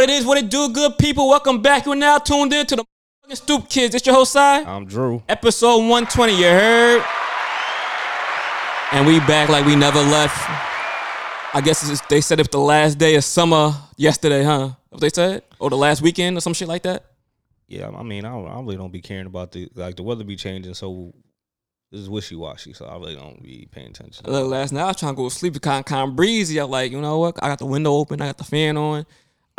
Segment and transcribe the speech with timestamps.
[0.00, 1.28] What it is, what it do, good people.
[1.28, 1.84] Welcome back.
[1.84, 2.84] You're now tuned in to the
[3.20, 3.94] fucking Stoop Kids.
[3.94, 4.66] It's your host, side.
[4.66, 5.22] I'm Drew.
[5.28, 7.04] Episode 120, you heard?
[8.92, 10.34] And we back like we never left.
[11.52, 14.70] I guess it's, they said it's the last day of summer yesterday, huh?
[14.88, 15.42] What they said?
[15.58, 17.04] Or the last weekend or some shit like that?
[17.68, 20.24] Yeah, I mean, I, don't, I really don't be caring about the like the weather
[20.24, 21.12] be changing, so
[21.92, 22.72] this is wishy washy.
[22.72, 24.24] So I really don't be paying attention.
[24.24, 25.56] Look, last night I was trying to go to sleep.
[25.56, 26.58] It kind of, kind of breezy.
[26.58, 27.38] I'm like, you know what?
[27.42, 28.22] I got the window open.
[28.22, 29.04] I got the fan on.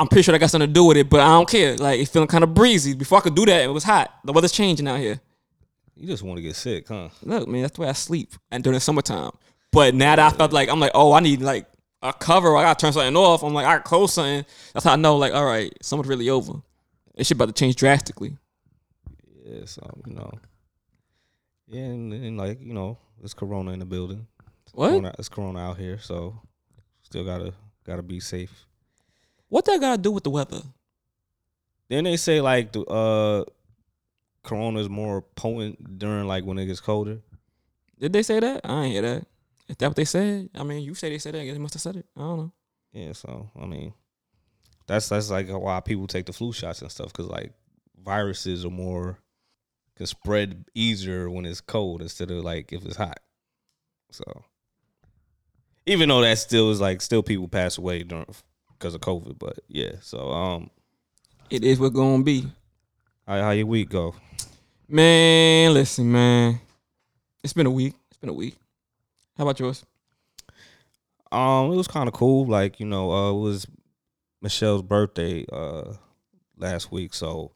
[0.01, 1.77] I'm pretty sure that got something to do with it, but I don't care.
[1.77, 2.95] Like it's feeling kind of breezy.
[2.95, 4.11] Before I could do that, it was hot.
[4.23, 5.19] The weather's changing out here.
[5.95, 7.09] You just want to get sick, huh?
[7.21, 9.29] Look, man, that's the way I sleep and during the summertime.
[9.71, 11.67] But now that I felt like I'm like, oh, I need like
[12.01, 12.57] a cover.
[12.57, 13.43] I gotta turn something off.
[13.43, 14.43] I'm like, I gotta close something.
[14.73, 16.53] That's how I know, like, all right, summer's really over.
[17.13, 18.37] It shit about to change drastically.
[19.45, 20.31] Yeah, so you know,
[21.67, 24.25] yeah, and, and like you know, it's Corona in the building.
[24.73, 24.89] What?
[24.89, 26.41] Corona, it's Corona out here, so
[27.03, 27.53] still gotta
[27.85, 28.65] gotta be safe.
[29.51, 30.61] What that got to do with the weather?
[31.89, 33.43] Then they say like the uh,
[34.43, 37.19] Corona is more potent during like when it gets colder.
[37.99, 38.61] Did they say that?
[38.63, 39.27] I ain't hear that.
[39.67, 40.51] Is that what they said?
[40.55, 41.41] I mean, you say they said that.
[41.41, 42.05] I guess they must have said it.
[42.15, 42.51] I don't know.
[42.93, 43.93] Yeah, so I mean,
[44.87, 47.51] that's that's like why people take the flu shots and stuff because like
[48.01, 49.19] viruses are more
[49.97, 53.19] can spread easier when it's cold instead of like if it's hot.
[54.11, 54.45] So
[55.85, 58.27] even though that still is like still people pass away during
[58.81, 59.91] because of COVID, but yeah.
[60.01, 60.71] So um,
[61.51, 62.51] It is what gonna be.
[63.27, 64.15] how, how your week go?
[64.87, 66.59] Man, listen, man.
[67.43, 67.93] It's been a week.
[68.09, 68.57] It's been a week.
[69.37, 69.85] How about yours?
[71.31, 72.47] Um, it was kind of cool.
[72.47, 73.67] Like you know, uh, it was
[74.41, 75.93] Michelle's birthday uh
[76.57, 77.51] last week, so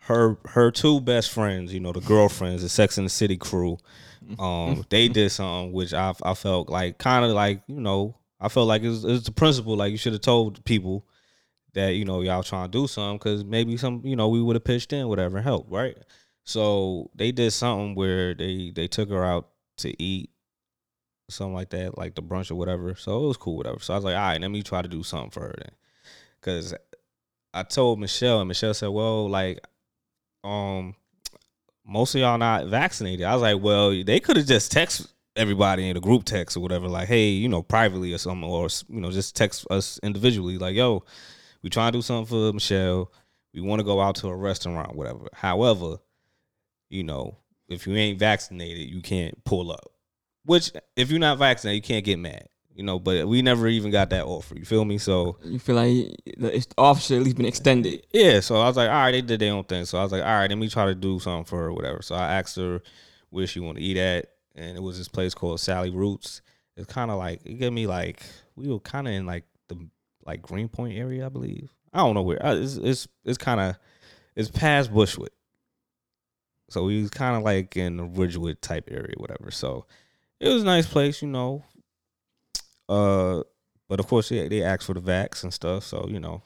[0.00, 3.78] her her two best friends, you know, the girlfriends, the Sex and the City crew,
[4.38, 8.48] um, they did something which I I felt like kind of like you know I
[8.48, 9.76] felt like it's was, it was the principle.
[9.76, 11.06] Like you should have told people
[11.74, 14.56] that you know y'all trying to do something because maybe some you know we would
[14.56, 15.96] have pitched in whatever helped, right?
[16.44, 19.48] So they did something where they they took her out
[19.78, 20.30] to eat
[21.28, 22.94] something like that, like the brunch or whatever.
[22.94, 23.80] So it was cool, whatever.
[23.80, 25.72] So I was like, all right, let me try to do something for her then,
[26.40, 26.74] because
[27.52, 29.60] I told Michelle, and Michelle said, well, like,
[30.44, 30.94] um,
[31.84, 33.24] most of y'all not vaccinated.
[33.24, 36.60] I was like, well, they could have just text everybody in a group text or
[36.60, 40.58] whatever, like, hey, you know, privately or something, or you know, just text us individually,
[40.58, 41.04] like, yo,
[41.62, 43.10] we trying to do something for Michelle.
[43.54, 45.28] We want to go out to a restaurant, whatever.
[45.32, 45.96] However,
[46.90, 47.38] you know,
[47.68, 49.90] if you ain't vaccinated, you can't pull up.
[50.44, 52.48] Which, if you're not vaccinated, you can't get mad.
[52.74, 54.54] You know, but we never even got that offer.
[54.54, 54.98] You feel me?
[54.98, 58.06] So You feel like the it's- offer should at least been extended.
[58.12, 59.86] yeah, so I was like, all right, they did their own thing.
[59.86, 62.02] So I was like, all right, let me try to do something for her, whatever.
[62.02, 62.82] So I asked her
[63.30, 64.26] where she want to eat at,
[64.56, 66.42] and it was this place called Sally Roots.
[66.76, 68.22] It's kind of like it gave me like
[68.56, 69.88] we were kind of in like the
[70.24, 71.70] like Greenpoint area, I believe.
[71.92, 72.40] I don't know where.
[72.42, 73.76] It's it's it's kind of
[74.34, 75.32] it's past Bushwick.
[76.68, 79.50] So we was kind of like in the Ridgewood type area, whatever.
[79.50, 79.86] So
[80.40, 81.64] it was a nice place, you know.
[82.88, 83.42] Uh,
[83.88, 85.84] but of course, yeah, they asked for the vax and stuff.
[85.84, 86.42] So you know,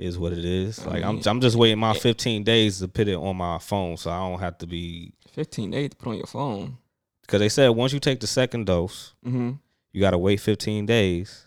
[0.00, 0.78] is what it is.
[0.86, 3.58] I Like I'm, mean, I'm just waiting my 15 days to put it on my
[3.58, 5.12] phone, so I don't have to be.
[5.32, 6.76] 15 days to put on your phone.
[7.22, 9.50] Because they said once you take the second dose, Mm-hmm.
[9.92, 11.46] you got to wait 15 days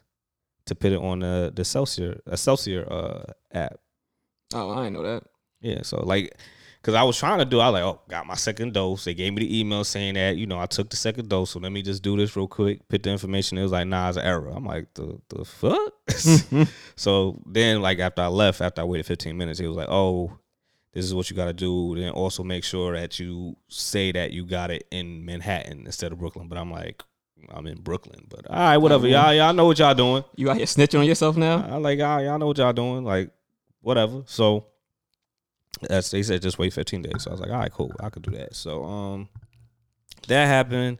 [0.65, 3.75] to put it on the the Celsius Excelsior uh, app.
[4.53, 5.23] Oh, I didn't know that.
[5.61, 6.33] Yeah, so like,
[6.83, 9.05] cause I was trying to do, I was like, oh, got my second dose.
[9.05, 11.59] They gave me the email saying that you know I took the second dose, so
[11.59, 12.87] let me just do this real quick.
[12.89, 13.57] Put the information.
[13.57, 14.49] It was like, nah, it's an error.
[14.49, 15.93] I'm like, the the fuck.
[16.95, 20.37] so then, like after I left, after I waited 15 minutes, he was like, oh,
[20.93, 21.95] this is what you got to do.
[21.95, 26.19] Then also make sure that you say that you got it in Manhattan instead of
[26.19, 26.47] Brooklyn.
[26.47, 27.01] But I'm like,
[27.49, 28.27] I'm in Brooklyn.
[28.29, 29.07] But all right, whatever.
[29.07, 29.09] Oh.
[29.09, 30.23] Y'all, y'all know what y'all doing.
[30.35, 31.65] You out here snitching on yourself now?
[31.67, 33.31] I like y'all, y'all know what y'all doing, like
[33.81, 34.23] whatever.
[34.25, 34.67] So
[35.81, 37.23] that's they said just wait 15 days.
[37.23, 38.55] So I was like, all right, cool, I could do that.
[38.55, 39.29] So um
[40.27, 40.99] that happened.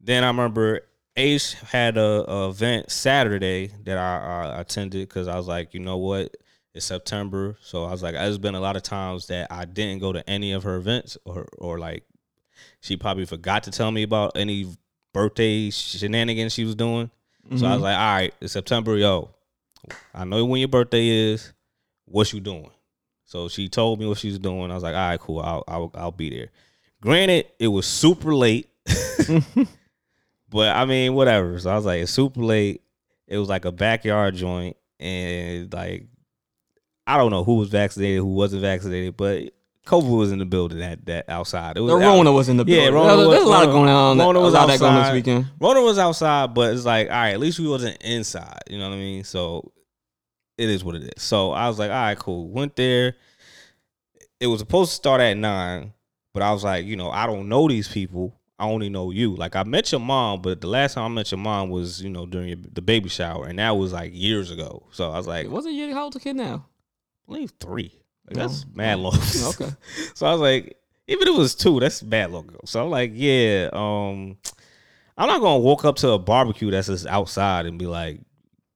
[0.00, 0.80] Then I remember
[1.16, 5.80] Ace had a, a event Saturday that I, I attended because I was like, you
[5.80, 6.34] know what,
[6.72, 9.98] it's September, so I was like, there's been a lot of times that I didn't
[10.00, 12.04] go to any of her events or or like
[12.80, 14.66] she probably forgot to tell me about any
[15.12, 17.10] birthday shenanigans she was doing.
[17.56, 17.82] So I was Mhm.
[17.82, 19.30] like, all right, it's September, yo.
[20.14, 21.52] I know when your birthday is.
[22.04, 22.70] What you doing?
[23.30, 24.72] So she told me what she was doing.
[24.72, 25.38] I was like, all right, cool.
[25.38, 26.48] I'll I'll, I'll be there.
[27.00, 28.68] Granted, it was super late,
[30.50, 31.56] but I mean, whatever.
[31.60, 32.82] So I was like, it's super late.
[33.28, 36.06] It was like a backyard joint, and like,
[37.06, 39.54] I don't know who was vaccinated, who wasn't vaccinated, but
[39.86, 41.76] COVID was in the building that that outside.
[41.76, 42.94] It was The Rona was in the Yeah, building.
[42.94, 44.18] Rona There's, was- there's a lot Rona- going on.
[44.18, 45.46] Rona was of that this weekend.
[45.60, 48.62] Rona was outside, but it's like, all right, at least we wasn't inside.
[48.68, 49.22] You know what I mean?
[49.22, 49.70] So
[50.60, 51.22] it is what it is.
[51.22, 52.48] So I was like, all right, cool.
[52.48, 53.16] Went there.
[54.38, 55.94] It was supposed to start at nine,
[56.34, 58.38] but I was like, you know, I don't know these people.
[58.58, 59.34] I only know you.
[59.34, 62.10] Like I met your mom, but the last time I met your mom was, you
[62.10, 64.86] know, during your, the baby shower, and that was like years ago.
[64.92, 65.94] So I was like, What's a year?
[65.94, 66.66] How old's the kid now?
[67.26, 67.94] I believe three.
[68.26, 68.48] Like, No.
[68.48, 69.14] That's mad long.
[69.44, 69.70] Okay.
[70.14, 70.76] so I was like,
[71.08, 72.60] even if it was two, that's bad long ago.
[72.66, 74.36] So I'm like, yeah, um,
[75.16, 78.20] I'm not gonna walk up to a barbecue that's just outside and be like,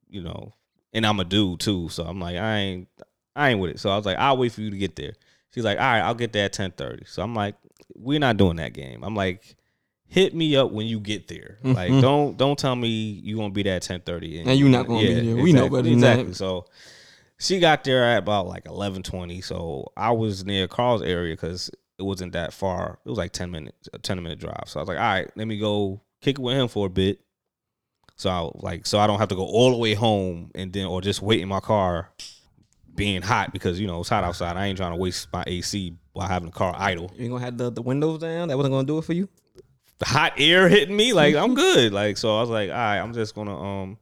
[0.08, 0.54] you know,
[0.94, 1.88] and I'm a dude too.
[1.90, 2.88] So I'm like, I ain't
[3.36, 3.80] I ain't with it.
[3.80, 5.12] So I was like, I'll wait for you to get there.
[5.52, 7.06] She's like, all right, I'll get there at 10:30.
[7.08, 7.56] So I'm like,
[7.94, 9.02] we're not doing that game.
[9.04, 9.56] I'm like,
[10.06, 11.58] hit me up when you get there.
[11.62, 12.00] Like, Mhm.
[12.00, 15.12] don't don't tell me you gonna be there at 10:30 And you're not gonna be
[15.14, 15.36] there.
[15.36, 16.12] We know better than that.
[16.20, 16.34] exactly.
[16.34, 16.66] So
[17.38, 19.40] she got there at about like 11:20.
[19.42, 22.98] So I was near Carl's area because it wasn't that far.
[23.04, 24.64] It was like 10 minutes, a 10 minute drive.
[24.66, 26.90] So I was like, all right, let me go kick it with him for a
[26.90, 27.20] bit.
[28.16, 30.86] So I like so I don't have to go all the way home and then
[30.86, 32.10] or just wait in my car
[32.94, 34.56] being hot because you know it's hot outside.
[34.56, 37.10] I ain't trying to waste my AC while having the car idle.
[37.16, 38.48] You ain't gonna have the, the windows down?
[38.48, 39.28] That wasn't gonna do it for you?
[39.98, 41.92] The hot air hitting me, like I'm good.
[41.92, 43.98] Like so I was like, all right, I'm just gonna um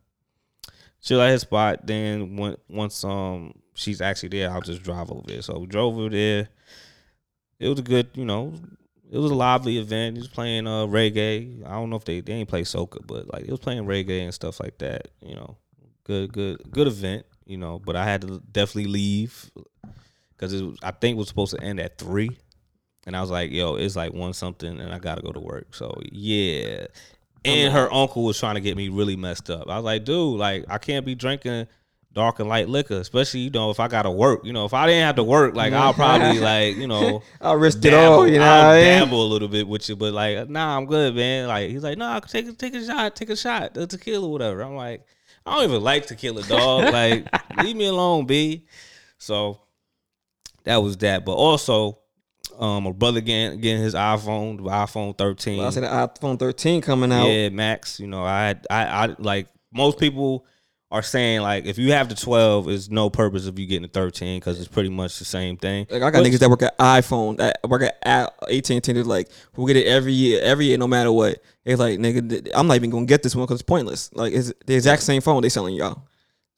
[1.00, 1.86] chill at his spot.
[1.86, 5.42] Then when, once um she's actually there, I'll just drive over there.
[5.42, 6.48] So we drove over there.
[7.58, 8.54] It was a good, you know,
[9.12, 10.16] it was a lively event.
[10.16, 11.64] He was playing uh reggae.
[11.66, 14.24] I don't know if they they ain't play soca, but like it was playing reggae
[14.24, 15.08] and stuff like that.
[15.20, 15.58] You know,
[16.04, 17.26] good good good event.
[17.44, 19.50] You know, but I had to definitely leave
[20.34, 22.38] because it was, I think it was supposed to end at three,
[23.06, 25.74] and I was like, yo, it's like one something, and I gotta go to work.
[25.74, 26.86] So yeah.
[27.44, 29.68] And her uncle was trying to get me really messed up.
[29.68, 31.66] I was like, dude, like I can't be drinking
[32.12, 34.44] dark and light liquor, especially you know if I gotta work.
[34.44, 37.56] You know, if I didn't have to work, like I'll probably like you know I'll
[37.56, 38.44] risk it all, you know.
[38.44, 38.84] I'll mean?
[38.84, 41.48] dabble a little bit with you, but like, nah, I'm good, man.
[41.48, 44.32] Like he's like, nah, take a take a shot, take a shot, the tequila, or
[44.32, 44.62] whatever.
[44.62, 45.04] I'm like,
[45.46, 46.84] I don't even like tequila, dog.
[46.92, 47.26] like,
[47.62, 48.66] leave me alone, b.
[49.18, 49.60] So
[50.64, 51.98] that was that, but also.
[52.58, 55.58] Um, my brother getting getting his iPhone, the iPhone 13.
[55.58, 57.24] Well, I said the iPhone 13 coming out.
[57.24, 57.98] Yeah, Max.
[57.98, 60.44] You know, I, I, I like most people
[60.92, 63.88] are saying like if you have the 12, it's no purpose of you getting the
[63.88, 65.86] 13 because it's pretty much the same thing.
[65.90, 68.92] Like I got Which- niggas that work at iPhone, that work at AT and T.
[68.92, 71.42] They're like, we'll get it every year, every year, no matter what.
[71.64, 74.10] It's like, nigga, I'm not even gonna get this one because it's pointless.
[74.12, 76.02] Like it's the exact same phone they selling y'all.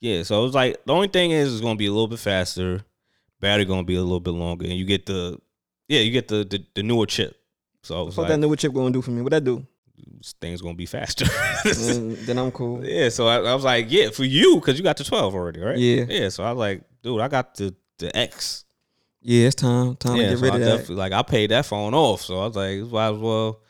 [0.01, 2.83] Yeah, so it's like the only thing is it's gonna be a little bit faster,
[3.39, 5.39] battery gonna be a little bit longer, and you get the
[5.87, 7.39] yeah you get the the, the newer chip.
[7.83, 9.21] So What like that new chip gonna do for me?
[9.21, 9.65] What that do?
[10.41, 11.25] Things gonna be faster.
[12.25, 12.83] Then I'm cool.
[12.85, 15.59] yeah, so I, I was like, yeah, for you because you got the 12 already,
[15.61, 15.77] right?
[15.77, 16.05] Yeah.
[16.09, 16.29] yeah.
[16.29, 18.65] So I was like, dude, I got the the X.
[19.21, 19.95] Yeah, it's time.
[19.95, 20.93] Time yeah, to get so rid I of that.
[20.93, 23.61] like I paid that phone off, so I was like, it's why as well,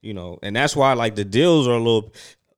[0.00, 2.12] you know, and that's why like the deals are a little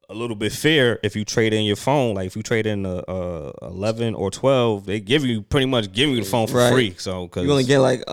[0.08, 2.14] a little bit fair if you trade in your phone.
[2.14, 5.90] Like if you trade in a, uh eleven or twelve, they give you pretty much
[5.92, 6.72] give you the phone for Right.
[6.72, 6.94] free.
[6.98, 8.04] So because You only get like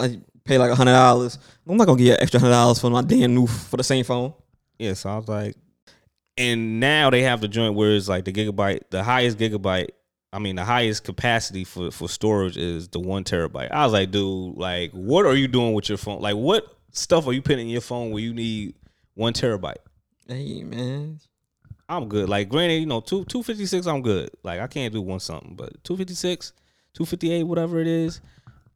[0.45, 1.37] pay like a hundred dollars.
[1.67, 4.03] I'm not gonna get an extra hundred dollars for my damn new for the same
[4.05, 4.33] phone.
[4.79, 5.55] Yeah, so I was like,
[6.37, 9.89] and now they have the joint where it's like the gigabyte, the highest gigabyte.
[10.31, 13.71] I mean, the highest capacity for for storage is the one terabyte.
[13.71, 16.21] I was like, dude, like, what are you doing with your phone?
[16.21, 18.75] Like, what stuff are you putting in your phone where you need
[19.15, 19.77] one terabyte?
[20.27, 21.19] Hey man,
[21.89, 22.29] I'm good.
[22.29, 24.29] Like granted, you know, two two fifty six, I'm good.
[24.43, 26.53] Like I can't do one something, but two fifty six,
[26.93, 28.21] two fifty eight, whatever it is,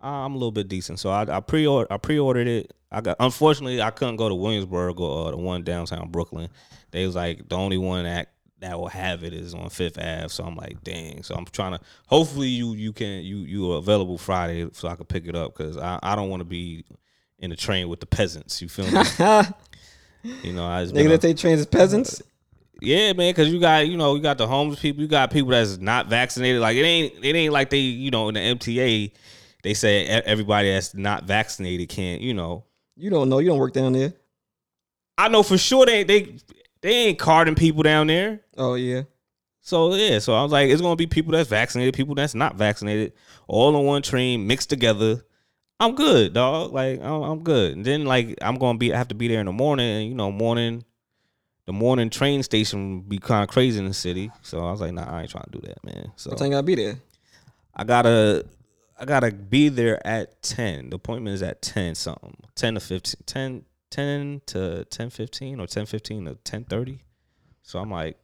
[0.01, 1.00] I'm a little bit decent.
[1.00, 2.74] So I, I pre I pre ordered it.
[2.93, 6.50] I got unfortunately I couldn't go to Williamsburg or uh, the one downtown Brooklyn.
[6.91, 8.29] They was like the only one that
[8.63, 10.29] that will have it is on Fifth Ave.
[10.29, 11.21] So I'm like, dang.
[11.23, 11.79] So I'm trying to.
[12.07, 15.55] Hopefully you you can you you are available Friday so I can pick it up
[15.55, 16.85] because I I don't want to be
[17.39, 18.62] in the train with the peasants.
[18.62, 19.01] You feel me?
[20.43, 22.21] you know, I just been that they train as peasants.
[22.79, 25.51] yeah, man, because you got you know you got the homeless people, you got people
[25.51, 26.62] that's not vaccinated.
[26.62, 29.12] Like it ain't it ain't like they you know in the MTA
[29.63, 32.63] they say everybody that's not vaccinated can't you know.
[32.95, 33.39] You don't know.
[33.39, 34.13] You don't work down there.
[35.17, 36.35] I know for sure they they
[36.81, 38.41] they ain't carding people down there.
[38.57, 39.03] Oh yeah.
[39.62, 42.55] So yeah, so I was like, it's gonna be people that's vaccinated, people that's not
[42.55, 43.13] vaccinated,
[43.47, 45.23] all on one train mixed together.
[45.79, 46.73] I'm good, dog.
[46.73, 47.77] Like I'm, I'm good.
[47.77, 50.09] And then like I'm gonna be I have to be there in the morning, and
[50.09, 50.83] you know morning,
[51.65, 54.31] the morning train station be kind of crazy in the city.
[54.41, 56.12] So I was like, nah, I ain't trying to do that, man.
[56.17, 56.95] So time you gotta be there?
[57.73, 58.45] I gotta
[59.03, 60.89] I gotta be there at ten.
[60.89, 65.67] The appointment is at ten something, ten to 15, 10, 10 to ten fifteen or
[65.67, 67.00] ten fifteen to ten thirty.
[67.63, 68.17] So I'm like,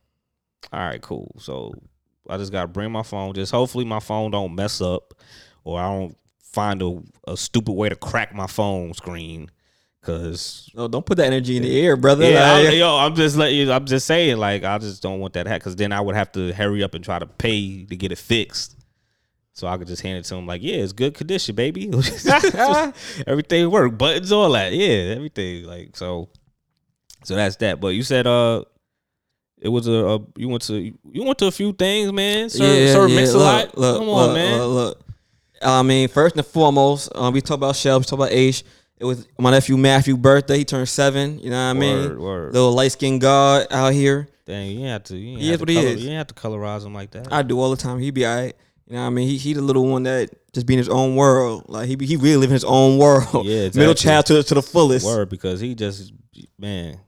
[0.71, 1.36] all right, cool.
[1.39, 1.74] So
[2.29, 3.33] I just gotta bring my phone.
[3.33, 5.13] Just hopefully my phone don't mess up,
[5.65, 9.51] or I don't find a, a stupid way to crack my phone screen.
[10.01, 12.24] Cause No, don't put that energy in the air, brother.
[12.31, 13.69] yeah, Like, yo, I'm just letting you.
[13.69, 15.62] I'm just saying, like, I just don't want that to happen.
[15.62, 18.17] Cause then I would have to hurry up and try to pay to get it
[18.17, 18.77] fixed.
[19.59, 21.87] So I could just hand it to him, like, yeah, it's good condition, baby.
[23.27, 25.65] everything worked, buttons, all that, yeah, everything.
[25.65, 26.29] Like, so,
[27.25, 27.81] so that's that.
[27.81, 28.63] But you said, uh,
[29.61, 32.49] it was a, a you went to you went to a few things, man.
[32.49, 33.15] Sir, yeah, Sir yeah.
[33.17, 33.77] Mix a lot.
[33.77, 34.59] Look, Come on, look, man.
[34.59, 35.05] Look, look.
[35.61, 38.63] I mean, first and foremost, um, we talk about Shelby, talk about age.
[38.97, 40.59] It was my nephew Matthew' birthday.
[40.59, 41.39] He turned seven.
[41.39, 42.09] You know what I mean?
[42.09, 42.53] Word, word.
[42.53, 44.29] Little light skinned god out here.
[44.45, 45.17] Dang, you ain't have to.
[45.17, 46.03] You He have is to what he is.
[46.03, 47.31] You ain't have to colorize him like that.
[47.31, 47.99] I do all the time.
[47.99, 48.55] He be alright.
[48.89, 49.27] You know what I mean?
[49.29, 51.65] He he the little one that just be in his own world.
[51.67, 53.46] Like he be, he really live in his own world.
[53.46, 53.96] Yeah, Middle exactly.
[53.96, 55.05] child to, to the fullest.
[55.05, 56.12] Word, because he just
[56.58, 57.00] man,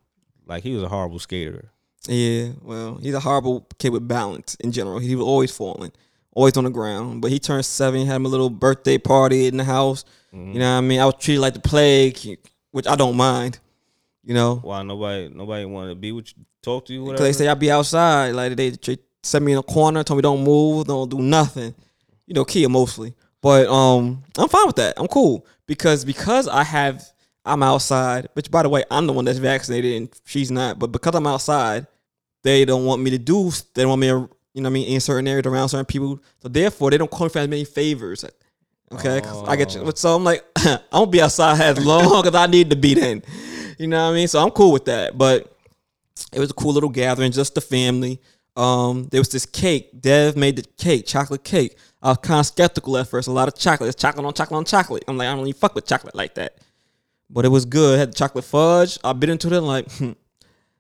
[0.45, 1.71] like he was a horrible skater.
[2.07, 4.99] Yeah, well, he's a horrible kid with balance in general.
[4.99, 5.91] He was always falling,
[6.33, 7.21] always on the ground.
[7.21, 10.05] But he turned seven, had him a little birthday party in the house.
[10.33, 10.53] Mm-hmm.
[10.53, 10.99] You know what I mean?
[10.99, 13.59] I was treated like the plague, which I don't mind.
[14.23, 17.23] You know, Why nobody nobody wanted to be with you, talk to you, because whatever.
[17.23, 18.35] they say I be outside.
[18.35, 21.73] Like they, they set me in a corner, told me don't move, don't do nothing.
[22.27, 23.13] You know, Kia mostly.
[23.41, 24.93] But um, I'm fine with that.
[24.97, 27.03] I'm cool because because I have
[27.45, 28.29] I'm outside.
[28.33, 30.77] Which by the way, I'm the one that's vaccinated and she's not.
[30.79, 31.87] But because I'm outside,
[32.43, 33.51] they don't want me to do.
[33.73, 35.85] They don't want me to, you know, what I mean, in certain areas around certain
[35.85, 36.19] people.
[36.41, 38.23] So therefore, they don't call me for as many favors.
[38.93, 39.91] Okay, 'Cause I get you.
[39.95, 42.93] So I'm like, I'm gonna be outside as long as I need to be.
[42.93, 43.23] Then,
[43.79, 44.27] you know what I mean.
[44.27, 45.17] So I'm cool with that.
[45.17, 45.51] But
[46.31, 48.19] it was a cool little gathering, just the family.
[48.55, 50.01] Um, there was this cake.
[50.01, 51.77] Dev made the cake, chocolate cake.
[52.01, 53.27] I was kind of skeptical at first.
[53.27, 53.89] A lot of chocolate.
[53.89, 55.03] It's chocolate on chocolate on chocolate.
[55.07, 56.57] I'm like, I don't even fuck with chocolate like that.
[57.29, 57.95] But it was good.
[57.95, 58.97] It had the chocolate fudge.
[59.03, 59.53] I bit into it.
[59.57, 60.11] I'm like, hmm,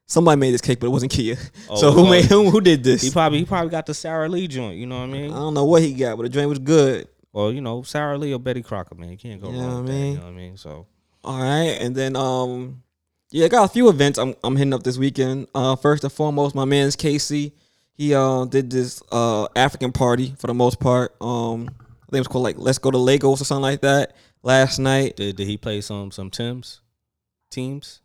[0.05, 1.35] somebody made this cake, but it wasn't Kia.
[1.37, 2.09] so Oh, who oh.
[2.09, 3.01] made who, who did this?
[3.01, 4.77] he probably he probably got the Sara Lee joint.
[4.77, 5.31] You know what I mean?
[5.31, 7.07] I don't know what he got, but the drink was good.
[7.31, 9.09] Well, you know Sara Lee or Betty Crocker, man.
[9.09, 10.05] You can't go You know wrong what with I that.
[10.07, 10.57] You know what I mean?
[10.57, 10.85] So
[11.23, 12.83] All right, and then um,
[13.31, 15.47] yeah, I got a few events I'm I'm hitting up this weekend.
[15.55, 17.53] Uh, first and foremost, my man's Casey.
[17.93, 21.15] He uh did this uh African party for the most part.
[21.21, 24.15] Um, I think it was called like Let's Go to Lagos or something like that
[24.43, 25.15] last night.
[25.15, 26.81] did did he play some some Tim's
[27.49, 28.01] teams?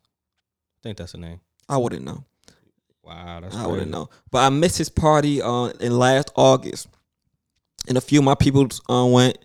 [0.79, 1.41] I think that's the name.
[1.69, 2.25] I wouldn't know.
[3.03, 4.11] Wow, that's I wouldn't know.
[4.31, 6.89] But I missed his party uh, in last August,
[7.89, 9.39] and a few of my people uh, went.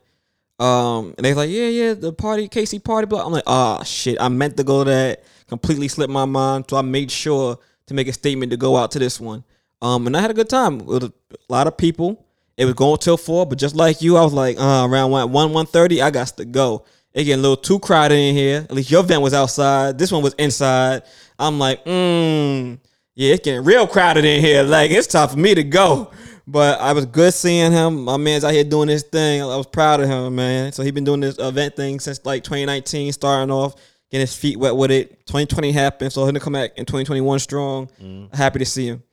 [0.59, 3.07] Um, and they was like, yeah, yeah, the party, Casey party.
[3.07, 5.23] But I'm like, ah, shit, I meant to go to that.
[5.51, 8.91] Completely slipped my mind, so I made sure to make a statement to go out
[8.91, 9.43] to this one.
[9.81, 11.13] Um, and I had a good time with a
[11.50, 12.25] lot of people.
[12.55, 15.65] It was going till four, but just like you, I was like, uh, around one
[15.65, 16.86] thirty, I got to go.
[17.13, 18.60] It getting a little too crowded in here.
[18.60, 19.98] At least your vent was outside.
[19.98, 21.03] This one was inside.
[21.38, 22.79] I'm like, mm,
[23.15, 24.63] yeah, it's getting real crowded in here.
[24.63, 26.12] Like it's time for me to go.
[26.48, 28.05] But I was good seeing him.
[28.05, 29.41] My man's out here doing his thing.
[29.41, 30.72] I was proud of him, man.
[30.72, 33.75] So he been doing this event thing since like 2019, starting off,
[34.11, 35.25] getting his feet wet with it.
[35.25, 37.89] 2020 happened, so he'll come back in 2021 strong.
[38.33, 39.03] Happy to see him.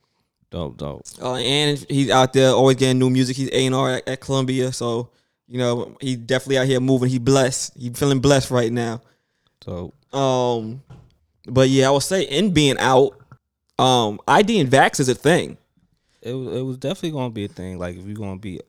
[0.51, 1.03] Dope, dope.
[1.21, 3.37] Uh, and he's out there always getting new music.
[3.37, 5.09] He's A and R at, at Columbia, so
[5.47, 7.09] you know he definitely out here moving.
[7.09, 7.77] He blessed.
[7.77, 9.01] He feeling blessed right now.
[9.63, 10.81] So Um,
[11.45, 13.19] but yeah, I would say in being out,
[13.77, 15.57] um, ID and vax is a thing.
[16.21, 17.77] it was it was definitely gonna be a thing.
[17.77, 18.59] Like if you're gonna be,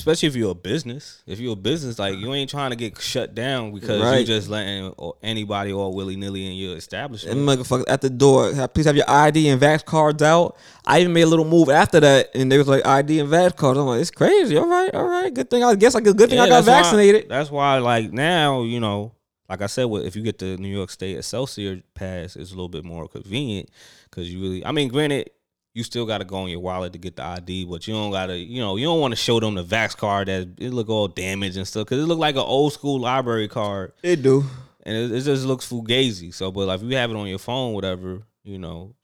[0.00, 1.22] especially if you're a business.
[1.26, 4.20] If you're a business, like you ain't trying to get shut down because Right.
[4.20, 7.38] you just letting or anybody all willy nilly in your establishment.
[7.38, 10.56] And motherfuckers at the door, please have your ID and vax cards out.
[10.84, 13.56] I even made a little move after that, and they was like ID and vax
[13.56, 13.78] cards.
[13.78, 14.56] I'm like, it's crazy.
[14.56, 15.32] All right, all right.
[15.32, 17.28] Good thing I guess I good thing I got that's why- vaccinated.
[17.28, 19.12] that's why, like now, you know,
[19.48, 22.68] like I said, if you get the New York State Excelsior pass, it's a little
[22.68, 23.68] bit more convenient
[24.08, 24.64] because you really.
[24.64, 25.30] I mean, granted,
[25.74, 28.10] you still got to go on your wallet to get the ID, but you don't
[28.10, 28.36] got to.
[28.36, 31.08] You know, you don't want to show them the Vax card that it look all
[31.08, 34.44] damaged and stuff because it look like an old school library card It do.
[34.82, 36.34] and it, it just looks fugazi.
[36.34, 38.94] So, but like if you have it on your phone, whatever, you know,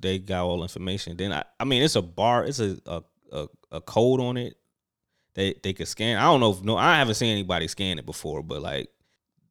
[0.00, 1.16] they got all information.
[1.16, 4.56] Then I, I mean, it's a bar, it's a a, a, a code on it.
[5.34, 6.18] They they could scan.
[6.18, 8.90] I don't know if no, I haven't seen anybody scan it before, but like,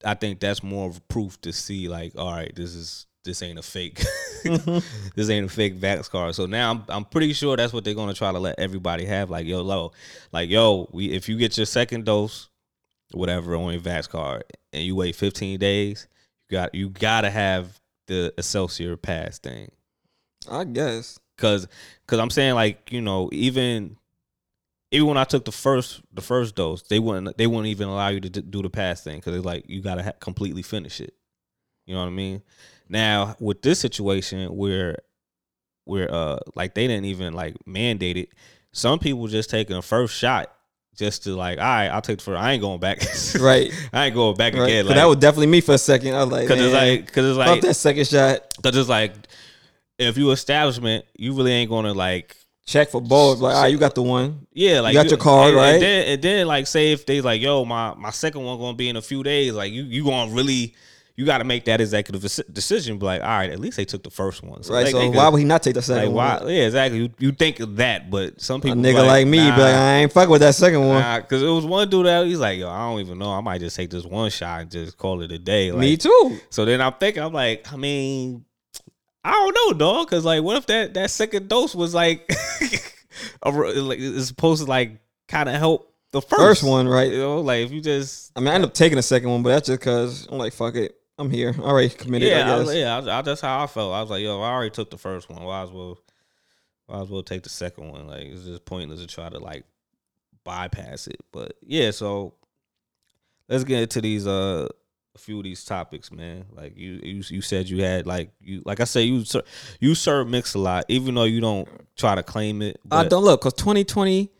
[0.05, 3.59] I think that's more of proof to see like, all right, this is this ain't
[3.59, 4.03] a fake,
[4.43, 5.09] mm-hmm.
[5.15, 6.35] this ain't a fake Vax card.
[6.35, 9.29] So now I'm I'm pretty sure that's what they're gonna try to let everybody have.
[9.29, 9.91] Like yo, low,
[10.31, 12.49] like yo, we if you get your second dose
[13.11, 16.07] whatever on your Vax card and you wait 15 days,
[16.49, 19.71] you got you gotta have the Excelsior pass thing.
[20.49, 21.19] I guess.
[21.37, 21.67] Cause
[22.07, 23.97] cause I'm saying like, you know, even
[24.91, 28.09] even when I took the first the first dose, they wouldn't they wouldn't even allow
[28.09, 30.99] you to d- do the pass thing because it's like you gotta ha- completely finish
[30.99, 31.13] it.
[31.85, 32.41] You know what I mean?
[32.89, 34.97] Now with this situation where
[35.85, 38.29] where uh like they didn't even like mandate it,
[38.71, 40.51] some people just taking a first shot
[40.95, 42.39] just to like, all right, I'll take the first.
[42.41, 43.01] I ain't going back.
[43.39, 43.71] Right.
[43.93, 44.63] I ain't going back Right.
[44.63, 44.85] again.
[44.85, 46.13] Like, that was definitely me for a second.
[46.13, 48.53] I was like, cause it's like, cause it's like, that second shot.
[48.61, 49.13] cause it's like,
[49.97, 53.39] if you establishment, you really ain't gonna like, Check for both.
[53.39, 54.45] Like, all right, you got the one.
[54.53, 55.73] yeah, like got your card, and, right?
[55.73, 58.77] And then, and then like, say if they like, yo, my my second one gonna
[58.77, 59.53] be in a few days.
[59.53, 60.75] Like, you you gonna really.
[61.19, 62.21] You got to make that executive
[62.53, 62.97] decision.
[62.97, 64.61] Be like, all right, at least they took the first one.
[64.69, 64.85] Right.
[64.85, 66.39] they- so they why would he not take the Like second why?
[66.45, 66.99] Yeah, exactly.
[66.99, 69.95] You, you think of that, but some A people, nigga like, me, be like, I
[69.95, 71.21] ain't fuck with that second one.
[71.21, 73.31] because it was one dude that he's like, yo, I don't even know.
[73.31, 75.73] I might just take this one shot and just call it a day.
[75.73, 76.39] Like, me too.
[76.51, 78.45] So then I'm thinking, I'm like, I mean,
[79.21, 82.31] I don't know, dog, because like, what if that that second dose was like,
[83.43, 87.11] a, like it's supposed to like kind of help the first, First one, right?
[87.11, 89.43] You know, like if you just I mean, I end up taking the second one,
[89.43, 90.95] but that's just because I'm like, fuck it.
[91.19, 91.53] I'm here.
[91.57, 92.29] I already committed.
[92.29, 93.93] yeah, I I yeah, I I- that's how I felt.
[93.93, 95.43] I was like, yo, I already took the first one.
[95.43, 95.99] Why as well,
[96.87, 98.07] why as well take the second one?
[98.07, 99.65] Like it's just pointless to try to like
[100.43, 101.17] bypass it.
[101.31, 102.33] But yeah, so
[103.49, 104.67] let's get into these uh
[105.15, 106.45] a few of these topics, man.
[106.51, 109.23] Like you you you said you had like you like I said you
[109.81, 112.79] you serve mix a lot, even though you don't try to claim it.
[112.89, 114.31] I but- don't look because 2020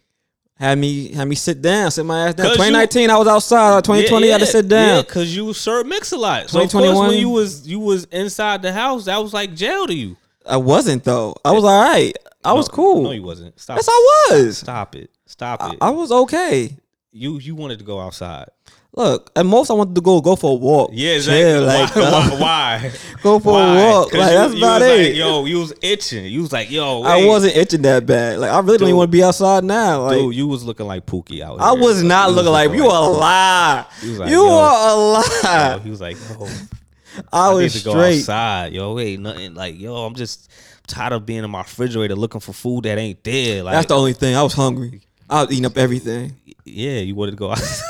[0.59, 2.47] had me had me sit down, sit my ass down.
[2.47, 3.83] 'Cause you- 2019, I was outside.
[3.83, 4.97] 2020, I had to sit down.
[4.97, 6.49] Yeah, cause you served mix a lot.
[6.49, 9.55] So of course 2021 when you was you was inside the house, that was like
[9.55, 10.17] jail to you.
[10.45, 11.35] I wasn't though.
[11.45, 12.13] I was all right.
[12.43, 13.03] I was cool.
[13.03, 13.59] No, you wasn't.
[13.59, 13.77] Stop.
[13.77, 14.57] yes, I was.
[14.57, 15.09] Stop it.
[15.25, 15.77] Stop I, it.
[15.81, 16.77] I was okay.
[17.11, 18.49] you you wanted to go outside.
[18.91, 20.89] Look, at most I wanted to go go for a walk.
[20.93, 22.91] Yeah, Chill, like, why, uh, why?
[23.22, 23.79] Go for Why?
[23.79, 24.13] a walk.
[24.13, 25.08] Like you- that's you about was it.
[25.10, 26.25] Like, yo, you was itching.
[26.25, 28.39] You was like, yo, I wasn't itching that bad.
[28.39, 30.03] Like I really don't even want to be outside now.
[30.03, 31.67] Like Dude, you was looking like Pookie out here.
[31.67, 32.86] I was not You looking like you.
[32.86, 33.86] A lie.
[34.03, 34.58] Like, you yo.
[34.58, 35.12] are a Yo,
[35.43, 35.79] lie.
[35.84, 36.46] he was like, yo,
[37.31, 38.74] I I need was to go outside.
[38.74, 39.53] Yo, wait, nothing.
[39.53, 40.50] Like, yo, I'm just
[40.88, 43.62] tired of being in my refrigerator looking for food that ain't there.
[43.63, 44.36] Like, That's the only thing.
[44.36, 45.01] I was hungry.
[45.29, 46.36] I was eating up everything.
[46.65, 47.86] yeah, you wanted to go outside.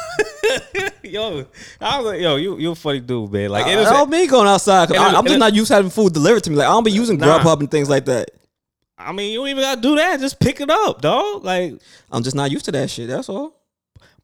[1.13, 1.45] yo,
[1.81, 3.50] I was like, yo, you you a funny dude, man.
[3.50, 4.91] Like, it was, I don't mean going outside.
[4.91, 6.55] I, am just not used to having food delivered to me.
[6.57, 7.39] Like I don't be using Nah.
[7.39, 8.31] Grubhub and things like that.
[8.98, 10.19] I mean, you don't even gotta do that.
[10.19, 11.43] Just pick it up, dog.
[11.43, 11.74] Like,
[12.11, 13.07] I'm just not used to that shit.
[13.07, 13.55] That's all.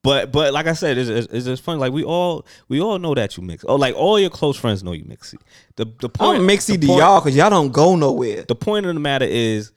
[0.06, 1.80] But but like I said, it's, it's, it's just funny.
[1.80, 3.66] Like we all we all know that you mix.
[3.68, 5.36] Oh, like all your close friends know you mixy.
[5.78, 8.44] The the point don't mix the to point- y'all because y'all don't go nowhere.
[8.44, 9.72] The point of the matter is,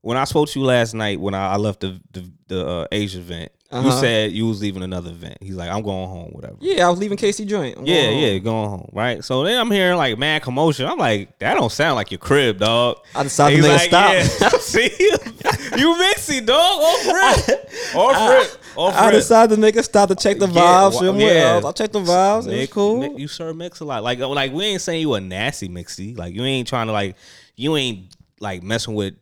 [0.00, 2.86] when I spoke to you last night, when I, I left the the, the uh,
[2.90, 4.00] Asia event, you Uh-huh.
[4.00, 5.38] said you was leaving another event.
[5.40, 6.54] He's like, I'm going home, whatever.
[6.60, 7.76] Yeah, I was leaving Casey joint.
[7.78, 9.24] I'm Yeah, going yeah, going home, right?
[9.24, 10.86] So then I'm hearing like mad commotion.
[10.86, 12.98] I'm like, that don't sound like your crib, dog.
[13.14, 14.12] I decided to like, stop.
[14.12, 14.48] yeah.
[14.60, 16.58] See, you mixy, dog.
[16.58, 17.06] Off
[17.48, 20.92] rip, off rip, off I decided to make a stop to check the Yeah, vibes.
[20.94, 21.66] wa- somewhere yeah.
[21.68, 22.46] I checked the vibes.
[22.52, 23.00] It was cool.
[23.00, 24.02] mi- you serve mix a lot.
[24.04, 26.16] Like like we ain't saying you a nasty mixy.
[26.16, 27.16] Like you ain't trying to like
[27.56, 29.14] you ain't like messing with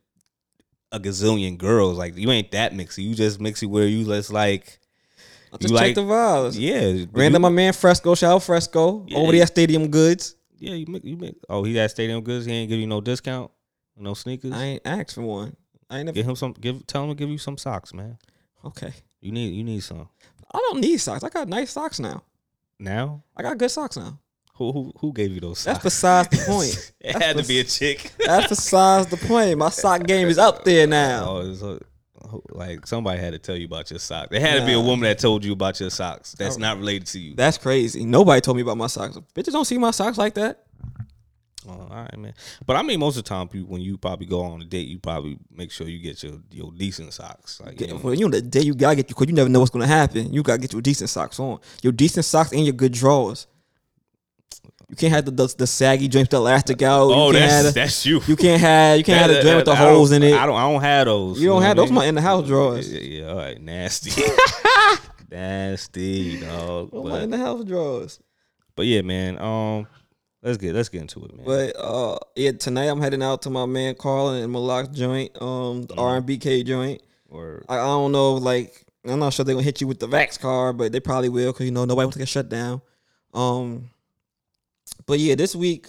[0.95, 1.99] a gazillion girls.
[1.99, 3.05] Like you ain't that mixy.
[3.05, 4.79] You just mixy where you just like
[5.53, 6.57] I just you checked like- the vibes.
[6.59, 7.05] yeah.
[7.13, 8.15] Ran you, my man Fresco.
[8.15, 9.05] Shout out Fresco.
[9.09, 9.19] Yeah.
[9.19, 10.37] Over there at Stadium Goods.
[10.59, 11.39] Yeah, you make, you mix.
[11.49, 12.47] Oh, he had stadium goods.
[12.47, 13.51] He ain't give you no discount,
[13.99, 14.53] no sneakers.
[14.53, 15.57] I ain't asked for one.
[15.91, 16.15] I ain't never.
[16.15, 16.53] Give him some.
[16.53, 18.17] Give tell him to give you some socks, man.
[18.65, 18.93] Okay.
[19.21, 20.09] You need you need some
[20.53, 21.23] I don't need socks.
[21.25, 22.23] I got nice socks now.
[22.79, 23.23] now.
[23.37, 24.19] I got good socks now.
[24.57, 25.83] Who who who gave you those Socks?
[25.83, 26.93] That's besides the point.
[27.01, 28.12] it That's had to be a chick.
[28.25, 29.59] That's besides the point.
[29.59, 31.43] My sock game is up there now.
[32.33, 34.29] Oh, like somebody had to tell you about your socks.
[34.31, 36.35] There had to be a woman that told you about your socks.
[36.38, 37.35] That's not related to you.
[37.35, 38.03] That's crazy.
[38.07, 39.19] Nobody told me about my socks.
[39.35, 40.64] Bitches don't see my socks like that.
[41.69, 42.33] Oh, all right, man.
[42.67, 44.99] But I mean, most of the time, when you probably go on a date, you
[44.99, 47.61] probably make sure you get your your decent socks.
[47.64, 49.35] Like, you Yeah, know, well, you know the day you gotta get you because you
[49.35, 50.33] never know what's gonna happen.
[50.33, 51.61] You gotta get your decent socks on.
[51.83, 53.47] Your decent socks and your good drawers.
[54.95, 57.11] You can't have the the, the saggy joint with the elastic out.
[57.11, 58.21] oh, you can't have that's that's you.
[58.29, 60.35] you can't have you can't have the joint with the holes in it.
[60.35, 60.55] I don't.
[60.55, 61.41] I don't have those.
[61.41, 61.91] You don't have those.
[61.91, 62.93] I My in the house drawers.
[62.93, 64.13] Yeah, yeah, all right, nasty,
[65.31, 66.93] nasty, dog.
[66.93, 68.21] My in the house drawers.
[68.77, 69.39] but yeah, man.
[69.41, 69.87] Um,
[70.43, 71.45] let's get let's get into it, man.
[71.45, 75.83] But uh, yeah, tonight I'm heading out to my man Carlin and Malak joint, um,
[75.87, 76.01] the Mhm.
[76.03, 77.03] R and BK joint.
[77.29, 80.07] or I, I don't know, like I'm not sure they're gonna hit you with the
[80.09, 82.81] Vax card, but they probably will because you know nobody wants to get shut down.
[83.33, 83.91] Um,
[85.07, 85.88] but yeah, this week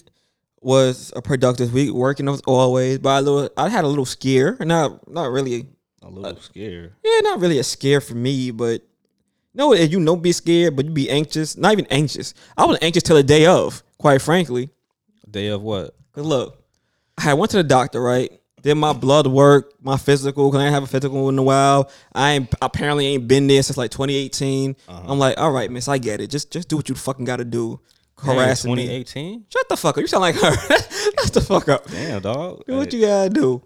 [0.61, 2.99] was a productive week, working as always.
[2.99, 5.67] But a little, I had a little scare, not not really,
[6.01, 6.95] a little scare.
[7.03, 8.81] yeah, not really a scare for me, but
[9.53, 11.55] no, you don't be scared, but you be anxious.
[11.55, 12.33] Not even anxious.
[12.57, 14.69] I was anxious till the day of, quite frankly.
[15.29, 15.95] Day of what?
[16.11, 16.63] Cause look,
[17.17, 18.31] I went to the doctor, right?
[18.61, 21.89] Did my blood work, my physical, cause I didn't have a physical in a while.
[22.13, 24.75] I ain't apparently ain't been there since like 2018.
[24.87, 25.01] Uh-huh.
[25.05, 26.31] I'm like, all right, miss, I get it.
[26.31, 27.79] Just just do what you fucking gotta do.
[28.17, 29.45] Harassing 2018.
[29.49, 30.01] Shut the fuck up.
[30.01, 30.55] You sound like her.
[31.21, 31.85] Shut the fuck up.
[31.89, 32.63] Damn, dog.
[32.65, 33.61] Do what you gotta do.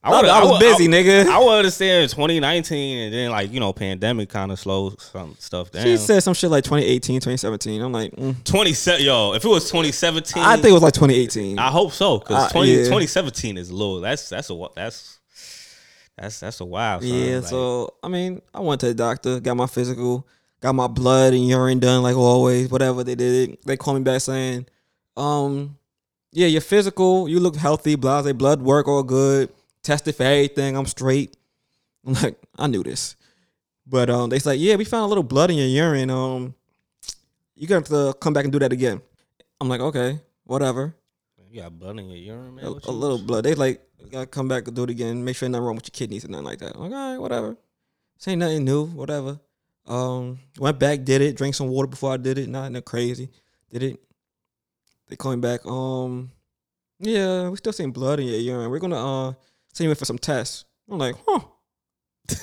[0.00, 1.26] I, I, I was would- busy, I, nigga.
[1.26, 5.34] I would understand in 2019 and then like you know pandemic kind of slowed some
[5.40, 5.82] stuff down.
[5.82, 7.82] she said some shit like 2018, 2017.
[7.82, 8.44] I'm like, mm.
[8.44, 9.04] 27.
[9.04, 11.58] Yo, if it was 2017, I think it was like 2018.
[11.58, 12.76] I hope so because Uh, 20, yeah.
[12.84, 13.98] 2017 is low.
[14.00, 15.18] That's that's a that's
[16.16, 16.64] that's that's a.
[16.64, 16.98] Son.
[17.02, 20.26] yeah, Like, so I mean, I went to the doctor, got my physical,
[20.60, 22.70] got my blood and urine done like always.
[22.70, 24.66] Whatever they did, they called me back saying,
[25.16, 25.76] um,
[26.32, 27.94] yeah, your physical, you look healthy.
[27.94, 29.50] Blah, say blood work all good.
[29.82, 30.76] Tested for everything.
[30.76, 31.36] I'm straight.
[32.06, 33.16] I'm like, I knew this,
[33.86, 36.10] but um, they said, yeah, we found a little blood in your urine.
[36.10, 36.54] Um,
[37.54, 39.02] you got to have to come back and do that again.
[39.60, 40.94] I'm like, okay, whatever.
[41.50, 42.64] you got blood in your urine, man.
[42.64, 43.44] a, a little blood.
[43.44, 45.24] They like you gotta come back and do it again.
[45.24, 46.74] Make sure nothing wrong with your kidneys and nothing like that.
[46.74, 47.56] I'm like, all right, whatever.
[48.16, 49.38] This ain't nothing new, whatever.
[49.88, 52.48] Um, went back, did it, drank some water before I did it.
[52.48, 53.30] Not nothing crazy.
[53.70, 54.00] Did it.
[55.08, 55.64] They coming back.
[55.66, 56.30] Um,
[57.00, 58.70] yeah, we still seeing blood in your urine.
[58.70, 59.32] We're gonna uh
[59.72, 60.64] send you in for some tests.
[60.90, 61.40] I'm like, huh,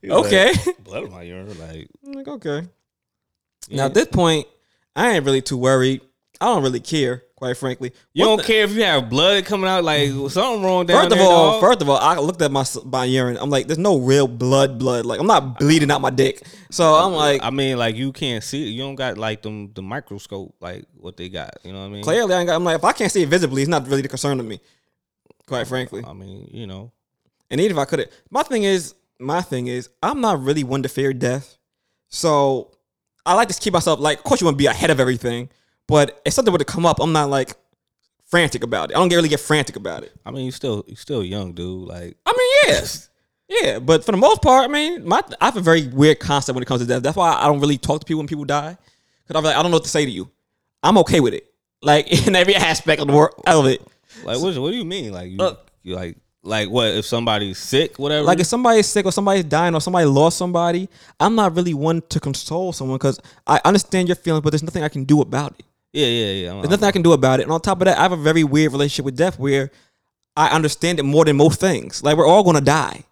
[0.00, 0.52] You like, okay.
[0.84, 2.68] blood in my urine, like I'm like, okay.
[3.68, 3.76] yeah.
[3.76, 4.46] Now at this point,
[4.94, 6.02] I ain't really too worried.
[6.40, 7.92] I don't really care, quite frankly.
[8.12, 11.02] you What don't the- care if you have blood coming out, like something wrong down
[11.04, 11.26] First of there.
[11.28, 11.60] all, dog.
[11.60, 13.38] first of all, I looked at my my urine.
[13.40, 15.06] I'm like, there's no real blood, blood.
[15.06, 16.42] Like I'm not bleeding out my dick.
[16.72, 18.70] So I'm like, I mean, like you can't see it.
[18.70, 21.50] You don't got like them the microscope, like what they got.
[21.62, 22.02] You know what I mean?
[22.02, 24.02] clearly, I ain't got, I'm like, if I can't see it visibly, it's not really
[24.02, 24.60] the concern of me.
[25.46, 26.90] Quite frankly, I mean, you know,
[27.50, 30.64] and even if I could, have my thing is, my thing is, I'm not really
[30.64, 31.56] one to fear death.
[32.08, 32.72] So
[33.24, 35.48] I like to keep myself like, of course, you want to be ahead of everything,
[35.88, 37.56] but if something were to come up, I'm not like
[38.26, 38.96] frantic about it.
[38.96, 40.12] I don't get really get frantic about it.
[40.24, 41.88] I mean, you still you still young, dude.
[41.88, 43.08] Like I mean, yes.
[43.48, 46.54] Yeah, but for the most part, I mean, my I have a very weird concept
[46.54, 47.02] when it comes to death.
[47.02, 48.76] That's why I don't really talk to people when people die,
[49.26, 50.30] because I'm like, I don't know what to say to you.
[50.82, 53.80] I'm okay with it, like in every aspect of the world of it.
[54.22, 54.56] Like what?
[54.58, 55.12] What do you mean?
[55.12, 55.70] Like you, Look.
[55.82, 56.88] you like like what?
[56.88, 58.24] If somebody's sick, whatever.
[58.24, 62.02] Like if somebody's sick or somebody's dying or somebody lost somebody, I'm not really one
[62.10, 65.54] to console someone because I understand your feelings, but there's nothing I can do about
[65.58, 65.64] it.
[65.92, 66.48] Yeah, yeah, yeah.
[66.52, 67.44] I'm- There's nothing I can do about it.
[67.44, 69.70] And on top of that, I have a very weird relationship with death where
[70.36, 72.02] I understand it more than most things.
[72.02, 73.04] Like we're all gonna die.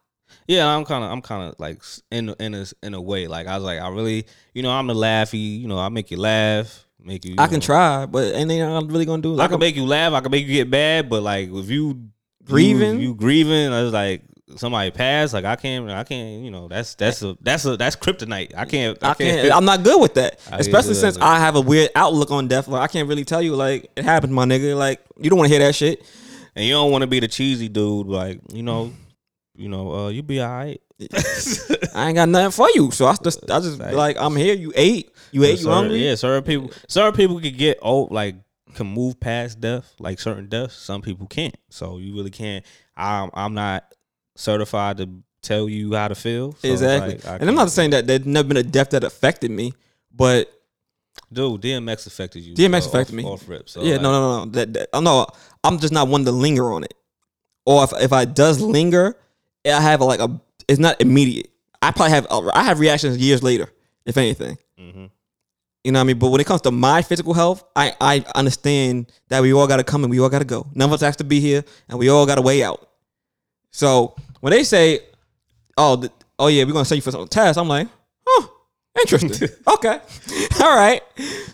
[0.47, 3.27] yeah, I'm kind of, I'm kind of like in in a in a way.
[3.27, 5.61] Like I was like, I really, you know, I'm the laughy.
[5.61, 7.33] You know, I make you laugh, make you.
[7.33, 9.33] you I can try, but anything I'm really gonna do.
[9.35, 10.13] I Like can make you laugh.
[10.13, 11.09] I can make you get bad.
[11.09, 12.11] But like if you
[12.45, 13.01] Grieving?
[13.01, 13.73] you, you grieving.
[13.73, 14.23] I was like
[14.57, 15.35] somebody passed.
[15.35, 16.43] Like I can't, I can't.
[16.45, 18.53] You know, that's that's a that's a that's kryptonite.
[18.57, 19.03] I can't.
[19.03, 19.53] I, I can't.
[19.53, 22.69] I'm not good with that, I especially since I have a weird outlook on death.
[22.69, 24.77] Like I can't really tell you, like it happened, my nigga.
[24.77, 26.05] Like you don't want to hear that shit.
[26.55, 28.07] and you don't want to be the cheesy dude.
[28.07, 28.93] Like you know,
[29.55, 30.81] you know, uh, you be all right.
[31.95, 34.55] I ain't got nothing for you, so I just, I just Like- like I'm here.
[34.55, 35.99] You ate, you ate, you hungry.
[36.07, 38.37] Yeah, certain people, certain people can get old, like
[38.75, 40.75] can move past death, like certain deaths.
[40.77, 41.57] Some people can't.
[41.71, 42.65] So you really can't.
[42.97, 43.85] I'm, I'm not
[44.37, 45.09] certified to
[45.43, 46.53] tell you how to feel.
[46.55, 47.15] So, exactly.
[47.31, 49.73] like, and I'm not saying that there's never been a death that affected me,
[50.15, 50.51] but
[51.33, 51.61] dude.
[51.63, 52.55] DMX affected you.
[52.55, 53.25] DMX uh, affected off- me.
[53.25, 53.69] Off rip.
[53.69, 54.51] So yeah, like, no, no, no.
[54.53, 55.27] That, that, no,
[55.65, 56.95] I'm just not one to linger on it.
[57.65, 59.17] Or if if I does linger,
[59.67, 60.41] I have like a.
[60.69, 61.51] It's not immediate.
[61.83, 62.27] I probably have.
[62.31, 63.69] I have reactions years later,
[64.05, 64.59] if anything.
[64.79, 65.11] Mhm.
[65.85, 66.19] You know what I mean?
[66.19, 69.77] But when it comes to my physical health, I, I understand that we all got
[69.77, 70.67] to come and we all got to go.
[70.75, 72.89] None of us has to be here, and we all got a way out.
[73.71, 75.01] So when they say,
[75.77, 77.89] "Oh, th- oh yeah, we're gonna send you for some tests," I'm like,
[78.25, 78.47] "Huh,
[79.01, 79.49] interesting.
[79.67, 79.99] okay,
[80.63, 81.03] all right."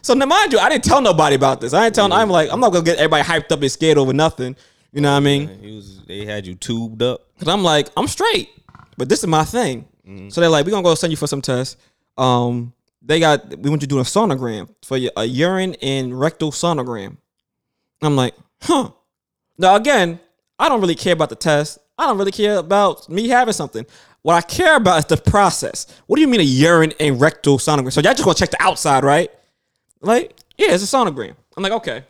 [0.02, 1.72] So now, mind you, I didn't tell nobody about this.
[1.72, 2.12] I ain't telling.
[2.12, 4.56] I'm like, I'm not gonna get everybody hyped up and scared over nothing.
[4.92, 5.48] You know what I mean?
[5.62, 7.26] He was, they had you tubed up.
[7.38, 8.50] Cause I'm like, I'm straight,
[8.98, 9.88] but this is my thing.
[10.28, 11.78] So they're like, we're gonna go send you for some tests.
[12.18, 17.16] Um, they got we went to do a sonogram for a urine and rectal sonogram.
[18.02, 18.90] I'm like, huh.
[19.56, 20.20] Now again,
[20.58, 21.78] I don't really care about the test.
[21.98, 23.86] I don't really care about me having something.
[24.22, 25.86] What I care about is the process.
[26.06, 27.92] What do you mean a urine and rectal sonogram?
[27.92, 29.30] So y'all just gonna check the outside, right?
[30.00, 31.34] Like, yeah, it's a sonogram.
[31.56, 32.04] I'm like, okay.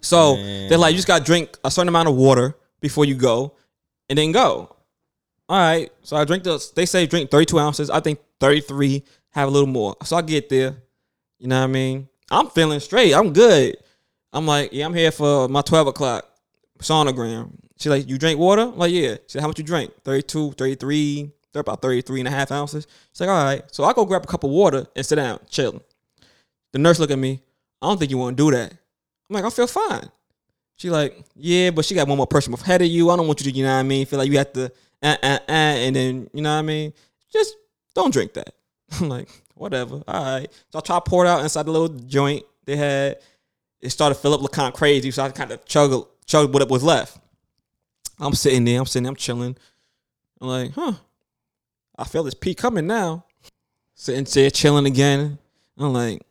[0.00, 0.68] So Man.
[0.68, 3.54] they're like, you just gotta drink a certain amount of water before you go,
[4.08, 4.76] and then go.
[5.48, 5.90] All right.
[6.02, 6.64] So I drink the.
[6.74, 7.90] They say drink 32 ounces.
[7.90, 9.02] I think 33.
[9.30, 9.96] Have a little more.
[10.02, 10.76] So I get there.
[11.38, 12.08] You know what I mean?
[12.30, 13.14] I'm feeling straight.
[13.14, 13.76] I'm good.
[14.32, 16.26] I'm like, yeah, I'm here for my 12 o'clock
[16.80, 17.50] sonogram.
[17.78, 18.62] She's like, you drink water?
[18.62, 19.14] I'm like, yeah.
[19.14, 19.92] She said, how much you drink?
[20.04, 21.30] 32, 33.
[21.52, 22.86] They're about 33 and a half ounces.
[23.12, 23.62] She's like, all right.
[23.72, 25.80] So I go grab a cup of water and sit down, chilling.
[26.72, 27.42] The nurse look at me.
[27.80, 28.72] I don't think you want to do that.
[28.72, 30.10] I'm like, I feel fine.
[30.76, 33.10] She like, yeah, but she got one more person ahead of you.
[33.10, 34.04] I don't want you to, you know what I mean?
[34.04, 34.70] Feel like you have to,
[35.02, 36.92] uh, uh, uh, and then, you know what I mean?
[37.32, 37.56] Just
[37.94, 38.54] don't drink that.
[39.00, 40.02] I'm like, whatever.
[40.06, 40.52] All right.
[40.70, 43.18] So I try to pour it out inside the little joint they had.
[43.80, 45.10] It started to fill up look kind of crazy.
[45.10, 47.18] So I kind of chug, chug what was left.
[48.18, 49.56] I'm sitting there, I'm sitting there, I'm chilling.
[50.40, 50.92] I'm like, huh.
[51.98, 53.24] I feel this pee coming now.
[53.94, 55.38] Sitting there chilling again.
[55.78, 56.22] I'm like,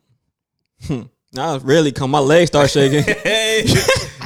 [0.86, 1.04] hmm.
[1.34, 2.12] Now really come.
[2.12, 3.04] My legs start shaking.
[3.24, 3.64] Hey,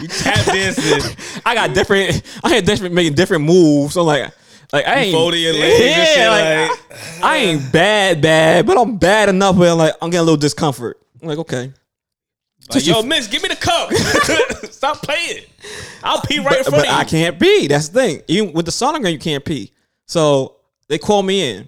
[0.02, 1.16] you tap dancing.
[1.46, 2.22] I got different.
[2.44, 3.94] I had different making different moves.
[3.94, 4.32] So like,
[4.72, 8.78] like I ain't folding your legs and shit, like, I, I ain't bad, bad, but
[8.78, 11.00] I'm bad enough where like I'm getting a little discomfort.
[11.22, 11.74] I'm like, okay,
[12.70, 13.92] Like, yo, miss, give me the cup.
[14.72, 15.44] Stop playing.
[16.04, 17.00] I'll pee right in front but of you.
[17.00, 17.68] I can't pee.
[17.68, 18.22] That's the thing.
[18.28, 19.72] Even with the sonogram, you can't pee.
[20.06, 21.68] So they call me in.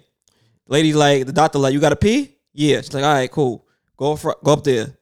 [0.68, 2.36] Lady, like the doctor, like you got to pee.
[2.52, 3.66] Yeah, she's like, all right, cool.
[3.96, 4.96] Go fr- go up there.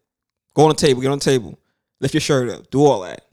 [0.55, 1.01] Go on the table.
[1.03, 1.59] Get on the table.
[2.01, 2.71] Lift your shirt up.
[2.71, 3.27] Do all that.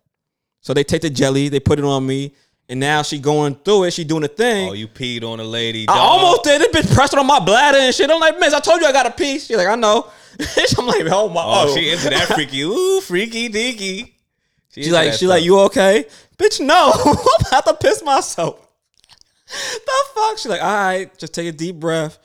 [0.62, 1.50] So they take the jelly.
[1.50, 2.34] They put it on me.
[2.70, 3.92] And now she going through it.
[3.92, 4.70] She doing the thing.
[4.70, 5.86] Oh, you peed on a lady.
[5.88, 5.98] I dog.
[5.98, 6.62] almost did.
[6.62, 8.12] This bitch pressing on my bladder and shit.
[8.12, 9.48] I'm like, miss, I told you I got a piece.
[9.48, 10.12] She's like, I know.
[10.78, 11.42] I'm like, oh my.
[11.42, 12.62] Oh, oh, she into that freaky.
[12.62, 14.14] Ooh, freaky deaky.
[14.70, 16.06] She She's like, she's like, you okay?
[16.38, 16.92] Bitch, no.
[17.06, 18.68] I'm about to piss myself.
[19.48, 20.38] the fuck?
[20.38, 22.20] She's like, all right, just take a deep breath.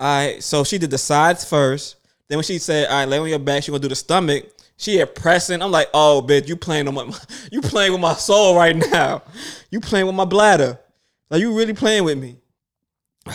[0.00, 0.42] All right.
[0.42, 1.96] So she did the sides first.
[2.28, 4.46] Then when she said, all right, lay on your back, she gonna do the stomach.
[4.76, 5.62] She had pressing.
[5.62, 7.12] I'm like, oh, bitch, you playing on my,
[7.52, 9.22] you playing with my soul right now.
[9.70, 10.80] You playing with my bladder.
[11.30, 12.36] Like you really playing with me.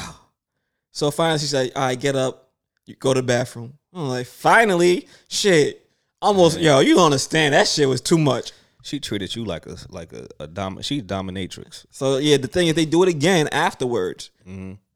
[0.91, 2.49] So finally, she said, all right, get up.
[2.85, 3.78] You go to the bathroom.
[3.93, 5.85] I'm like, finally, shit.
[6.21, 7.53] Almost, yo, you don't understand.
[7.53, 8.51] That shit was too much.
[8.81, 10.81] She treated you like a like a, a dom.
[10.81, 11.85] She's dominatrix.
[11.89, 14.31] So yeah, the thing is, they do it again afterwards.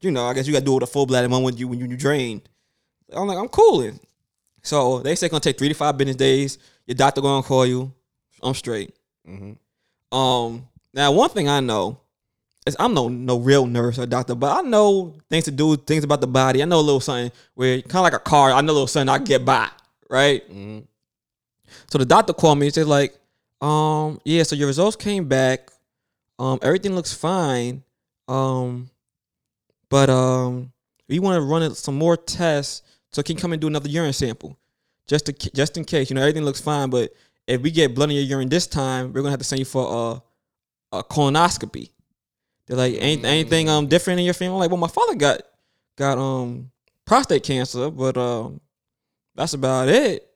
[0.00, 1.56] You know, I guess you got to do it with a full bladder one when
[1.56, 2.42] you when you, you drain.
[3.12, 4.00] I'm like, I'm cooling.
[4.62, 6.58] So they say it's gonna take three to five business days.
[6.86, 7.92] Your doctor gonna call you.
[8.42, 8.94] I'm straight.
[10.12, 12.00] Um, now one thing I know
[12.78, 16.22] I'm no no real nurse or doctor, but I know things to do, things about
[16.22, 16.62] the body.
[16.62, 18.52] I know a little something where kind of like a car.
[18.52, 19.68] I know a little something I get by,
[20.08, 20.42] right?
[21.90, 23.14] So the doctor called me and said like,
[23.60, 25.70] um, yeah, so your results came back.
[26.38, 27.82] Um, everything looks fine.
[28.28, 28.88] Um,
[29.90, 30.72] but um,
[31.08, 34.12] we want to run some more tests so can you come and do another urine
[34.12, 34.58] sample,
[35.06, 36.10] just to, just in case.
[36.10, 37.12] You know, everything looks fine, but
[37.46, 39.64] if we get blood in your urine this time, we're gonna have to send you
[39.66, 40.22] for
[40.92, 41.90] a, a colonoscopy.
[42.66, 44.54] They're like, ain't anything um different in your family?
[44.54, 45.42] I'm like, well, my father got
[45.96, 46.70] got um
[47.04, 48.60] prostate cancer, but um
[49.34, 50.28] that's about it.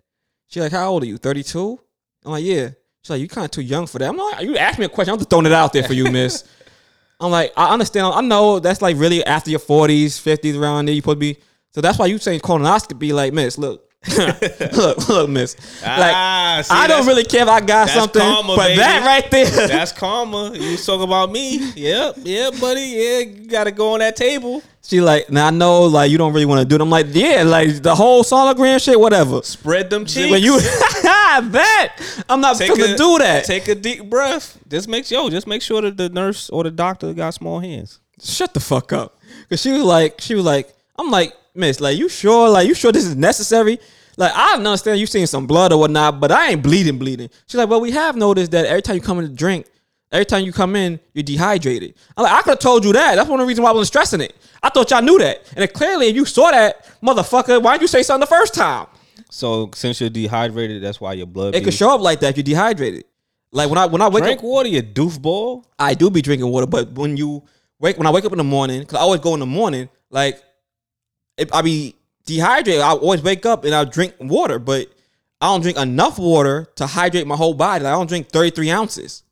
[0.48, 1.18] She's like, how old are you?
[1.18, 1.78] 32?
[2.24, 2.70] I'm like, yeah.
[3.02, 4.08] She's like, you kind of too young for that.
[4.08, 5.12] I'm like, you asked me a question.
[5.12, 6.44] I'm just throwing it out there for you, miss.
[7.20, 8.06] I'm like, I understand.
[8.06, 10.94] I know that's like really after your 40s, 50s, around there.
[10.94, 11.36] You supposed to be.
[11.70, 13.12] So that's why you saying colonoscopy.
[13.12, 13.87] Like, miss, look,
[14.76, 15.56] look, look, miss.
[15.82, 18.78] Like, Ah, see, I don't really care if I got that's something, karma, but baby.
[18.78, 19.46] that right there.
[19.68, 20.52] That's karma.
[20.54, 21.72] You was talking about me.
[21.74, 22.80] Yep, yeah, buddy.
[22.80, 24.62] Yeah, you gotta go on that table.
[24.84, 26.80] she like, now I know, like, you don't really want to do it.
[26.80, 29.42] I'm like, yeah, like the whole sonogram shit, whatever.
[29.42, 30.30] Spread them cheeks.
[30.30, 33.44] When you, I bet I'm not take supposed to do that.
[33.44, 34.58] Take a deep breath.
[34.68, 35.28] Just make yo.
[35.28, 37.98] Just make sure that the nurse or the doctor got small hands.
[38.22, 39.18] shut the fuck up.
[39.50, 42.48] Cause she was like, she was like, I'm like, miss, like, you sure?
[42.48, 43.78] Like, you sure this is necessary?
[44.16, 47.28] Like, I understand you seen some blood or whatnot, but I ain't bleeding, bleeding.
[47.46, 49.66] She's like, well, we have noticed that every time you come in to drink,
[50.10, 51.94] every time you come in, you're dehydrated.
[52.16, 53.14] I'm like, I could have told you that.
[53.14, 54.34] That's one of the reasons why I wasn't stressing it.
[54.62, 55.46] I thought y'all knew that.
[55.50, 58.54] And then clearly, if you saw that, motherfucker, why didn't you say something the first
[58.54, 58.86] time?
[59.30, 61.54] So since you're dehydrated, that's why your blood.
[61.54, 63.04] It could show up like that if you're dehydrated.
[63.50, 65.64] Like when I when I wake Drink up, water, you doofball.
[65.78, 67.44] I do be drinking water, but when you
[67.78, 69.88] wake, when I wake up in the morning, because I always go in the morning,
[70.10, 70.42] like
[71.38, 71.94] if I be
[72.26, 74.88] dehydrated, I always wake up and I drink water, but
[75.40, 77.84] I don't drink enough water to hydrate my whole body.
[77.84, 79.22] Like I don't drink 33 ounces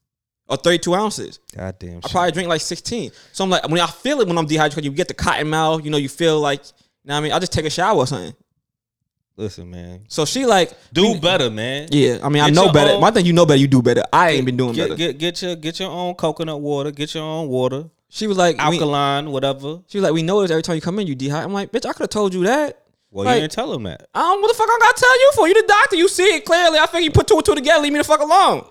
[0.48, 1.40] or 32 ounces.
[1.54, 1.98] God damn.
[2.04, 3.10] I probably drink like 16.
[3.32, 5.84] So I'm like, when I feel it when I'm dehydrated, you get the cotton mouth,
[5.84, 7.32] you know, you feel like, you know what I mean?
[7.32, 8.34] I just take a shower or something.
[9.38, 10.04] Listen, man.
[10.08, 11.88] So she like, Do better, man.
[11.90, 12.92] yeah, I mean, I know better.
[12.92, 14.02] own- My thing, you know better, you do better.
[14.10, 14.96] I ain't been doing Get, better.
[14.96, 16.90] get get your get your own coconut water.
[16.90, 19.80] Get your own water, she was like, we, alkaline, whatever.
[19.88, 21.44] she was like, we notice every time you come in, you dehydrate.
[21.44, 22.82] I'm like, bitch, I could have told you that.
[23.10, 24.08] Well, Like- you didn't tell him that.
[24.14, 25.48] I don't what the fuck I gotta tell you for.
[25.48, 26.78] You the doctor, you see it clearly.
[26.78, 28.66] I think you put two and two together, leave me the fuck alone.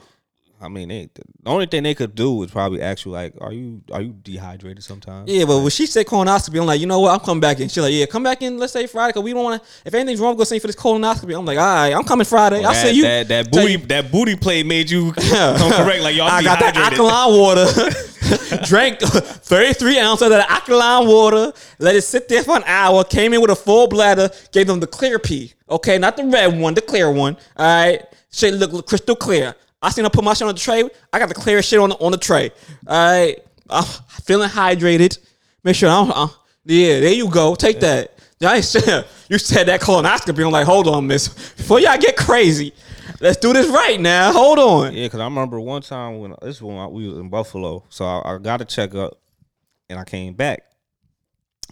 [0.61, 3.51] I mean, they, the only thing they could do is probably ask you like, "Are
[3.51, 7.01] you are you dehydrated sometimes?" Yeah, but when she said colonoscopy, I'm like, you know
[7.01, 7.11] what?
[7.13, 7.67] I'm coming back in.
[7.67, 8.57] She's like, yeah, come back in.
[8.57, 9.69] Let's say Friday, cause we don't want to.
[9.83, 11.37] If anything's wrong, send you for this colonoscopy.
[11.37, 12.63] I'm like, all right, I'm coming Friday.
[12.63, 13.03] I'll that, see you.
[13.03, 16.01] That, that booty you- that booty play made you come correct.
[16.01, 16.99] Like y'all I got that dehydrated.
[17.05, 17.65] alkaline water.
[18.63, 21.53] drank 33 ounces of that alkaline water.
[21.79, 23.03] Let it sit there for an hour.
[23.03, 24.29] Came in with a full bladder.
[24.51, 25.53] Gave them the clear pee.
[25.69, 27.37] Okay, not the red one, the clear one.
[27.57, 29.55] All right, shit look, look crystal clear.
[29.81, 30.87] I seen her put my shit on the tray.
[31.13, 32.51] I got the clear shit on the, on the tray.
[32.87, 33.83] All right, I'm
[34.23, 35.19] feeling hydrated.
[35.63, 36.11] Make sure I'm.
[36.11, 36.27] Uh,
[36.65, 37.55] yeah, there you go.
[37.55, 38.11] Take that.
[38.41, 38.55] I
[39.29, 40.45] you said that colonoscopy.
[40.45, 41.27] I'm like, hold on, miss.
[41.27, 42.73] Before y'all get crazy,
[43.19, 44.31] let's do this right now.
[44.31, 44.93] Hold on.
[44.93, 48.05] Yeah, because I remember one time when this one I- we was in Buffalo, so
[48.05, 49.17] I, I got a checkup,
[49.89, 50.63] and I came back.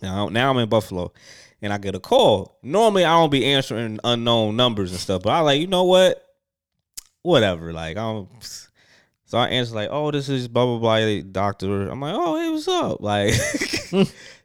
[0.02, 1.14] Now, now I'm in Buffalo,
[1.62, 2.58] and I get a call.
[2.64, 6.24] Normally, I don't be answering unknown numbers and stuff, but I like, you know what?
[7.22, 7.72] Whatever.
[7.72, 8.30] Like, I don't.
[9.26, 12.50] So I answer like, "Oh, this is blah blah blah, doctor." I'm like, "Oh, hey,
[12.52, 13.34] what's up?" Like,
[13.90, 13.98] he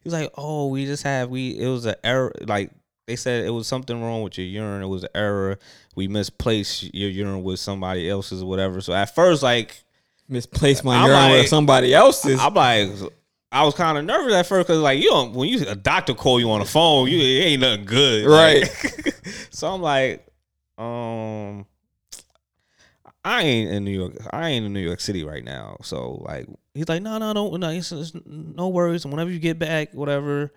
[0.05, 1.59] was like, "Oh, we just have we.
[1.59, 2.33] It was an error.
[2.41, 2.71] Like
[3.09, 4.83] they said, it was something wrong with your urine.
[4.83, 5.59] It was an error.
[5.97, 9.83] We misplaced your urine with somebody else's or whatever." So at first, like,
[10.31, 12.39] Misplaced my I'm urine like- with somebody else's.
[12.39, 12.91] I'm like,
[13.51, 16.13] I was kind of nervous at first because like you don't when you a doctor
[16.13, 18.61] call you on the phone, you it ain't nothing good, Right.
[18.61, 19.15] Like,
[19.51, 20.27] so I'm like,
[20.77, 21.65] um,
[23.25, 24.13] I ain't in New York.
[24.31, 25.79] I ain't in New York City right now.
[25.83, 29.07] So like, he's like, no, no, no, no, it's, it's no worries.
[29.07, 30.53] Whenever you get back, whatever,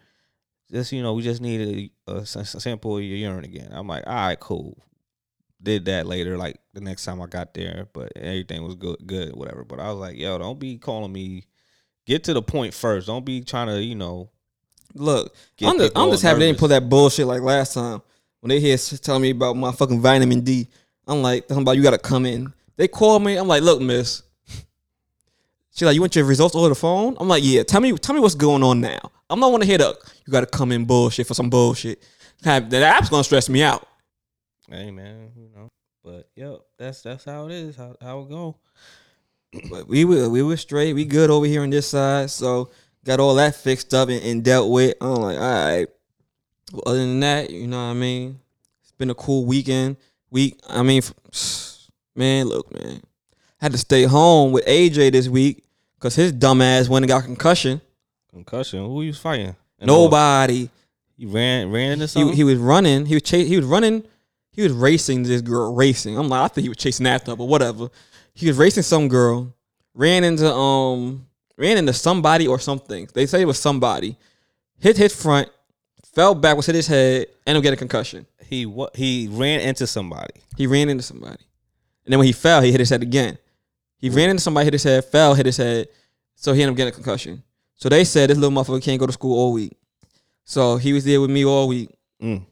[0.72, 3.70] just you know, we just need a sample of your urine again.
[3.72, 4.78] I'm like, all right, cool.
[5.62, 9.36] Did that later, like the next time I got there, but everything was good, good,
[9.36, 9.64] whatever.
[9.64, 11.46] But I was like, yo, don't be calling me.
[12.08, 13.08] Get to the point first.
[13.08, 14.30] Don't be trying to, you know.
[14.96, 18.02] Look, Get I'm just, I'm just happy they didn't pull that bullshit like last time
[18.40, 20.68] when they here telling me about my fucking vitamin D.
[21.08, 22.54] I'm like, talking about you got to come in.
[22.76, 23.36] They call me.
[23.36, 24.24] I'm like, look, miss.
[25.74, 27.16] She like, you want your results over the phone?
[27.18, 27.64] I'm like, yeah.
[27.64, 29.00] Tell me, tell me what's going on now.
[29.32, 32.04] I'm not want to hear the you got to come in bullshit for some bullshit.
[32.44, 33.88] That app's gonna stress me out.
[34.70, 35.70] Hey man, you know.
[36.04, 37.76] But yep, that's that's how it is.
[37.76, 38.58] How how it go.
[39.70, 40.94] But we were we were straight.
[40.94, 42.30] We good over here on this side.
[42.30, 42.72] So
[43.06, 44.96] got all that fixed up and, and dealt with.
[45.02, 45.88] I'm like, all right.
[46.72, 48.39] Well, other than that, you know what I mean.
[48.82, 49.98] It's been a cool weekend.
[50.30, 50.60] Week.
[50.70, 51.02] I mean,
[52.15, 53.02] man, look, man.
[53.60, 55.65] Had to stay home with AJ this week
[55.96, 57.82] because his dumb ass went and got concussion.
[58.34, 58.86] Concussion.
[58.86, 59.56] Who you was fighting?
[59.80, 60.70] And Nobody.
[61.17, 62.36] He ran ran into He, something.
[62.36, 63.06] he was running.
[63.06, 63.48] He was chasing.
[63.48, 64.04] He was running.
[64.52, 65.74] He was racing this girl.
[65.76, 66.17] Racing.
[66.17, 67.89] I'm like, I think he was chasing after her, but whatever.
[68.34, 69.54] He was racing some girl.
[69.94, 71.28] Ran into um.
[71.58, 73.08] Ran into somebody or something.
[73.13, 74.17] They say it was somebody.
[74.80, 75.50] Hit his front.
[76.13, 76.65] Fell backwards.
[76.67, 77.28] Hit his head.
[77.46, 78.26] Ended up getting a concussion.
[78.48, 80.34] he what he ran into somebody.
[80.58, 81.44] He ran into somebody.
[82.06, 83.38] And then when he fell, he hit his head again.
[83.98, 85.88] He ran into somebody, hit his head, fell, hit his head.
[86.36, 87.44] So he ended up getting a concussion.
[87.82, 89.76] So they said this little motherfucker can't go to school all week.
[90.46, 91.89] So he was there with me all week.
[92.22, 92.46] Mm.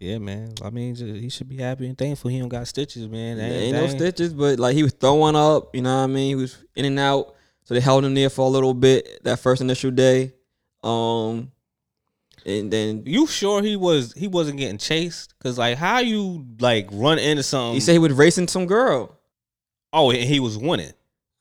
[0.00, 0.54] Yeah, man.
[0.62, 3.38] I mean, just, he should be happy and thankful he don't got stitches, man.
[3.38, 6.06] That ain't that no stitches, but like he was throwing up, you know what I
[6.08, 6.28] mean?
[6.28, 7.34] He was in and out.
[7.64, 10.34] So they held him there for a little bit that first initial day.
[10.82, 11.52] Um
[12.44, 15.38] and then You sure he was he wasn't getting chased?
[15.38, 17.74] Cause like how you like run into something?
[17.74, 19.16] he said he was racing some girl.
[19.92, 20.92] oh, and he was winning.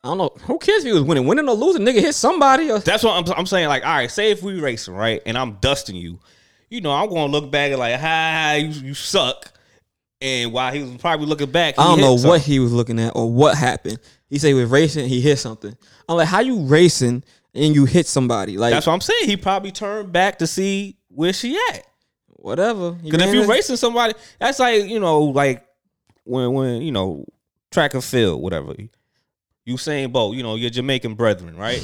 [0.03, 0.31] I don't know.
[0.47, 1.25] Who cares if he was winning?
[1.25, 3.69] Winning or losing, nigga hit somebody or That's what I'm, I'm saying.
[3.69, 6.19] Like, all right, say if we racing, right, and I'm dusting you,
[6.69, 9.51] you know, I'm gonna look back and like, hi, you, you suck.
[10.19, 13.15] And while he was probably looking back, I don't know what he was looking at
[13.15, 13.99] or what happened.
[14.29, 15.75] He said he was racing, he hit something.
[16.09, 18.57] I'm like, how you racing and you hit somebody?
[18.57, 19.25] Like That's what I'm saying.
[19.25, 21.85] He probably turned back to see where she at.
[22.27, 22.91] whatever.
[22.91, 25.65] Because if you're racing somebody, that's like you know, like
[26.25, 27.25] when when you know
[27.71, 28.73] track and field, whatever.
[29.67, 31.81] Usain Bolt, you know, your Jamaican brethren, right?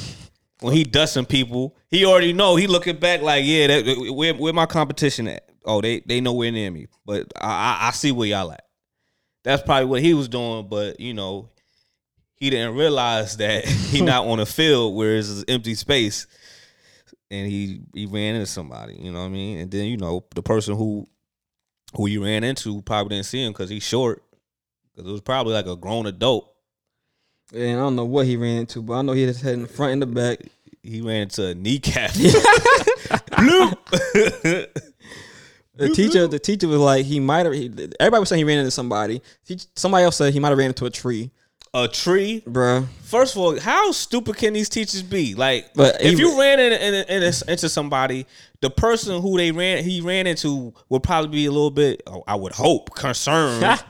[0.61, 2.55] when he dusting people, he already know.
[2.55, 5.49] He looking back like, yeah, that, where where my competition at?
[5.65, 7.47] Oh, they they nowhere near me, but I,
[7.81, 8.65] I I see where y'all at.
[9.43, 11.49] That's probably what he was doing, but you know,
[12.35, 16.27] he didn't realize that he not on a field where it's empty space,
[17.31, 18.95] and he he ran into somebody.
[18.95, 19.59] You know what I mean?
[19.59, 21.07] And then you know the person who
[21.95, 24.23] who you ran into probably didn't see him because he's short.
[24.93, 26.53] Because it was probably like a grown adult.
[27.53, 29.61] And I don't know what he ran into, but I know he his head in
[29.63, 30.39] the front and the back.
[30.81, 32.11] He ran into a kneecap.
[33.31, 33.77] Bloop.
[35.75, 37.53] The teacher, the teacher was like, he might have.
[37.53, 39.21] Everybody was saying he ran into somebody.
[39.75, 41.31] Somebody else said he might have ran into a tree,
[41.73, 42.43] a tree.
[42.45, 42.85] bruh.
[43.03, 45.35] First of all, how stupid can these teachers be?
[45.35, 48.25] Like, But if he- you ran in, in, in, in- into somebody,
[48.61, 52.23] the person who they ran he ran into would probably be a little bit, oh,
[52.27, 53.61] I would hope, concerned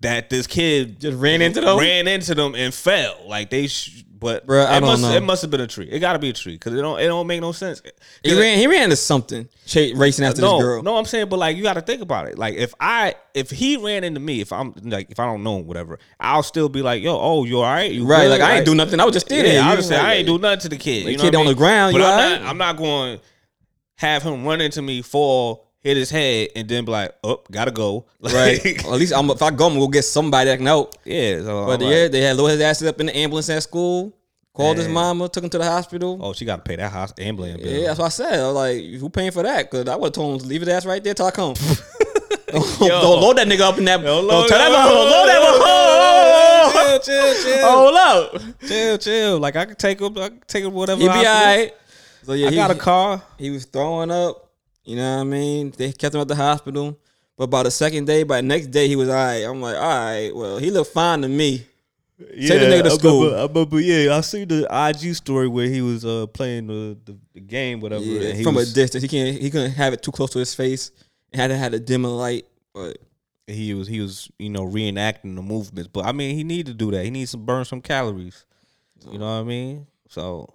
[0.00, 1.78] that this kid Just ran into them?
[1.78, 3.16] ran into them and fell.
[3.26, 5.12] Like they, sh- but Bruh, I it don't must know.
[5.12, 5.88] it must have been a tree.
[5.90, 7.82] It got to be a tree because it don't it don't make no sense.
[8.22, 8.58] He ran.
[8.58, 10.82] He ran into something, cha- racing after no, this girl.
[10.82, 12.38] no, I'm saying, but like you got to think about it.
[12.38, 15.58] Like if I if he ran into me, if I'm like if I don't know
[15.58, 17.90] him, whatever, I'll still be like, yo, oh, you all right?
[17.92, 18.22] You right?
[18.22, 18.30] good?
[18.30, 19.00] Like I ain't do nothing.
[19.00, 19.78] I was just standing Yeah, there.
[19.78, 21.06] I say like- I ain't do nothing to the kid.
[21.06, 22.40] The you know kid I on the ground, But you I'm alright?
[22.42, 22.50] not.
[22.50, 23.20] I'm not going
[23.96, 27.70] have him run into me, fall, hit his head, and then be like, oh, gotta
[27.70, 28.04] go.
[28.20, 28.82] Like, Right.
[28.84, 30.94] Well, at least I'm, if I go, I'm gonna go get somebody that can help.
[31.04, 31.40] yeah.
[31.42, 33.62] So But I'm yeah, like, they had loaded his ass up in the ambulance at
[33.62, 34.12] school.
[34.52, 36.18] Called his mama, took him to the hospital.
[36.22, 37.72] oh, she got to pay that ambulance bill.
[37.72, 38.40] yeah, that's what I said.
[38.40, 39.70] I was like, who paying for that?
[39.70, 41.52] Because I would have told him to leave his ass right there till I come.
[42.48, 44.00] don't, don't load that nigga up in that.
[44.02, 47.04] Don't, load- tell that motherfucker, load that motherfucker.
[47.04, 47.68] chill, chill, chill.
[47.68, 48.42] Hold up.
[48.66, 49.38] chill, chill.
[49.40, 51.00] Like I can take him, I can take him whatever.
[51.02, 51.74] He be I alright.
[52.22, 53.22] So yeah, I he, got a car.
[53.38, 54.45] he was throwing up.
[54.86, 55.72] You know what I mean?
[55.76, 56.98] They kept him at the hospital.
[57.36, 59.42] But by the second day, by the next day, he was all right.
[59.42, 61.66] I'm like, all right, well, he looked fine to me.
[62.18, 63.24] Yeah, Take the nigga to school.
[63.24, 66.96] remember- I remember, yeah, I see the IG story where he was uh, playing the,
[67.04, 68.02] the, the game, whatever.
[68.02, 69.02] Yeah, from was, a distance.
[69.02, 70.92] He can't he couldn't have it too close to his face.
[71.30, 72.46] It had to have a dimmer light.
[72.72, 72.96] But
[73.46, 75.90] he was he was you know reenacting the movements.
[75.92, 77.04] But I mean, he need to do that.
[77.04, 78.46] He needs to burn some calories.
[79.10, 79.86] You know what I mean?
[80.08, 80.48] So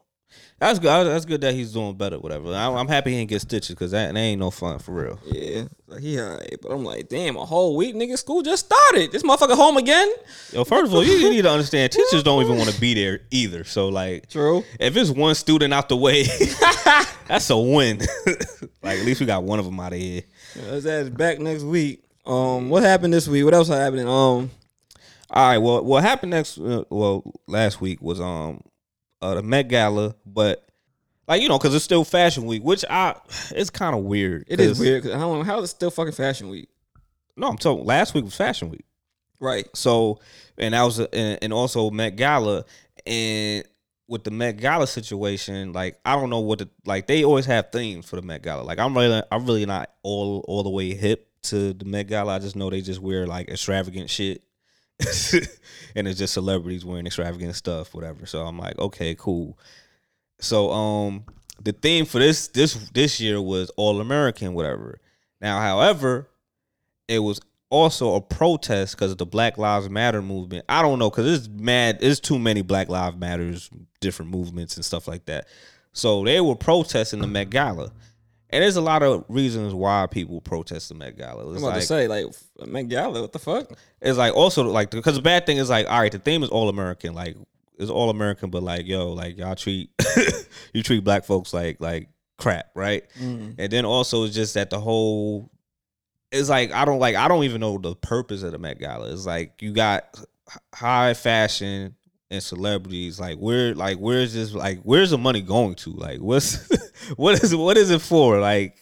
[0.61, 1.07] that's good.
[1.07, 2.19] That's good that he's doing better.
[2.19, 2.53] Whatever.
[2.53, 5.19] I'm, I'm happy he didn't get stitches because that, that ain't no fun for real.
[5.25, 6.55] yeah, like he alright.
[6.61, 9.11] But I'm like, damn, a whole week, nigga, school just started.
[9.11, 10.07] This motherfucker home again.
[10.53, 12.93] Yo, first of all, you, you need to understand teachers don't even want to be
[12.93, 13.63] there either.
[13.63, 14.63] So like, True.
[14.79, 16.25] if it's one student out the way,
[17.27, 17.97] that's a win.
[18.83, 20.21] like at least we got one of them out of here.
[20.53, 22.03] His ass back next week.
[22.23, 23.43] Um, what happened this week?
[23.45, 24.01] What else happened?
[24.01, 24.51] Um,
[25.31, 25.57] All right.
[25.57, 26.59] Well, what happened next?
[26.59, 28.61] Uh, well, last week was um
[29.21, 30.67] uh, the Met Gala, but
[31.27, 33.15] like you know, because it's still Fashion Week, which I
[33.51, 34.45] it's kind of weird.
[34.47, 35.03] It is weird.
[35.03, 36.69] Cause how how is it still fucking fashion week?
[37.37, 37.85] No, I'm talking.
[37.85, 38.85] Last week was Fashion Week,
[39.39, 39.67] Right.
[39.75, 40.19] so
[40.57, 42.65] and that was and, and also Met Gala,
[43.05, 43.63] and
[44.07, 47.71] with the Met Gala situation, like I don't know what the like they always have
[47.71, 48.63] themes for the Met Gala.
[48.63, 52.35] Like I'm really I'm really not all all the way hip to the Met Gala.
[52.35, 54.43] I just know they just wear like extravagant shit.
[55.95, 58.25] and it's just celebrities wearing extravagant stuff, whatever.
[58.25, 59.57] So I'm like, okay, cool.
[60.39, 61.25] So um
[61.63, 64.99] the theme for this this this year was all American, whatever.
[65.39, 66.29] Now, however,
[67.07, 70.65] it was also a protest because of the Black Lives Matter movement.
[70.69, 71.99] I don't know because it's mad.
[72.01, 75.47] It's too many Black Lives Matters, different movements and stuff like that.
[75.93, 77.91] So they were protesting the Met Gala,
[78.51, 81.45] and there's a lot of reasons why people protest the Met Gala.
[81.45, 82.25] I'm It's about like, to say like
[82.67, 83.21] Met Gala.
[83.21, 83.71] What the fuck?
[84.01, 86.49] it's like also like because the bad thing is like all right, the theme is
[86.49, 87.37] all American, like
[87.77, 89.89] it's all American, but like yo, like y'all treat
[90.73, 93.03] you treat black folks like like crap, right?
[93.19, 93.55] Mm.
[93.57, 95.49] And then also it's just that the whole
[96.31, 99.11] it's like I don't like I don't even know the purpose of the Met Gala.
[99.11, 100.03] It's like you got
[100.73, 101.95] high fashion
[102.31, 103.19] and celebrities.
[103.19, 105.91] Like where like where's this like where's the money going to?
[105.91, 106.67] Like what's
[107.17, 108.39] what is what is it for?
[108.39, 108.77] Like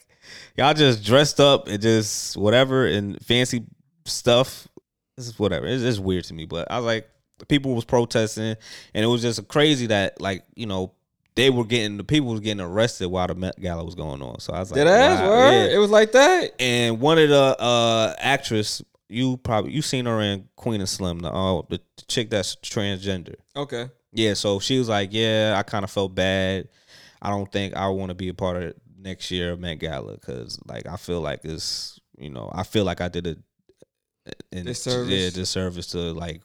[0.56, 3.66] y'all just dressed up and just whatever and fancy
[4.06, 4.68] stuff.
[5.18, 5.66] This is whatever.
[5.66, 6.46] It's just weird to me.
[6.46, 7.10] But I was like
[7.48, 8.56] people was protesting
[8.94, 10.94] and it was just crazy that like, you know,
[11.36, 14.40] they were getting the people was getting arrested while the Met Gala was going on.
[14.40, 15.66] So I was like, Did ass wow, yeah.
[15.66, 16.54] It was like that.
[16.60, 21.20] And one of the uh actress, you probably you seen her in Queen and Slim,
[21.20, 23.36] the uh, the chick that's transgender.
[23.56, 23.90] Okay.
[24.12, 26.70] Yeah, so she was like, "Yeah, I kind of felt bad.
[27.22, 30.14] I don't think I want to be a part of next year of Met Gala
[30.14, 33.36] because, like, I feel like it's, you know, I feel like I did a,
[34.52, 35.10] in, Disservice.
[35.10, 36.42] yeah, disservice to like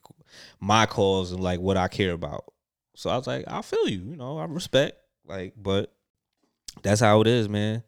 [0.61, 2.53] my cause and like what I care about.
[2.97, 5.93] So I was like, I feel you, you know, I respect, like, but
[6.83, 7.83] that's how it is, man.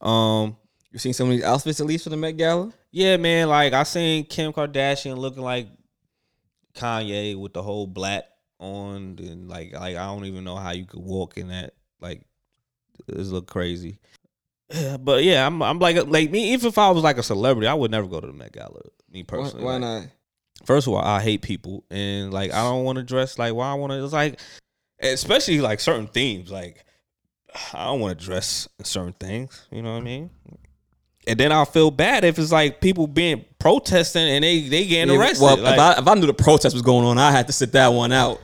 [0.00, 0.56] Um,
[0.92, 2.72] You seen some of these outfits at least for the Met Gala?
[2.90, 3.48] yeah, man.
[3.48, 5.68] Like I seen Kim Kardashian looking like
[6.74, 8.24] Kanye with the whole black
[8.58, 11.74] on, and like like I don't even know how you could walk in that.
[12.00, 12.22] Like
[13.06, 13.98] this look crazy.
[15.00, 16.52] But yeah, I'm I'm like like me.
[16.52, 18.80] Even if I was like a celebrity, I would never go to the Met Gala.
[19.10, 19.64] Me personally.
[19.64, 20.06] why Like, not?
[20.64, 23.70] First of all, I hate people, and like I don't want to dress like why
[23.70, 24.02] I want to.
[24.02, 24.40] It's like,
[25.00, 26.50] especially like certain themes.
[26.50, 26.84] Like
[27.74, 29.66] I don't want to dress in certain things.
[29.70, 30.30] You know what I mean?
[31.28, 35.14] And then I'll feel bad if it's like people being protesting and they they getting
[35.14, 35.44] Yeah, arrested.
[35.44, 37.52] Well, Like, if, I, if I knew the protest was going on, I had to
[37.52, 38.40] sit that one out.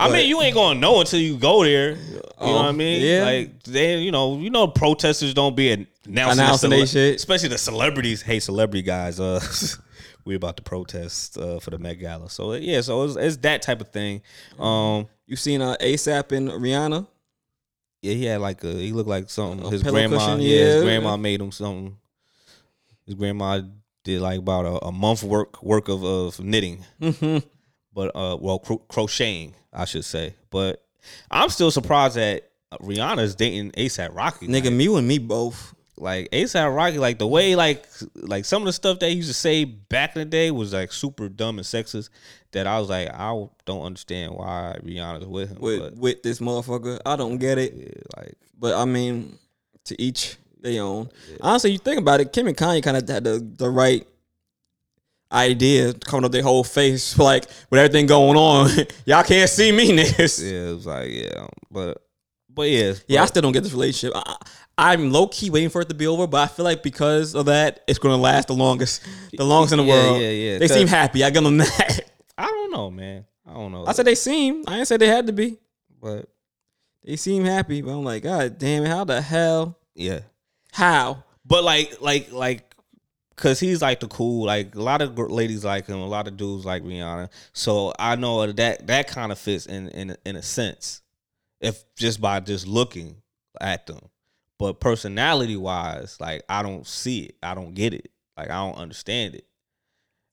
[0.00, 1.92] I mean, you ain't gonna know until you go there.
[1.96, 3.02] You Oh, know what I mean?
[3.04, 3.24] yeah.
[3.24, 5.72] Like they, you know, you know, protesters don't be
[6.06, 7.16] announcing, Announcing they shit.
[7.16, 8.22] especially the celebrities.
[8.22, 9.40] Hey, celebrity guys, uh,
[10.24, 12.30] we about to protest uh, for the Met Gala.
[12.30, 14.22] So yeah, so it's, it's that type of thing.
[14.60, 17.08] Um, You seen uh, ASAP and Rihanna?
[18.02, 19.68] yeah, he had like a, he looked like something.
[19.72, 21.96] His grandma, cushion, yeah, his grandma made him something.
[23.08, 23.62] His grandma
[24.04, 26.84] did like about a, a month work work of, of knitting.
[27.00, 27.38] Mm-hmm.
[27.94, 30.34] but uh, well, cro- crocheting, I should say.
[30.50, 30.84] But
[31.30, 32.50] I'm still surprised that
[32.82, 34.46] Rihanna's dating ASAP Rocky.
[34.46, 35.74] Nigga, like, me and me both.
[35.96, 39.34] like ASAP Rocky, like the way, like, like some of the stuff they used to
[39.34, 42.10] say back in the day was like super dumb and sexist.
[42.52, 45.58] That I was like, I don't understand why Rihanna's with him.
[45.60, 47.74] With but with this motherfucker, I don't get it.
[47.74, 49.38] yeah, like, But I mean,
[49.84, 51.08] to each their own.
[51.40, 54.06] Honestly, you think about it, Kim and Kanye kind of had the, the right
[55.32, 58.70] idea coming up their whole face, like with everything going on.
[59.06, 60.42] Y'all can't see me, niggas.
[60.42, 62.02] yeah, it was like, yeah, but.
[62.48, 64.16] but yeah, Yeah, I still don't get this relationship.
[64.16, 64.36] I,
[64.80, 67.46] I'm low key waiting for it to be over, but I feel like because of
[67.46, 69.02] that, it's gonna last the longest,
[69.36, 70.20] the longest in the Yeah, world.
[70.22, 70.58] yeah, yeah.
[70.58, 71.24] They seem happy.
[71.24, 72.00] I give them that.
[72.38, 73.24] I don't know, man.
[73.44, 73.84] I don't know.
[73.86, 74.62] I said they seem.
[74.68, 75.58] I didn't say they had to be.
[76.00, 76.28] but
[77.04, 79.76] They seem happy, but I'm like, God damn it, how the hell?
[79.96, 80.20] yeah,
[80.78, 81.24] How?
[81.44, 82.74] but like, like, like,
[83.34, 84.46] cause he's like the cool.
[84.46, 87.30] Like a lot of gr- ladies like him, a lot of dudes like Rihanna.
[87.52, 91.02] So I know that that kind of fits in in in a sense,
[91.60, 93.16] if just by just looking
[93.60, 94.00] at them.
[94.58, 97.36] But personality wise, like I don't see it.
[97.42, 98.10] I don't get it.
[98.36, 99.46] Like I don't understand it.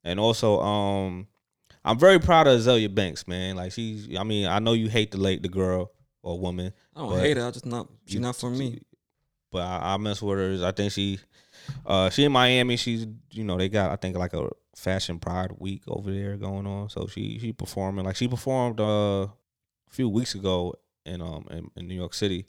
[0.04, 1.28] And also, um,
[1.84, 3.56] I'm very proud of Azealia Banks, man.
[3.56, 4.16] Like she's.
[4.16, 5.92] I mean, I know you hate the late the girl
[6.22, 7.48] or woman, I don't hate her.
[7.48, 7.88] I just not.
[8.06, 8.82] She's not for me.
[9.56, 10.68] But I, I mess with her.
[10.68, 11.18] I think she,
[11.86, 12.76] uh, she in Miami.
[12.76, 16.68] She's you know they got I think like a fashion pride week over there going
[16.68, 16.90] on.
[16.90, 18.84] So she she performing like she performed uh,
[19.24, 19.30] a
[19.90, 20.74] few weeks ago
[21.06, 22.46] in um in, in New York City,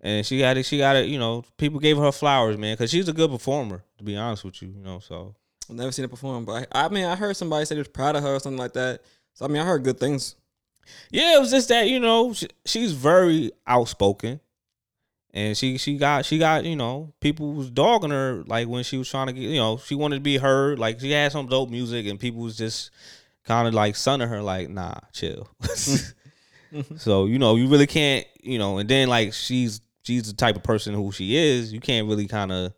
[0.00, 0.64] and she got it.
[0.64, 1.06] She got it.
[1.06, 3.84] You know, people gave her flowers, man, because she's a good performer.
[3.98, 5.00] To be honest with you, you know.
[5.00, 5.34] So
[5.68, 7.88] I've never seen her perform, but I, I mean, I heard somebody say they was
[7.88, 9.02] proud of her or something like that.
[9.34, 10.36] So I mean, I heard good things.
[11.10, 14.40] yeah, it was just that you know she, she's very outspoken.
[15.34, 18.98] And she she got she got you know people was dogging her like when she
[18.98, 20.78] was trying to get you know she wanted to be heard.
[20.78, 22.90] Like she had some dope music and people was just
[23.44, 25.48] kind of like sunning her like nah chill.
[26.96, 30.56] So you know you really can't you know and then like she's she's the type
[30.56, 31.72] of person who she is.
[31.72, 32.72] You can't really kind of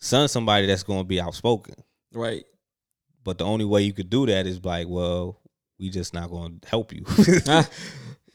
[0.00, 1.74] sun somebody that's going to be outspoken.
[2.12, 2.44] Right.
[3.24, 5.40] but the only way you could do that is like well
[5.78, 7.04] we just not going to help you.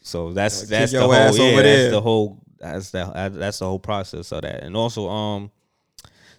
[0.00, 4.32] So that's that's the whole yeah, that's the whole that's the that's the whole process
[4.32, 4.62] of that.
[4.62, 5.50] And also, um,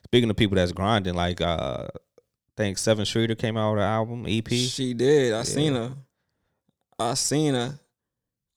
[0.05, 1.99] speaking of people that's grinding, like uh, I
[2.57, 4.47] think Sevyn Streeter came out with an album EP.
[4.49, 5.33] She did.
[5.33, 5.93] I seen her.
[6.97, 7.79] I seen her.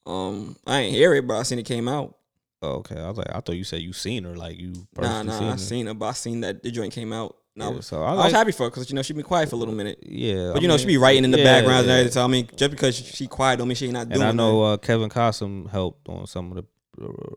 [0.05, 2.17] Um, I ain't hear it, but I seen it came out.
[2.61, 5.23] Oh, okay, I was like, I thought you said you seen her, like you Nah,
[5.23, 5.57] nah, seen I her.
[5.59, 7.37] seen her, but I seen that the joint came out.
[7.61, 9.49] I Yeah, so I, I was happy for her because you know she been quiet
[9.51, 9.99] for a little minute.
[10.03, 12.13] yeah, But I you know she mean, be writing in the yeah, background and everything.
[12.13, 14.23] So I mean, just because she quiet don't mean she ain't not doing.
[14.23, 16.65] And I know uh, Kevin Costner helped on some of the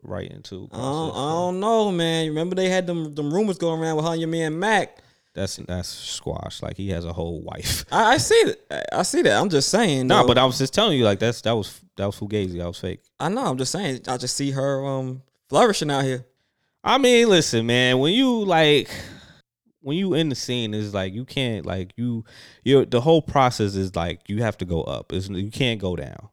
[0.02, 0.68] writing too.
[0.72, 2.24] I don't, I don't know, man.
[2.24, 4.98] You Remember they had them them rumors going around with her and your man Mac.
[5.36, 6.62] That's that's squash.
[6.62, 7.84] Like he has a whole wife.
[7.92, 8.88] I, I see that.
[8.90, 9.38] I see that.
[9.38, 10.06] I'm just saying.
[10.06, 10.28] No, though.
[10.28, 12.62] but I was just telling you, like that's that was that was fugazi.
[12.62, 13.02] I was fake.
[13.20, 13.44] I know.
[13.44, 14.00] I'm just saying.
[14.08, 16.24] I just see her um flourishing out here.
[16.82, 17.98] I mean, listen, man.
[17.98, 18.88] When you like,
[19.82, 22.24] when you in the scene, is like you can't like you.
[22.64, 25.12] You the whole process is like you have to go up.
[25.12, 26.30] It's, you can't go down.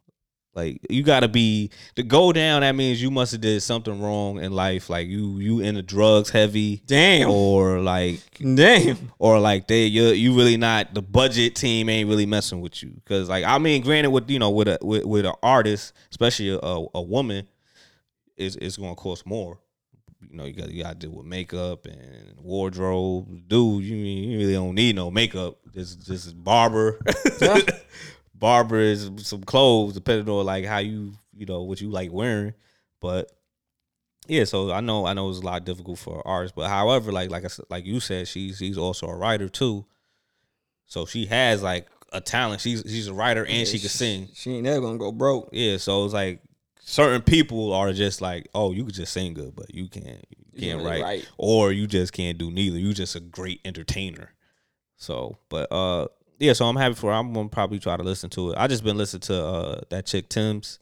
[0.56, 2.62] Like you got to be to go down.
[2.62, 4.90] That means you must have did something wrong in life.
[4.90, 7.32] Like you you into drugs heavy, Damn.
[7.32, 9.12] or like Damn.
[9.18, 12.92] or like they you you really not the budget team ain't really messing with you
[13.04, 16.50] because like I mean granted with you know with a with, with an artist especially
[16.50, 16.60] a,
[16.94, 17.48] a woman
[18.38, 19.58] is it's gonna cost more
[20.30, 24.38] you know you got you got to deal with makeup and wardrobe dude you you
[24.38, 27.00] really don't need no makeup just just barber
[27.40, 27.72] barber
[28.80, 32.54] is some clothes depending on like how you you know what you like wearing
[33.00, 33.32] but
[34.28, 37.30] yeah, so I know I know it's a lot difficult for artists, but however, like
[37.30, 39.86] like I said, like you said, she's she's also a writer too.
[40.86, 42.62] So she has like a talent.
[42.62, 44.30] She's she's a writer and she can sing.
[44.34, 45.50] She ain't never gonna go broke.
[45.52, 46.42] Yeah, so it's like
[46.80, 50.62] certain people are just like, oh, you could just sing good, but you can't you
[50.62, 51.30] can't really write, write.
[51.38, 52.80] or you just can't do neither.
[52.80, 54.32] You just a great entertainer.
[54.96, 56.08] So, but uh,
[56.44, 57.08] yeah, so I'm happy for.
[57.12, 57.14] Her.
[57.18, 58.58] I'm gonna probably try to listen to it.
[58.58, 60.80] I just been listening to uh that chick Tim's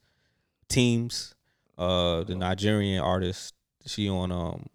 [0.70, 1.36] teams,
[1.78, 3.54] uh, the Nigerian artist.
[3.86, 4.66] She on um,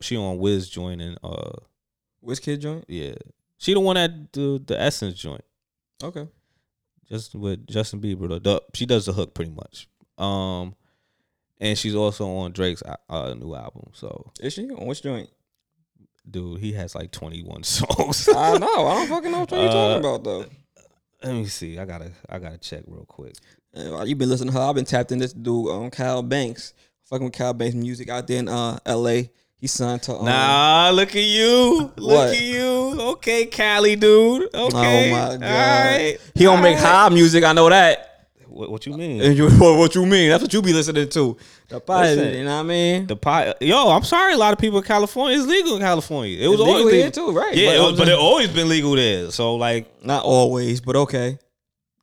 [0.00, 1.52] she on Wiz joining uh,
[2.24, 2.84] Wizkid joint?
[2.88, 3.14] yeah,
[3.58, 5.44] she the one that the the Essence joint
[6.02, 6.28] Okay.
[7.08, 8.28] just with Justin Bieber.
[8.28, 9.88] The, the she does the hook pretty much.
[10.18, 10.74] Um,
[11.60, 13.90] and she's also on Drake's uh, new album.
[13.92, 15.30] So, Is she on which joint?
[16.30, 18.28] Dude, he has like 21 songs.
[18.28, 18.86] I know.
[18.86, 20.46] I don't fucking know what you Uh, talking about though.
[21.22, 21.78] Let me see.
[21.78, 23.34] I gotta I gotta check real quick.
[23.74, 24.64] Uh, while you been listening to her.
[24.68, 26.74] I've been tapped in this dude, um, Kyle Banks.
[27.04, 29.30] Fucking with Kyle Banks music out there in uh L.A.
[29.56, 31.92] He signed to um, Nah, look at you.
[31.96, 32.34] Look What?
[32.34, 33.00] at you.
[33.12, 34.52] Okay, Cali dude.
[34.52, 35.10] Okay.
[35.12, 35.42] Oh my god.
[35.44, 35.48] All
[35.94, 36.18] right.
[36.34, 36.90] He don't make All right.
[36.90, 37.44] high music.
[37.44, 38.11] I know that.
[38.52, 39.20] What, what you mean?
[39.22, 40.30] And you, what, what you mean?
[40.30, 41.36] That's what you be listening to.
[41.68, 42.34] The pilot, Listen.
[42.38, 43.06] you know what I mean?
[43.06, 43.54] The pie.
[43.60, 44.34] Yo, I'm sorry.
[44.34, 45.38] A lot of people in California.
[45.38, 46.38] It's legal in California.
[46.38, 47.10] It was legal always legal.
[47.10, 47.54] too, right?
[47.54, 49.30] Yeah, But it was, but it always been legal there.
[49.30, 51.38] So like, Not always, but okay.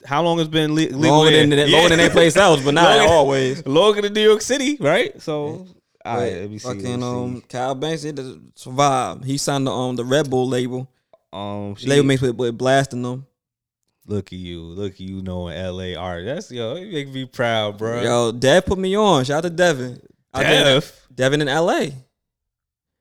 [0.04, 1.40] how long has been le- legal Longer there?
[1.40, 1.76] than, than Yeah.
[1.76, 3.66] longer than any place else, but not Longer- always.
[3.78, 5.20] Longer than New York City, right?
[5.20, 5.66] So,
[6.04, 6.32] all right.
[6.32, 6.66] Let me see.
[6.68, 9.22] fucking um, Kyle Banks he does survive.
[9.24, 10.90] He signed the um the Red Bull label.
[11.32, 13.26] um, she, label makes with, with blasting them.
[14.10, 15.94] Look at you, look at you knowing L.A.
[15.94, 16.24] art.
[16.24, 18.02] That's yo, you make me proud, bro.
[18.02, 19.24] Yo, Dev put me on.
[19.24, 20.02] Shout out to Devin.
[20.34, 21.06] Dev.
[21.14, 21.92] Devin in L.A.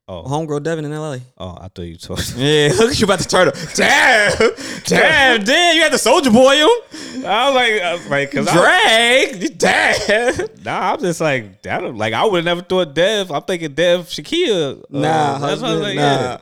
[0.08, 1.20] Oh, Homegirl Devin in L.A.
[1.40, 2.34] oh, I thought you talked.
[2.38, 3.56] Yeah, look at you about to turn up.
[3.74, 4.38] Damn,
[4.86, 5.76] damn, damn!
[5.78, 7.26] You had the Soldier Boy him.
[7.26, 10.64] I was like, I was like, cause I, Drag, damn.
[10.64, 13.32] nah, I'm just like, that, like I would have never thought Dev.
[13.32, 14.80] I'm thinking Dev Shakia.
[14.80, 16.02] Uh, Nah, that's what I was husband, like, nah.
[16.04, 16.38] yeah.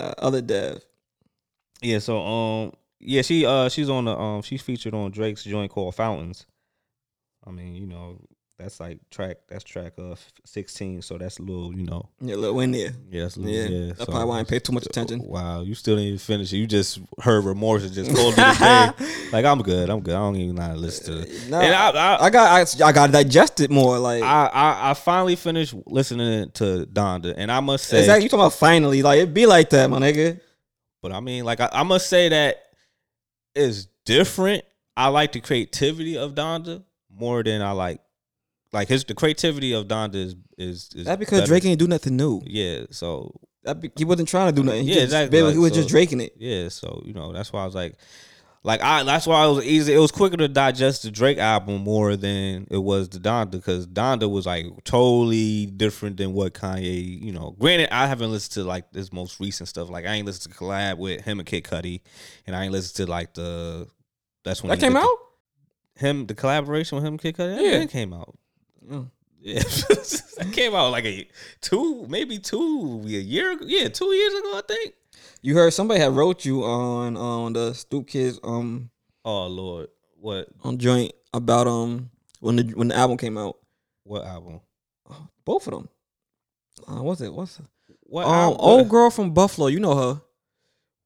[0.00, 0.80] Uh, other Dev.
[1.80, 2.72] Yeah, so um
[3.02, 6.46] yeah, she uh she's on the um she's featured on Drake's joint called Fountains.
[7.46, 8.20] I mean, you know,
[8.58, 12.08] that's like track that's track of 16, so that's a little, you know.
[12.20, 12.92] Yeah, a little in there.
[13.10, 13.86] Yeah, that's a little, Yeah, yeah.
[13.88, 15.20] that's so- probably why I ain't paid too much attention.
[15.24, 16.58] Wow, you still didn't even finish it.
[16.58, 18.58] You just heard remorse and just called it a
[18.96, 19.06] day.
[19.32, 20.14] Like I'm good, I'm good.
[20.14, 21.50] I don't even know how to listen to it.
[21.50, 23.98] Nah, and I I, I got I, I got digested more.
[23.98, 28.22] Like, I, I I finally finished listening to Donda, and I must say, is that
[28.22, 29.02] you talking about finally?
[29.02, 30.40] Like, it be like that, my nigga.
[31.00, 32.62] But I mean, like I, I must say that
[33.54, 34.64] it's different.
[34.96, 38.00] I like the creativity of Donda more than I like
[38.72, 41.48] like his the creativity of Donda is is, is That's because better.
[41.48, 42.42] Drake ain't do nothing new.
[42.44, 44.82] Yeah, so That be, he wasn't trying to do nothing.
[44.84, 46.34] He Yeah, just, exactly, He was so- just draking it.
[46.38, 47.94] yeah, so you know that's why I was like,
[48.64, 49.92] like I that's why it was easy.
[49.94, 53.86] It was quicker to digest the Drake album more than it was the Donda because
[53.86, 57.20] Donda was like totally different than what Kanye.
[57.22, 59.88] You know, granted I haven't listened to like this most recent stuff.
[59.90, 62.00] Like I ain't listened to collab with him and Kid Cudi,
[62.46, 63.88] and I ain't listened to like the
[64.44, 65.18] that's when That came the- out.
[65.96, 67.56] him the collaboration with him Kid Cudi.
[67.56, 67.62] Yeah.
[67.62, 68.36] Yeah, it came out.
[68.88, 69.10] Mm.
[69.40, 69.58] Yeah,
[70.38, 71.28] that came out like a
[71.60, 73.64] two, maybe two, a year, ago.
[73.66, 74.94] yeah, two years ago, I think.
[75.42, 78.90] You heard somebody had wrote you on on the Stoop Kids um
[79.24, 79.88] Oh Lord,
[80.20, 83.56] what on joint about um when the when the album came out.
[84.04, 84.60] what album?
[85.44, 85.88] Both of them.
[86.88, 87.32] Uh, what's it?
[87.32, 87.66] What's it?
[88.04, 88.56] What Um, album?
[88.60, 89.66] old girl from Buffalo.
[89.66, 90.22] You know her.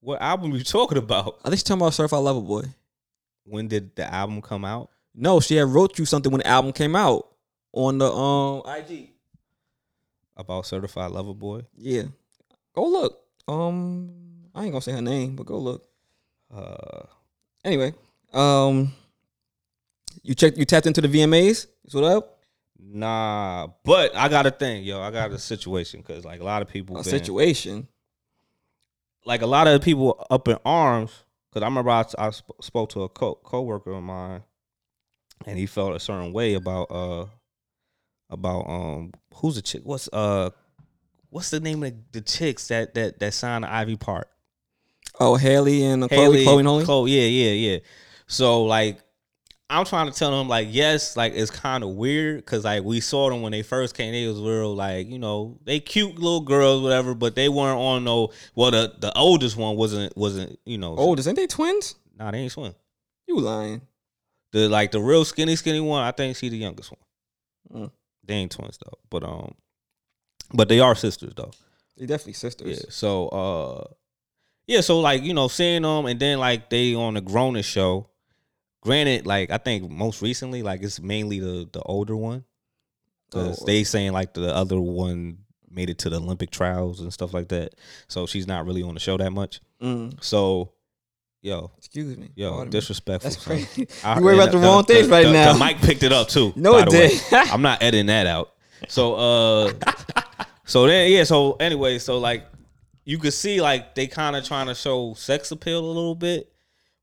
[0.01, 1.39] What album you talking about?
[1.43, 2.63] I think she's talking about Certified Lover Boy.
[3.45, 4.91] When did the album come out?
[5.15, 7.27] No, she had wrote you something when the album came out
[7.73, 9.11] on the um IG.
[10.37, 11.63] About Certified Lover Boy?
[11.77, 12.03] Yeah,
[12.75, 13.19] go look.
[13.49, 14.11] Um,
[14.57, 15.87] I ain't gonna say her name, but go look.
[16.53, 17.03] Uh,
[17.65, 17.93] Anyway,
[18.33, 18.93] um,
[20.23, 21.67] you checked, you tapped into the VMAs.
[21.85, 22.33] Is what up?
[22.79, 25.01] nah, but I got a thing, yo.
[25.01, 27.89] I got a situation because like a lot of people, A been- situation.
[29.25, 31.11] like a lot of people up in arms.
[31.51, 34.43] Because I remember I, I sp- spoke to a co coworker of mine,
[35.45, 37.27] and he felt a certain way about uh
[38.31, 39.83] about um who's the chick?
[39.85, 40.51] What's uh
[41.31, 44.29] what's the name of the, the chicks that that that signed the Ivy Park?
[45.19, 46.85] Oh, Haley and uh, Chloe, Chloe and Halle.
[46.85, 47.79] Chloe, yeah, yeah, yeah.
[48.27, 48.99] So like,
[49.69, 53.01] I'm trying to tell them like, yes, like it's kind of weird because like we
[53.01, 54.13] saw them when they first came.
[54.13, 58.05] They was real like, you know, they cute little girls, whatever, but they weren't on
[58.05, 58.31] no.
[58.55, 60.95] Well, the the oldest one wasn't wasn't you know.
[60.97, 61.97] Oldest, ain't they twins?
[62.19, 62.75] nah, they ain't swim.
[63.27, 63.83] You lying?
[64.53, 67.83] The like the real skinny skinny one, I think she the youngest one.
[67.83, 67.91] Mm.
[68.25, 69.55] They ain't twins though, but um,
[70.53, 71.51] but they are sisters though.
[71.97, 72.79] They definitely sisters.
[72.79, 72.91] Yeah.
[72.91, 73.85] So uh
[74.67, 78.09] yeah, so like, you know, seeing them and then like they on the Grown-ish show.
[78.83, 82.45] Granted, like I think most recently, like it's mainly the the older one.
[83.33, 83.67] Cause Oh.
[83.67, 85.39] they saying like the other one
[85.69, 87.75] made it to the Olympic trials and stuff like that.
[88.07, 89.61] So she's not really on the show that much.
[89.83, 90.71] Mm, So
[91.43, 92.31] yo, excuse me.
[92.37, 92.71] yo, Pardon me.
[92.71, 93.31] disrespectful.
[93.31, 93.89] That's crazy.
[94.05, 95.53] I- you worry about and the wrong things right the, now.
[95.55, 96.53] The mic picked it up too.
[96.57, 97.21] No, it did.
[97.33, 98.53] I'm not editing that out.
[98.89, 99.73] So uh
[100.65, 102.47] so then yeah, so anyway, so like
[103.07, 106.53] you could see like they kind of trying to show sex appeal a little bit.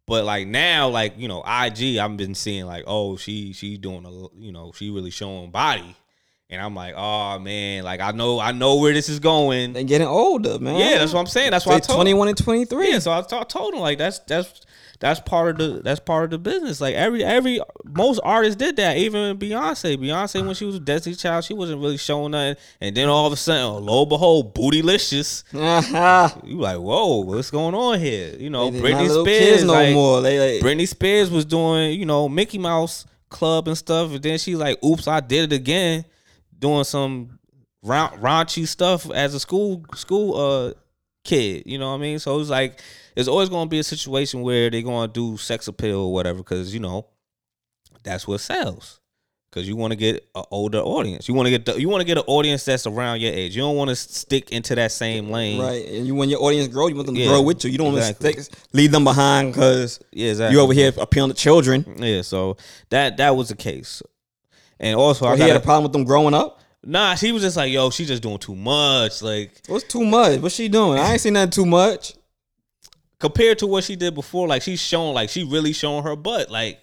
[0.06, 4.06] But like now, like, you know, IG, I've been seeing like, oh, she she doing
[4.06, 5.95] a you know, she really showing body.
[6.49, 9.78] And I'm like, oh man, like I know I know where this is going.
[9.78, 10.76] And getting older, man.
[10.76, 11.51] Yeah, that's what I'm saying.
[11.51, 12.91] That's why I They told 21 and 23.
[12.91, 14.62] yeah, so I told him like that's that's
[15.04, 16.80] that's part of the that's part of the business.
[16.80, 18.95] Like every every most artists did that.
[18.95, 22.56] Even Beyonce, Beyonce when she was a Destiny Child, she wasn't really showing nothing.
[22.80, 25.43] And then all of a sudden, oh, lo and behold, bootylicious.
[26.45, 28.34] You like, whoa, what's going on here?
[28.38, 30.22] You know, They Britney Spears, no like, more.
[30.22, 34.38] They like, Britney Spears was doing, you know, Mickey Mouse Club and stuff, and then
[34.38, 36.06] she like, oops, I did it again,
[36.58, 37.39] doing some
[37.82, 40.74] ra- raunchy stuff as a school school uh
[41.26, 41.64] kid.
[41.66, 42.20] You know what I mean?
[42.20, 42.80] So it's like
[43.16, 46.14] it's always going to be a situation where they're going to do sex appeal or
[46.14, 47.07] whatever, because you know
[48.03, 48.99] that's what sells.
[49.49, 52.01] Because you want to get an older audience, you want to get the, you want
[52.01, 53.55] to get an audience that's around your age.
[53.55, 55.86] You don't want to stick into that same lane, right.
[55.89, 57.70] And you, when your audience grow, you want them to Yeah, grow with you.
[57.70, 58.34] You don't exactly.
[58.34, 60.55] want to leave them behind because Yeah, exactly.
[60.55, 61.86] you over here appealing to children.
[61.99, 62.57] Yeah, so
[62.89, 64.01] that that was the case.
[64.80, 66.59] And also, I he had a problem with them growing up.
[66.84, 67.14] nah.
[67.14, 70.39] She was just like, "Yo, she just doing too much." Like, What's too much?
[70.41, 70.97] What's she doing?
[70.97, 72.16] I ain't seen nothing too much.
[73.24, 76.51] Compared to what she did before, like she's showing, like she really showing her butt,
[76.51, 76.80] like.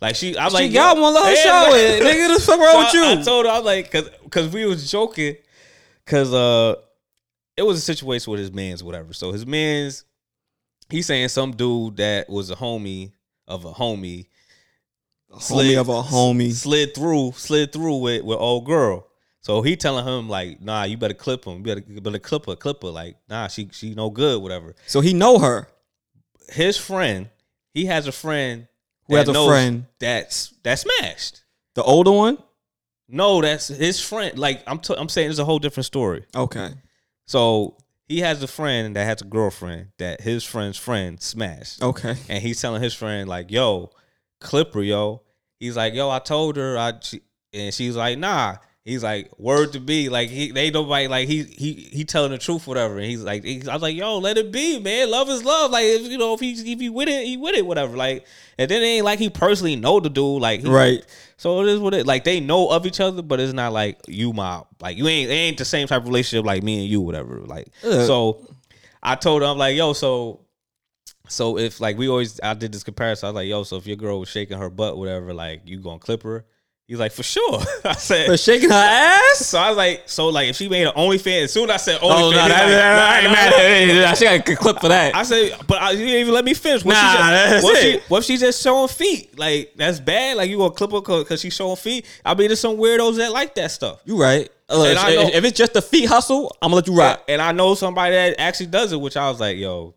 [0.00, 2.02] Like she, I was She like, got one, let her show it.
[2.02, 3.04] Nigga, the fuck wrong So with you?
[3.04, 5.36] I, I told her, I'm like, cause, cause we was joking,
[6.06, 6.76] cause uh,
[7.54, 9.12] it was a situation with his man's whatever.
[9.12, 10.04] So his man's,
[10.88, 13.12] he's saying some dude that was a homie
[13.46, 14.24] of a homie,
[15.30, 16.52] a homie of a homie.
[16.52, 19.06] slid through, slid through with with old girl.
[19.42, 22.46] So he telling him like, nah, you better clip him, you better, you better clip
[22.46, 22.88] her, clip her.
[22.88, 24.74] Like, nah, she she no good, whatever.
[24.86, 25.68] So he know her.
[26.50, 27.28] His friend,
[27.74, 28.66] he has a friend
[29.08, 29.86] Who has a friend?
[29.98, 31.44] that's that smashed.
[31.74, 32.38] The older one?
[33.08, 34.38] No, that's his friend.
[34.38, 36.24] Like I'm, t- I'm saying, it's a whole different story.
[36.34, 36.70] Okay.
[37.26, 37.76] So
[38.08, 42.16] he has a friend that has a girlfriend that his friend's friend smashed, Okay.
[42.28, 43.90] and he's telling his friend like, "Yo,
[44.40, 45.22] Clipper, yo."
[45.58, 47.20] He's like, "Yo, I told her," I she,
[47.52, 48.56] and she's like, "Nah."
[48.90, 52.38] He's like, "Word to be." Like he, they nobody like he he he telling the
[52.38, 52.96] truth, whatever.
[52.98, 55.10] And he's like, he- I was like, "Yo, let it be, man.
[55.10, 55.70] Love is love.
[55.70, 58.26] Like if you know if he if he with it, he with it, whatever." Like
[58.58, 61.04] and then it ain't like he personally know the dude, like he, Right.
[61.36, 62.24] so it is what it like.
[62.24, 65.58] They know of each other, but it's not like you my like you ain't ain't
[65.58, 67.40] the same type of relationship like me and you, whatever.
[67.46, 68.06] Like Ugh.
[68.06, 68.46] so,
[69.02, 70.40] I told him I'm like, yo, so
[71.28, 73.26] so if like we always I did this comparison.
[73.26, 75.78] I was like, yo, so if your girl was shaking her butt, whatever, like you
[75.78, 76.44] gonna clip her?
[76.90, 77.60] He's like, for sure.
[77.84, 78.26] I said.
[78.26, 79.46] For shaking her ass?
[79.46, 81.76] so I was like, so like if she made an OnlyFans, as soon as I
[81.76, 84.06] said oh, OnlyFans, Oh, no, that, like, that, I nah, ain't nah, mad nah.
[84.06, 84.18] at it.
[84.18, 85.14] She got a clip for that.
[85.14, 86.84] I said, but I, you didn't even let me finish.
[86.84, 87.80] What Nah, she just, that's what it.
[87.82, 89.38] She, what if she just showing feet?
[89.38, 90.36] Like that's bad.
[90.36, 92.06] Like you gonna clip her because she's showing feet?
[92.24, 94.02] I mean, there's some weirdos that like that stuff.
[94.04, 94.50] you right.
[94.68, 97.22] And I if, know- if it's just a feet hustle, I'm gonna let you rock.
[97.28, 99.94] And I know somebody that actually does it, which I was like, yo,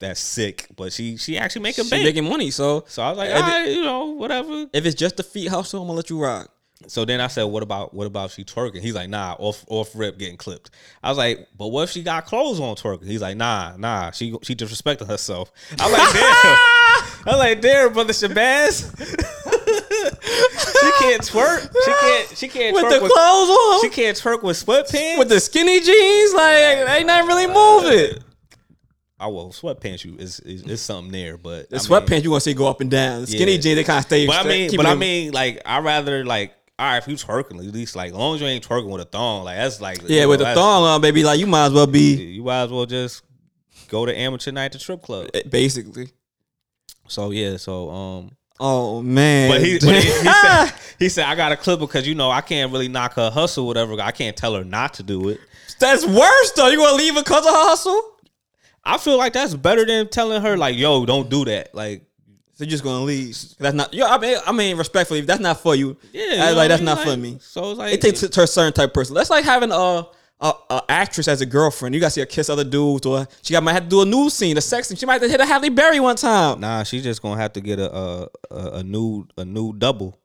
[0.00, 0.66] that's sick.
[0.76, 2.04] But she she actually making She bank.
[2.04, 4.66] making money, so so I was like, all it- you know, whatever.
[4.72, 6.50] if it's just the feet hustle, I'm gonna let you rock.
[6.86, 8.80] So then I said, what about what about she twerking?
[8.80, 10.70] He's like, nah, off off rip getting clipped.
[11.02, 13.06] I was like, but what if she got clothes on twerking?
[13.06, 15.50] He's like, nah, nah, she she disrespecting herself.
[15.80, 16.22] I was like, damn.
[17.26, 18.90] I was like, damn, brother Shabazz.
[19.64, 21.72] she can't twerk.
[21.84, 22.38] She can't.
[22.38, 23.12] She can't With twerk the with.
[23.12, 25.18] clothes on, She can't twerk with sweatpants.
[25.18, 28.22] with the skinny jeans, like ain't nothing really uh, moving.
[29.24, 32.30] Oh well, sweatpants you is is, is something there, but The I mean- sweatpants you
[32.30, 33.22] want to see go up and down.
[33.22, 33.58] The skinny Yeah.
[33.58, 34.26] jeans they kind of stay.
[34.26, 36.54] But I mean, but I mean, like I rather like.
[36.76, 39.00] All right, if you twerking, at least like, as long as you ain't twerking with
[39.00, 41.38] a thong, like that's like yeah, you with know, the that's- thong on, baby, like
[41.38, 43.22] you might as well be you might as well just
[43.88, 45.28] go to amateur night to strip club.
[45.34, 46.08] eh, basically.
[47.06, 50.10] So yeah, so um, Oh man, but he, but he, he
[50.42, 53.30] said he said I got a clip because you know I can't really knock her
[53.30, 54.00] hustle, whatever.
[54.00, 55.38] I can't tell her not to do it.
[55.78, 56.68] that's worse though.
[56.70, 58.13] You gonna leave because of her hustle?
[58.84, 62.02] I feel like that's better than telling her like, "Yo, don't do that." Like,
[62.56, 63.36] So you're just gonna leave?
[63.58, 63.92] That's not.
[63.94, 65.96] Yo, I mean, I mean, respectfully, if that's not for you.
[66.12, 67.06] yeah, That's like that's I not mean?
[67.06, 67.38] for me.
[67.40, 69.14] So it's like It takes to a certain type of person.
[69.14, 70.06] That's like having a,
[70.40, 71.94] a a actress as a girlfriend.
[71.94, 74.02] You got to see her kiss other dudes, or she got might have to do
[74.02, 74.96] a nude scene, a sex scene.
[74.96, 76.60] She might have to hit a Halle Berry one time.
[76.60, 80.16] Nah, she's just gonna have to get a a, a, a new a new double.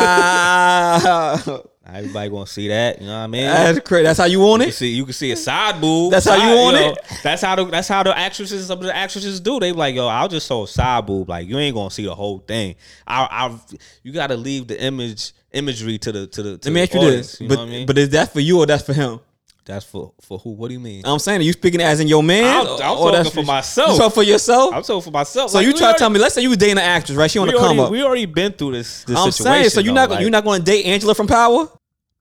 [0.00, 1.38] Wow,
[1.92, 3.00] Everybody gonna see that.
[3.00, 3.44] You know what I mean?
[3.44, 4.04] that's crazy.
[4.04, 4.72] That's how you want You it.
[4.74, 6.12] see you can see a side boob.
[6.12, 6.98] That's how you side, want know, it?
[7.22, 9.58] That's how the that's how the actresses some of the actresses do.
[9.60, 11.28] They like, yo, I'll just show a side boob.
[11.28, 12.76] Like you ain't gonna see the whole thing.
[13.06, 13.58] I I
[14.02, 16.58] you gotta leave the image imagery to the to the.
[16.58, 17.86] To Let me the ask you audience, this, You but know what I mean?
[17.86, 19.20] but is that for you or that's for him?
[19.66, 20.50] that's for for who?
[20.50, 21.02] What do you mean?
[21.04, 22.44] I'm saying, are you speaking as in your man?
[22.44, 23.90] I'm- I'm talking that's for myself.
[23.92, 24.74] You talking for yourself?
[24.74, 25.50] I'm talking for myself.
[25.50, 26.18] so Like, you try to tell me?
[26.18, 27.30] Let's say you was dating an actress, right?
[27.30, 27.90] She on the come already, up.
[27.92, 29.04] we already been through this.
[29.04, 31.28] this I'm saying, so you're though, not like- you're not going to date Angela from
[31.28, 31.68] Power?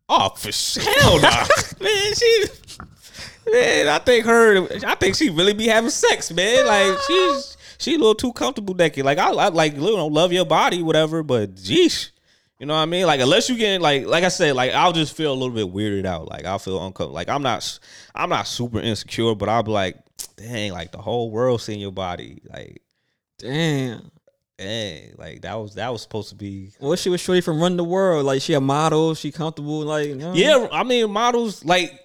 [0.09, 0.51] Oh, for
[0.81, 1.29] hell no,
[1.79, 2.13] man.
[2.15, 2.45] She,
[3.51, 4.67] man, I think her.
[4.85, 6.65] I think she really be having sex, man.
[6.65, 9.05] Like she's she a little too comfortable naked.
[9.05, 11.21] Like I, I like you know love your body, whatever.
[11.21, 12.09] But geesh,
[12.57, 13.05] you know what I mean?
[13.05, 15.71] Like unless you get like like I said, like I'll just feel a little bit
[15.71, 16.27] weirded out.
[16.27, 17.13] Like I'll feel uncomfortable.
[17.13, 17.79] Like I'm not
[18.15, 19.97] I'm not super insecure, but I'll be like,
[20.37, 22.81] dang, like the whole world seeing your body, like.
[23.37, 24.11] Damn.
[24.59, 27.77] Dang, like that was that was supposed to be Well, she was shorty from Run
[27.77, 28.25] the World?
[28.25, 29.15] Like she a model?
[29.15, 29.79] She comfortable?
[29.81, 30.33] Like you know?
[30.33, 30.67] yeah.
[30.71, 31.97] I mean, models like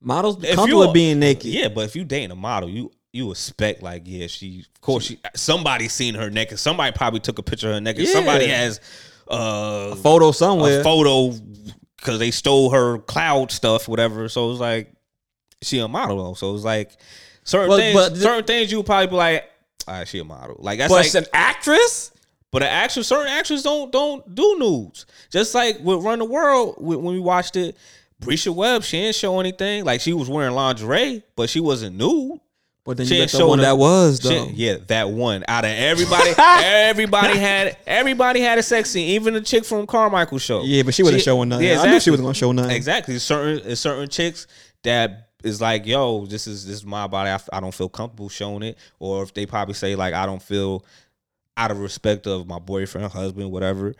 [0.00, 1.46] models If comfortable being naked.
[1.46, 5.04] Yeah, but if you dating a model, you you expect like yeah, she of course
[5.04, 6.58] she somebody seen her naked.
[6.58, 8.04] Somebody probably took a picture of her naked.
[8.06, 8.12] Yeah.
[8.12, 8.80] Somebody has
[9.28, 10.82] uh Photo a somewhere.
[10.82, 11.32] photo
[11.96, 14.28] because they stole her cloud stuff, whatever.
[14.28, 14.92] So it's like
[15.62, 16.34] she a model though.
[16.34, 16.96] So it's like
[17.44, 17.78] certain But-
[18.10, 19.44] things, certain things you would probably be like,
[19.86, 20.56] all right, she a model.
[20.58, 22.10] Like that's but like an actress.
[22.52, 25.06] but an actress, certain actors don't don't do nudes.
[25.30, 27.76] Just like with Run the World, when we watched it,
[28.20, 29.84] Bresha Webb, she didn't show anything.
[29.84, 32.40] Like she was wearing lingerie, but she wasn't nude.
[32.84, 34.48] But then She you got the one that was She- though.
[34.54, 35.44] yeah, that one.
[35.48, 39.08] Out of everybody, everybody had everybody had a sex scene.
[39.10, 40.62] Even the chick from Carmichael show.
[40.62, 41.66] Yeah, but she wasn't showing nothing.
[41.66, 42.70] Yeah, I knew she wasn't gonna show nothing.
[42.70, 43.18] Exactly.
[43.18, 44.46] Certain certain chicks
[44.84, 47.30] that is like, yo, this is this is my body.
[47.52, 50.84] I don't feel comfortable showing it, or if they probably say like, I don't feel
[51.56, 53.94] out of respect of my boyfriend, husband, whatever.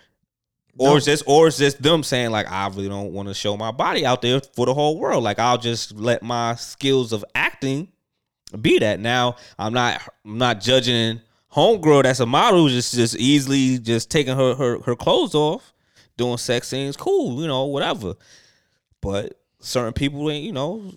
[0.79, 0.97] Or No.
[0.97, 3.71] it's just, or it's just them saying like, I really don't want to show my
[3.71, 5.25] body out there for the whole world.
[5.25, 7.89] Like, I'll just let my skills of acting
[8.61, 9.01] be that.
[9.01, 14.37] Now, I'm not, I'm not judging homegirl that's a model just just easily just taking
[14.37, 15.73] her her her clothes off,
[16.19, 16.95] doing sex scenes.
[16.97, 18.15] Cool, you know, whatever.
[19.01, 20.93] But certain people ain't, you know,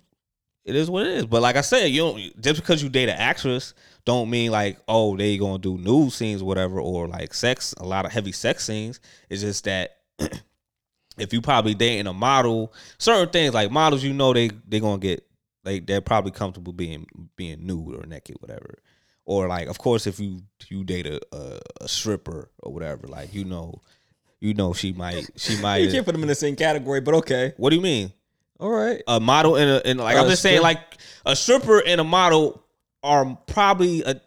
[0.64, 1.26] it is what it is.
[1.26, 4.78] But like I said, you don't just because you date an actress don't mean like
[4.88, 8.64] oh they gonna do nude scenes whatever or like sex a lot of heavy sex
[8.64, 9.00] scenes.
[9.28, 9.98] It's just that
[11.18, 14.98] if you probably dating a model, certain things like models, you know they they gonna
[14.98, 15.26] get
[15.64, 17.06] like they're probably comfortable being
[17.36, 18.78] being nude or naked whatever.
[19.24, 23.32] Or like of course if you you date a, a, a stripper or whatever like
[23.32, 23.80] you know
[24.40, 27.14] you know she might she might You can't put them in the same category, but
[27.14, 27.54] okay.
[27.56, 28.12] what do you mean
[28.60, 29.02] All right.
[29.08, 30.78] a model and a and like I'm Uh, just saying like
[31.26, 32.62] a stripper and a model
[33.02, 34.20] are probably a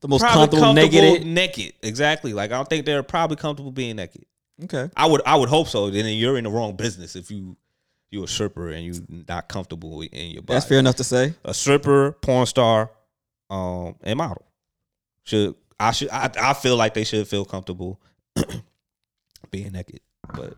[0.00, 1.26] The most probably comfortable, naked.
[1.26, 1.72] naked.
[1.82, 2.32] Exactly.
[2.32, 4.24] Like I don't think they're probably comfortable being naked.
[4.64, 4.90] Okay.
[4.96, 5.88] I would I would hope so.
[5.90, 7.56] Then you're in the wrong business if you
[8.10, 10.56] you a stripper and you not comfortable in your body.
[10.56, 11.32] That's fair enough to say.
[11.44, 12.90] A stripper, porn star,
[13.48, 14.44] um, and model
[15.24, 17.98] should I should I, I feel like they should feel comfortable
[19.50, 20.00] being naked.
[20.34, 20.54] But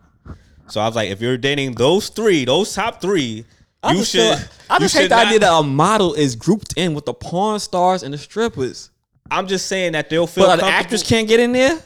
[0.67, 3.45] so I was like, if you're dating those three, those top three,
[3.83, 4.37] I you just should.
[4.37, 7.13] feel- I just hate the not- idea that a model is grouped in with the
[7.13, 8.89] porn stars and the strippers.
[9.29, 11.79] I'm just saying that they'll feel But an actress can't get in there.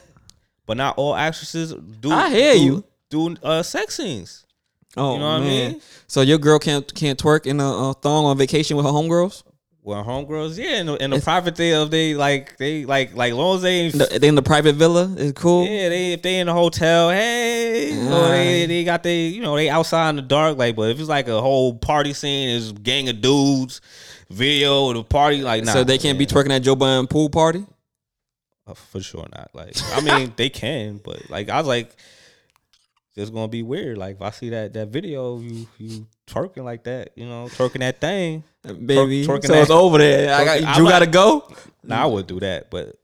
[0.65, 2.11] but not all actresses do.
[2.11, 2.83] I hear do, you.
[3.09, 4.45] Do uh, sex scenes.
[4.97, 5.71] Oh You know what I man.
[5.73, 5.81] mean?
[6.07, 9.43] So your girl can't can't twerk in a, a thong on vacation with her homegirls.
[9.81, 13.55] Well, homegirls, yeah, in the, in the private of they like they like like long
[13.55, 15.65] as they, They in the private villa is cool.
[15.65, 19.55] yeah, they if they in the hotel, hey, or they they got they you know
[19.55, 22.71] they outside in the dark, like, but if it's like a whole party scene, it's
[22.73, 23.79] gang of dudes,
[24.29, 27.29] video of the party, like, nah, so they can't be twerking at Joe Biden pool
[27.29, 27.65] party.
[28.67, 29.49] Uh, for sure not.
[29.53, 31.95] Like, I mean, they can, but like, I was like,
[33.15, 33.97] it's gonna be weird.
[33.97, 37.45] Like, if I see that that video, of you you twerking like that, you know,
[37.45, 38.43] twerking that thing.
[38.63, 40.33] Baby, so it's over there.
[40.35, 41.53] I got, not- got to go.
[41.83, 42.95] Nah, I would do that, but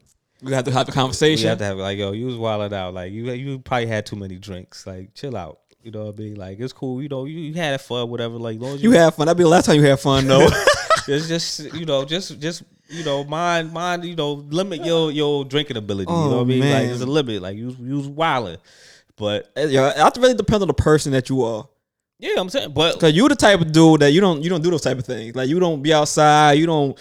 [0.42, 1.48] We have to have a you conversation.
[1.48, 2.94] have to have like, yo, you was wilding out.
[2.94, 4.86] Like, you you probably had too many drinks.
[4.86, 5.60] Like, chill out.
[5.82, 6.36] You know what I mean?
[6.36, 7.02] Like, it's cool.
[7.02, 8.36] You know, you, you had fun, whatever.
[8.38, 9.28] Like, long as you you, had fun.
[9.28, 10.48] That'd be the last time you had fun, though.
[11.08, 15.46] it's just you know, just just you know, mind mind you know, limit your your
[15.46, 16.12] drinking ability.
[16.12, 16.60] you know Oh, what I mean?
[16.62, 17.42] Like, there's a limit.
[17.42, 18.58] Like, you you was wilding,
[19.16, 21.68] but yeah, that really depends on the person that you are.
[22.20, 24.62] Yeah, I'm saying, but Cause you the type of dude that you don't you don't
[24.62, 25.36] do those type of things.
[25.36, 26.54] Like you don't be outside.
[26.54, 26.98] You don't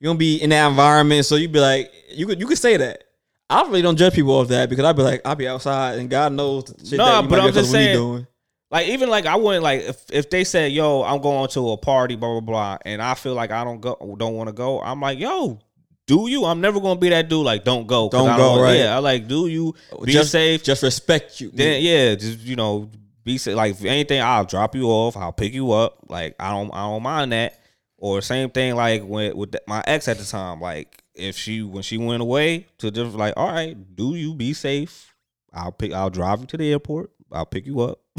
[0.00, 1.24] you don't be in that environment.
[1.26, 3.04] So you'd be like you could you could say that.
[3.50, 6.10] I really don't judge people off that because I'd be like I'll be outside and
[6.10, 8.26] God knows shit No, that but I'm just saying- doing.
[8.70, 11.76] Like even like I wouldn't like if if they said yo I'm going to a
[11.78, 14.78] party blah blah blah and I feel like I don't go don't want to go
[14.82, 15.58] I'm like yo
[16.06, 18.10] do you I'm never gonna be that dude like don't go.
[18.10, 18.76] Don't I go, want- right.
[18.80, 21.50] yeah I like do you be just safe Just respect you.
[21.54, 22.90] then yeah just you know
[23.28, 26.70] be like if anything I'll drop you off I'll pick you up like I don't
[26.72, 27.60] I don't mind that
[27.96, 31.82] or same thing like when with my ex at the time like if she when
[31.82, 35.14] she went away to just like all right do you be safe
[35.52, 38.00] I'll pick I'll drive you to the airport I'll pick you up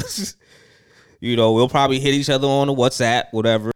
[1.20, 3.70] you know, we'll probably hit each other on the WhatsApp, whatever.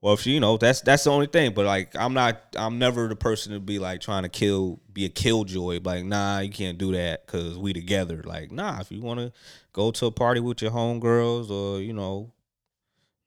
[0.00, 1.52] Well, if she, you know, that's that's the only thing.
[1.54, 5.06] But like, I'm not, I'm never the person to be like trying to kill, be
[5.06, 5.80] a killjoy.
[5.82, 8.22] Like, nah, you can't do that because we together.
[8.24, 9.32] Like, nah, if you want to
[9.74, 12.32] go to a party with your homegirls or you know,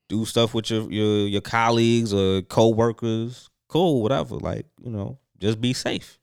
[0.09, 4.35] do stuff with your your your colleagues or coworkers, cool, whatever.
[4.37, 6.17] Like, you know, just be safe.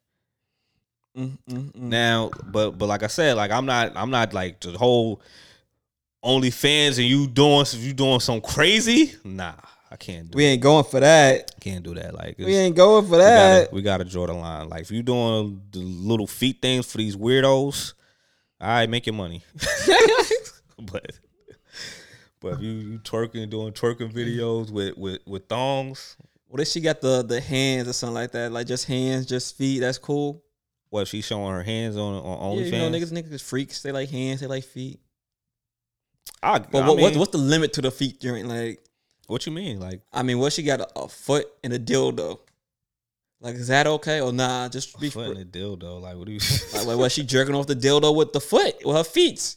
[1.16, 1.74] Mm, mm, mm.
[1.76, 5.22] Now, but but like I said, like I'm not I'm not like the whole
[6.24, 9.12] OnlyFans and you doing you doing some crazy.
[9.24, 9.52] Nah,
[9.90, 10.36] I can't do.
[10.36, 11.52] we ain't going for that.
[11.60, 12.14] can't do that.
[12.14, 13.64] Like We ain't going for we that.
[13.64, 14.68] gotta, we gotta draw the line.
[14.70, 17.92] Like if you doing the little feet things for these weirdos,
[18.64, 19.42] all right, make your money.
[20.92, 21.10] but
[22.40, 26.16] but if you you twerking doing twerking videos with with with thongs,
[26.48, 28.52] What if she got the the hands or something like that?
[28.52, 29.80] Like just hands, just feet.
[29.80, 30.42] That's cool.
[30.90, 32.72] what she showing her hands on on Yeah, OnlyFans?
[32.72, 33.82] you know, niggas, niggas freaks.
[33.82, 34.40] They like hands.
[34.40, 35.00] They like feet.
[36.42, 38.82] I, But I what, what what's the limit to the feet during Like,
[39.26, 39.80] what you mean?
[39.80, 42.40] Like I mean, what she got a, a foot and a dildo?
[43.44, 44.70] Like, is that okay or nah?
[44.70, 46.00] Just be foot in a dildo.
[46.00, 46.40] Like what do you?
[46.72, 49.56] like, like, was she jerking off the dildo with the foot with her feet?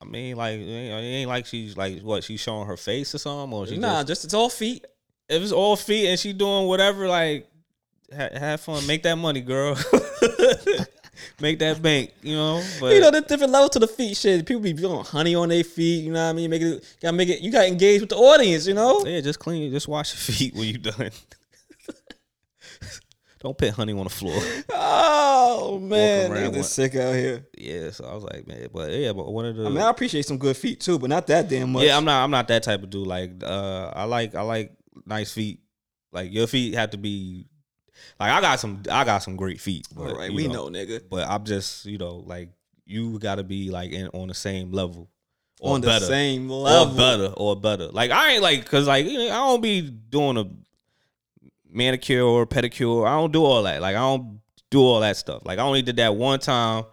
[0.00, 3.12] I mean, like it ain't, it ain't like she's like what she's showing her face
[3.16, 4.86] or something, or she Nah, just, just it's all feet.
[5.28, 7.48] if it's all feet and she doing whatever, like
[8.14, 9.74] ha- have fun, make that money, girl.
[11.40, 12.62] make that bank, you know.
[12.78, 14.16] But You know, there's different levels to the feet.
[14.16, 16.04] Shit, people be doing honey on their feet.
[16.04, 16.50] You know what I mean?
[16.50, 17.40] Make it, gotta make it.
[17.40, 18.68] You gotta engage with the audience.
[18.68, 19.02] You know?
[19.04, 21.10] yeah, just clean, just wash your feet when you done.
[23.46, 24.40] Don't put honey on the floor.
[25.68, 27.46] Oh man, niggas is sick out here.
[27.56, 29.88] Yeah, so I was like, man, but yeah, but one of the I mean, I
[29.90, 31.84] appreciate some good feet too, but not that damn much.
[31.84, 33.06] yeah, I'm not, I'm not that type of dude.
[33.06, 34.72] Like, uh, I like, I like
[35.06, 35.60] nice feet.
[36.12, 37.46] Like your feet have to be,
[38.20, 39.88] like I got some, I got some great feet.
[39.94, 41.02] But, right, we know, nigga.
[41.08, 42.50] But I'm just, you know, like
[42.84, 45.10] you got to be like in on the same level
[45.60, 46.04] or On the better.
[46.04, 47.88] same level, or better or better.
[47.88, 50.44] Like I ain't like cause like I don't be doing a
[51.76, 53.06] manicure or pedicure.
[53.06, 53.80] I don't do all that.
[53.80, 55.42] Like I don't do all that stuff.
[55.44, 56.84] Like I only did that one time,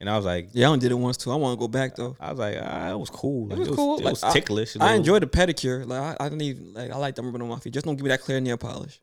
[0.00, 1.30] and I was like, Yeah, I only did it once too.
[1.30, 2.16] I want to go back though.
[2.18, 3.48] I was like, ah, it was cool.
[3.48, 3.98] Like, was cool.
[3.98, 4.76] It Like, was ticklish.
[4.76, 4.96] I, little.
[4.96, 5.86] enjoy the pedicure.
[5.86, 6.90] Like I, I don't even like.
[6.90, 7.74] I like them rubbing on my feet.
[7.74, 9.00] Just don't give me that clear nail polish.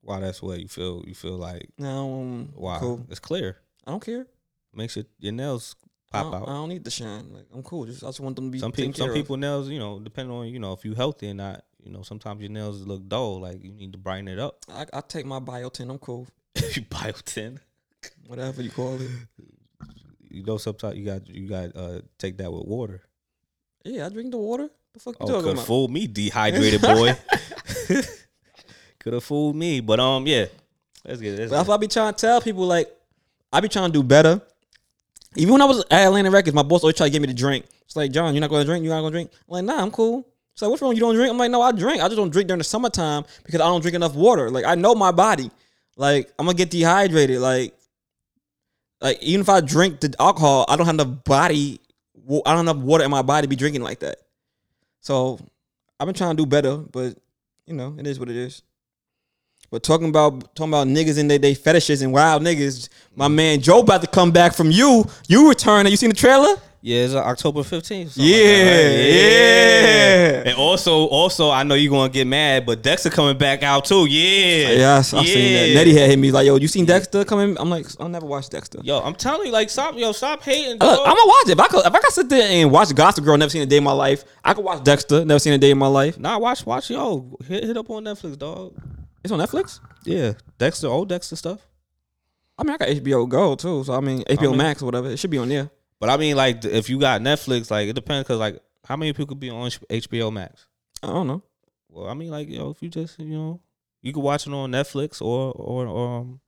[0.00, 1.04] Why that's what you feel.
[1.06, 3.06] You feel like No, um, wow, cool.
[3.10, 3.58] it's clear.
[3.86, 4.26] I don't care.
[4.74, 5.76] Makes your your nails
[6.10, 6.48] pop don't, out.
[6.48, 7.32] I don't need the shine.
[7.32, 7.84] Like I'm cool.
[7.84, 8.58] Just I just want them to be.
[8.58, 9.14] some people, some of.
[9.14, 11.62] people nails, you know, depending on you know if you healthy or not.
[11.82, 13.40] You know, sometimes your nails look dull.
[13.40, 14.64] Like you need to brighten it up.
[14.72, 15.90] I, I take my biotin.
[15.90, 16.26] I'm cool.
[16.54, 17.58] biotin.
[18.26, 19.10] Whatever you call it.
[20.30, 23.02] You know, sometimes you got you got uh take that with water.
[23.84, 24.70] Yeah, I drink the water.
[24.94, 25.66] The fuck you Oh, talking could have about?
[25.66, 27.16] fooled me, dehydrated boy.
[28.98, 30.46] could have fooled me, but um, yeah.
[31.04, 31.50] Let's get this.
[31.50, 32.64] that's what I be trying to tell people.
[32.66, 32.88] Like,
[33.52, 34.40] I be trying to do better.
[35.34, 37.34] Even when I was at Atlantic Records, my boss always tried to get me to
[37.34, 37.64] drink.
[37.84, 38.84] It's like, John, you're not going to drink?
[38.84, 39.30] You're not going to drink?
[39.48, 40.26] I'm like, nah, I'm cool.
[40.52, 40.94] It's like, what's wrong?
[40.94, 41.30] You don't drink?
[41.30, 42.02] I'm like, no, I drink.
[42.02, 44.50] I just don't drink during the summertime because I don't drink enough water.
[44.50, 45.50] Like, I know my body.
[45.96, 47.40] Like, I'm to get dehydrated.
[47.40, 47.74] Like,
[49.00, 51.80] like even if I drink the alcohol, I don't have enough body.
[52.46, 54.16] I don't have water in my body to be drinking like that.
[55.00, 55.40] So
[55.98, 57.16] I've been trying to do better, but
[57.66, 58.62] you know, it is what it is.
[59.70, 63.60] But talking about talking about niggas and they, they fetishes and wild niggas, my man
[63.60, 65.06] Joe about to come back from you.
[65.28, 65.86] You return.
[65.86, 66.56] Have you seen the trailer?
[66.82, 68.16] Yeah, it's uh, October fifteenth.
[68.16, 70.42] Yeah, yeah.
[70.46, 74.06] And also, also, I know you're gonna get mad, but Dexter coming back out too.
[74.06, 75.74] Yeah, Yes, I've seen that.
[75.74, 77.56] Nettie had hit me like, yo, you seen Dexter coming?
[77.58, 78.80] I'm like, I'll never watch Dexter.
[78.82, 80.78] Yo, I'm telling you, like, stop, yo, stop hating.
[80.78, 80.82] Look.
[80.82, 81.52] I'm gonna watch it.
[81.52, 83.66] If I could, if I could sit there and watch Gossip Girl, never seen a
[83.66, 84.24] day in my life.
[84.44, 86.18] I could watch Dexter, never seen a day in my life.
[86.18, 88.74] Nah, watch, watch, yo, hit, hit up on Netflix, dog.
[89.22, 89.78] It's on Netflix.
[90.04, 91.60] Yeah, Dexter, old Dexter stuff.
[92.58, 95.10] I mean, I got HBO Go too, so I mean, HBO mean- Max or whatever.
[95.10, 95.70] It should be on there.
[96.02, 99.12] But I mean, like, if you got Netflix, like, it depends, cause like, how many
[99.12, 100.66] people could be on HBO Max?
[101.00, 101.44] I don't know.
[101.88, 103.60] Well, I mean, like, you know, if you just, you know,
[104.00, 106.40] you can watch it on Netflix or or, or um,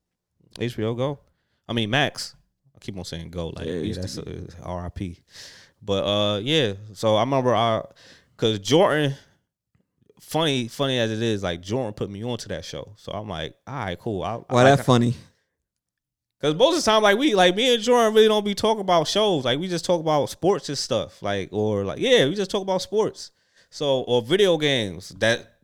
[0.59, 1.21] HBO Go.
[1.69, 2.35] I mean, Max.
[2.75, 5.21] I keep on saying Go, like, Yeah, it yeah, used that's uh, R.I.P.
[5.81, 6.73] But uh, yeah.
[6.95, 7.85] So I remember, I,
[8.37, 9.15] cause Jordan,
[10.19, 12.95] funny, funny as it is, like Jordan put me onto that show.
[12.97, 14.25] So I'm like, all right, cool.
[14.25, 15.15] I, Why I that like, funny?
[16.45, 18.83] Cause most of the time, like we, like me and Jordan, really don't be talking
[18.83, 19.47] about shows.
[19.47, 21.23] Like we just talk about sports and stuff.
[21.23, 23.31] Like or like yeah, we just talk about sports.
[23.71, 25.55] So or video games that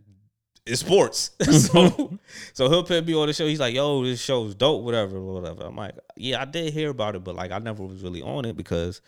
[0.64, 1.32] is sports.
[1.50, 2.18] so
[2.54, 3.46] so he'll put me on the show.
[3.46, 5.64] He's like, yo, this show's dope, whatever, whatever.
[5.64, 8.46] I'm like, yeah, I did hear about it, but like I never was really on
[8.46, 9.02] it because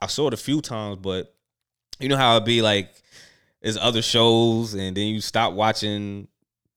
[0.00, 1.34] I saw it a few times, but
[1.98, 2.94] you know how it be like
[3.62, 6.28] there's other shows and then you stop watching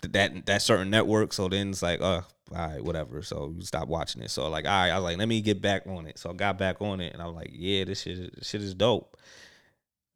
[0.01, 1.33] that that certain network.
[1.33, 2.21] So then it's like, uh,
[2.55, 3.21] all right, whatever.
[3.21, 4.29] So you stop watching it.
[4.31, 6.17] So like, all right, I was like, let me get back on it.
[6.19, 8.47] So I got back on it and I was like, yeah, this shit, is- this
[8.49, 9.17] shit is dope.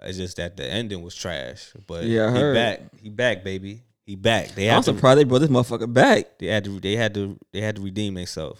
[0.04, 1.72] It's just that the ending was trash.
[1.86, 2.80] But Yeah, I he back.
[3.04, 3.84] He back, baby.
[4.06, 4.50] He back.
[4.56, 6.40] They I'm had to, surprised they brought this motherfucker back.
[6.40, 8.60] they had to they had to they had to redeem themselves.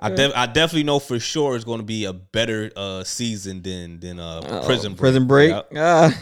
[0.00, 3.60] I, def- I definitely know for sure it's going to be a better uh, season
[3.60, 4.64] than than uh, Uh-oh.
[4.64, 4.98] Prison Break.
[5.00, 5.50] Prison break.
[5.50, 5.68] Yep.
[5.76, 6.16] Ah,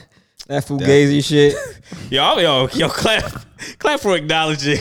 [0.47, 1.55] that fugazi shit.
[2.11, 3.23] Yo, I'm- yo, yo, clap,
[3.79, 4.79] clap for acknowledging.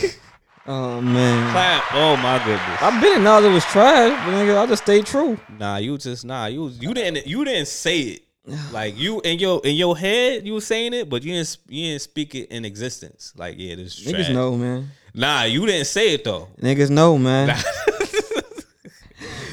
[0.67, 1.51] Oh man.
[1.51, 1.83] Clap.
[1.93, 2.81] Oh my goodness.
[2.81, 5.39] I've been in all it was trash, but nigga, I just stayed true.
[5.57, 6.47] Nah, you just nah.
[6.47, 8.23] You you didn't you didn't say it.
[8.71, 11.87] Like you in your in your head, you were saying it, but you didn't you
[11.87, 13.33] didn't speak it in existence.
[13.37, 14.29] Like yeah, this is Niggas trash.
[14.29, 14.91] know, man.
[15.13, 16.49] Nah, you didn't say it though.
[16.61, 17.57] Niggas know, man.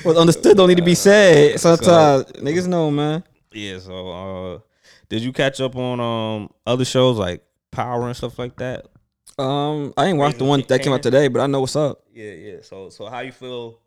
[0.02, 1.58] What's understood don't need to be said.
[1.60, 3.24] Sometimes niggas know, man.
[3.52, 3.78] Yeah.
[3.78, 4.58] So, uh,
[5.08, 8.86] did you catch up on um other shows like Power and stuff like that?
[9.38, 12.02] Um, I ain't watched the one that came out today, but I know what's up.
[12.12, 12.56] Yeah, yeah.
[12.62, 13.78] So, so how you feel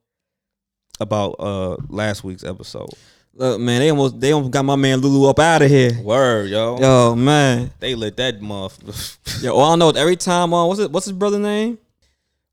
[0.99, 2.89] about uh last week's episode?
[3.33, 5.91] Look, man, they almost they almost got my man Lulu up out of here.
[6.01, 6.79] Word, yo.
[6.79, 7.71] Yo, man.
[7.79, 9.19] They let that month.
[9.43, 11.77] Yo, all I know is every time on what's it what's his brother name?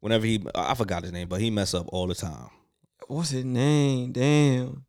[0.00, 2.50] Whenever he, I forgot his name, but he mess up all the time.
[3.08, 4.12] What's his name?
[4.12, 4.84] Damn.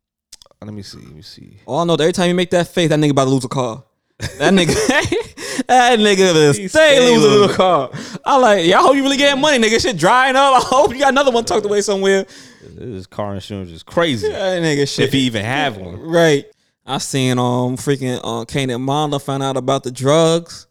[0.62, 0.98] Let me see.
[0.98, 1.60] Let me see.
[1.64, 3.44] All I know is every time you make that face, that nigga about to lose
[3.44, 3.82] a car.
[4.18, 4.74] That nigga,
[5.68, 7.56] that nigga will He stay losing losing.
[7.56, 7.90] car.
[8.24, 9.80] I like, yeah, I hope you really getting money, nigga.
[9.80, 10.54] Shit drying up.
[10.54, 12.26] I hope you got another one tucked away somewhere.
[12.68, 14.28] This car insurance is crazy.
[14.28, 15.06] That nigga shit.
[15.06, 15.98] If he even have one.
[16.00, 16.44] Right.
[16.84, 20.66] I seen um freaking uh Kane and Monda found out about the drugs.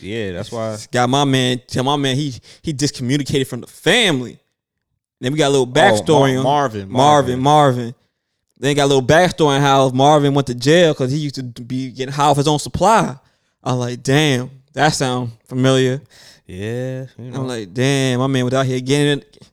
[0.00, 0.76] Yeah, that's why.
[0.90, 4.38] Got my man tell my man he he discommunicated from the family.
[5.20, 7.40] Then we got a little backstory Mar- on Marvin, Marvin, Marvin.
[7.40, 7.94] Marvin.
[8.58, 11.42] Then got a little backstory on how Marvin went to jail because he used to
[11.42, 13.16] be getting high off his own supply.
[13.66, 16.00] I was like, damn, that sound familiar.
[16.46, 17.40] Yeah, you know.
[17.40, 19.48] I'm like, damn, my man was out here getting it.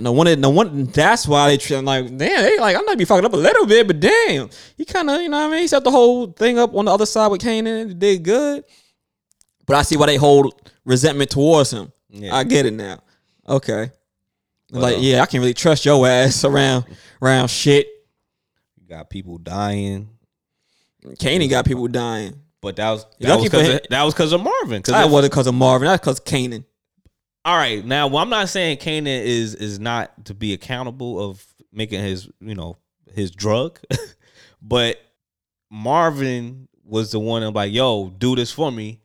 [0.00, 0.84] No wonder, no one.
[0.86, 1.78] That's why they try.
[1.80, 4.84] Like, damn, they like I might be fucking up a little bit, but damn, he
[4.84, 5.60] kind of, you know what I mean.
[5.60, 7.82] He set the whole thing up on the other side with Kanan.
[7.82, 8.64] and Did good,
[9.66, 11.92] but I see why they hold resentment towards him.
[12.10, 12.34] Yeah.
[12.34, 13.00] I get it now.
[13.48, 13.90] Okay,
[14.70, 16.84] But, like uh, yeah, I can't really trust your ass around
[17.22, 17.86] around shit.
[18.80, 20.08] you got people dying.
[21.04, 22.34] Kanan got people dying.
[22.66, 24.82] But that was that was because of, that was because of Marvin.
[24.82, 25.86] 'Cause That wasn't because of Marvin.
[25.86, 26.64] That's because Kanan.
[27.44, 31.44] all right, now well, I'm not saying Kanan is is not to be accountable of
[31.72, 32.76] making his you know
[33.14, 33.78] his drug,
[34.60, 34.96] but
[35.70, 39.00] Marvin was the one that like, yo, do this for me.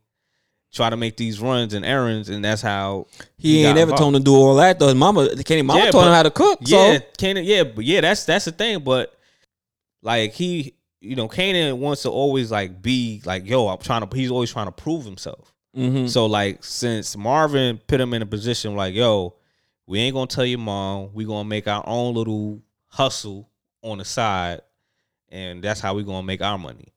[0.73, 3.07] Try to make these runs and errands, and that's how
[3.37, 3.99] He, got ain't never involved.
[3.99, 4.87] told him to do all that though.
[4.87, 6.59] His mama, Kanan, mama Yeah, told him how to cook.
[6.61, 7.45] Yeah, So Kanan.
[7.45, 8.79] Yeah, but yeah, that's that's the thing.
[8.79, 9.13] But
[10.01, 14.15] like he, you know, Kanan wants to always like be like, yo, I'm trying to.
[14.15, 15.53] He's always trying to prove himself.
[15.75, 16.07] Mhm.
[16.09, 19.35] So like, since Marvin put him in a position like, yo,
[19.87, 21.09] we ain't gonna tell your mom.
[21.13, 23.49] We gonna make our own little hustle
[23.81, 24.61] on the side,
[25.29, 26.93] and that's how we gonna make our money.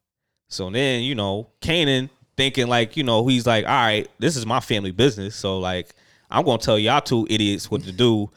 [0.48, 4.44] So then, you know, Kanan thinking like, you know, he's like, all right, this is
[4.44, 5.34] my family business.
[5.34, 5.94] So like,
[6.30, 8.30] I'm gonna tell y'all two idiots what to do,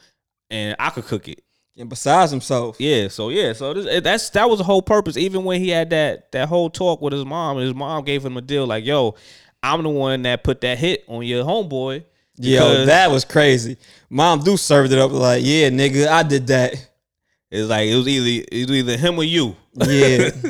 [0.50, 1.42] and I could cook it.
[1.78, 5.16] And besides himself, Yeah, so yeah, so this, eh, that's that was the whole purpose.
[5.16, 8.24] Even when he had that that whole talk with his mom, and his mom gave
[8.24, 9.14] him a deal like, "Yo,
[9.62, 12.04] I'm the one that put that hit on your homeboy."
[12.40, 13.76] Yo, that was crazy.
[14.08, 16.72] Mom do served it up like, yeah, nigga, I did that.
[17.50, 19.56] it's like it was either it was either him or you.
[19.74, 20.30] Yeah.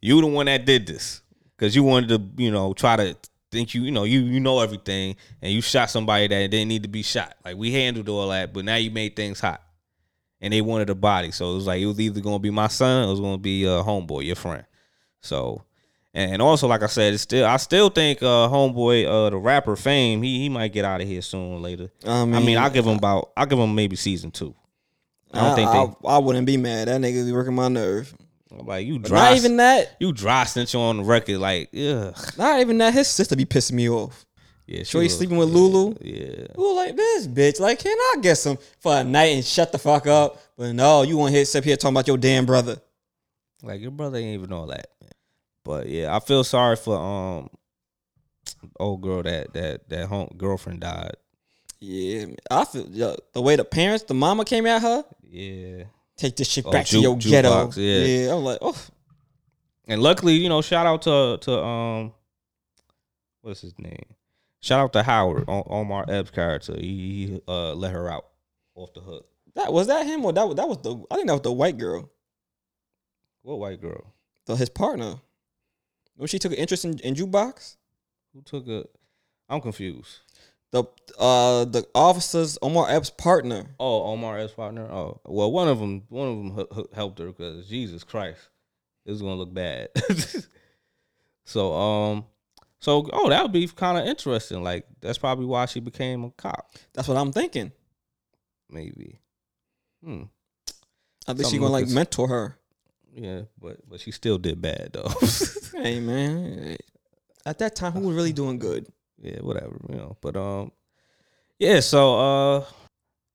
[0.00, 1.22] You the one that did this
[1.56, 3.16] because you wanted to, you know, try to
[3.50, 6.82] think you, you know, you you know everything, and you shot somebody that didn't need
[6.82, 7.34] to be shot.
[7.42, 9.62] Like we handled all that, but now you made things hot,
[10.44, 11.30] and they wanted a body.
[11.30, 13.38] So it was like it was either gonna be my son, or it was gonna
[13.38, 14.64] be uh, homeboy, your friend.
[15.22, 15.64] So,
[16.12, 19.74] and also like I said, it's still I still think uh, homeboy, uh, the rapper
[19.74, 21.90] Fame, he he might get out of here soon or later.
[22.06, 24.54] I mean, I mean, I'll give him about I'll give him maybe season two.
[25.32, 26.88] I don't I, think they I, I wouldn't be mad.
[26.88, 28.14] That nigga be working my nerve.
[28.50, 29.30] like you dry.
[29.30, 29.96] not even that.
[29.98, 31.38] you dry since you're on the record.
[31.38, 32.12] Like, yeah.
[32.36, 32.92] Not even that.
[32.92, 34.26] His sister be pissing me off.
[34.66, 35.94] Yeah, Sure, he sleeping with yeah, Lulu?
[36.00, 37.60] Yeah, Who like this bitch?
[37.60, 40.40] Like, can I get some for a night and shut the fuck up?
[40.56, 42.76] But no, you want to sit up here talking about your damn brother.
[43.62, 44.86] like your brother ain't even know that.
[45.64, 47.50] But yeah, I feel sorry for um
[48.80, 51.16] old girl that that that home girlfriend died.
[51.80, 55.04] Yeah, I feel yo, the way the parents, the mama came at her.
[55.28, 55.84] Yeah,
[56.16, 57.66] Take this shit Oh, back ju- to your ghetto.
[57.66, 58.32] jukebox, yeah.
[58.34, 58.76] I'm like, oh,
[59.88, 62.12] and luckily, you know, shout out to to um,
[63.42, 64.04] what's his name?
[64.64, 66.74] Shout out to Howard, O- Omar Epps' character.
[66.74, 68.28] He, he uh let her out
[68.74, 69.26] off the hook.
[69.54, 71.52] that was that him or that was that was the I think that was the
[71.52, 72.10] white girl,
[73.42, 74.14] What white girl?
[74.46, 75.16] the, his partner.
[76.16, 77.76] When she took an interest in, in jukebox,
[78.32, 78.84] Who took a?
[79.50, 80.20] I'm confused.
[80.70, 80.84] the
[81.18, 83.66] uh the officers Omar Epps' partner.
[83.78, 84.90] Oh, Omar Epps' partner.
[84.90, 88.48] Oh, well, one of them, one of them h- h- helped her because Jesus Christ,
[89.04, 89.88] it was gonna look bad.
[91.44, 92.24] so, um,
[92.84, 94.62] so oh, that would be kind of interesting.
[94.62, 96.70] Like that's probably why she became a cop.
[96.92, 97.72] That's what I'm thinking.
[98.68, 99.20] Maybe.
[100.04, 100.24] Hmm.
[101.26, 102.58] I think she gonna like mentor her.
[103.14, 105.10] Yeah, but but she still did bad though.
[105.74, 106.76] Hey man,
[107.44, 108.86] at that time, who was really doing good?
[109.18, 110.16] yeah, whatever, you know.
[110.20, 110.70] But um,
[111.58, 111.80] yeah.
[111.80, 112.64] So uh,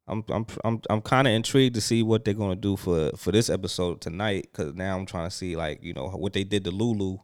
[0.08, 3.32] I'm I'm I'm I'm kind of intrigued to see what they're gonna do for for
[3.32, 6.64] this episode tonight because now I'm trying to see like you know what they did
[6.66, 7.18] to Lulu.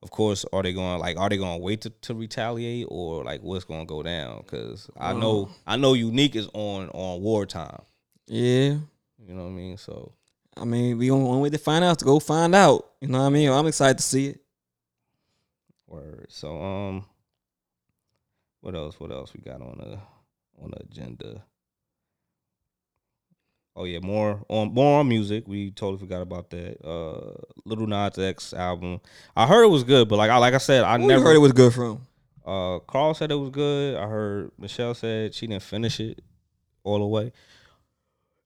[0.00, 3.24] Of course, are they going like are they going to wait to, to retaliate or
[3.24, 4.38] like what's going to go down?
[4.38, 7.82] Because I know I know Unique is on on wartime.
[8.26, 8.76] Yeah,
[9.18, 9.76] You know what I mean?
[9.76, 10.12] So
[10.56, 12.86] I mean, we gonna one way to find out to go find out.
[13.00, 13.50] You know what I mean?
[13.50, 14.40] I'm excited to see it.
[15.86, 16.26] Word.
[16.28, 17.04] So um,
[18.60, 19.00] what else?
[19.00, 19.98] What else we got on the
[20.62, 21.42] on the agenda?
[23.78, 25.44] Oh yeah, more on more on music.
[25.46, 26.84] We totally forgot about that.
[26.84, 27.34] Uh,
[27.64, 29.00] Little Nas X album.
[29.36, 31.36] I heard it was good, but like I like I said, I Who never heard
[31.36, 32.00] it was good from.
[32.44, 33.96] Uh, Carl said it was good.
[33.96, 36.20] I heard Michelle said she didn't finish it
[36.82, 37.30] all the way.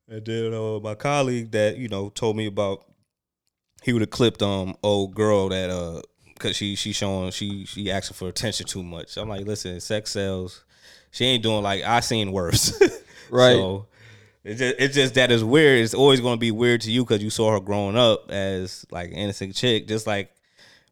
[0.07, 2.85] And then uh, my colleague that you know told me about
[3.83, 6.03] he would have clipped um old girl that uh
[6.35, 9.17] because she she showing she she asking for attention too much.
[9.17, 10.63] I'm like, listen, sex sells.
[11.11, 12.79] She ain't doing like I seen worse.
[13.33, 13.55] Right.
[13.55, 13.87] So
[14.45, 15.83] It's just, it's just that it's weird.
[15.85, 18.85] It's always going to be weird to you because you saw her growing up as
[18.91, 20.33] like an innocent chick, just like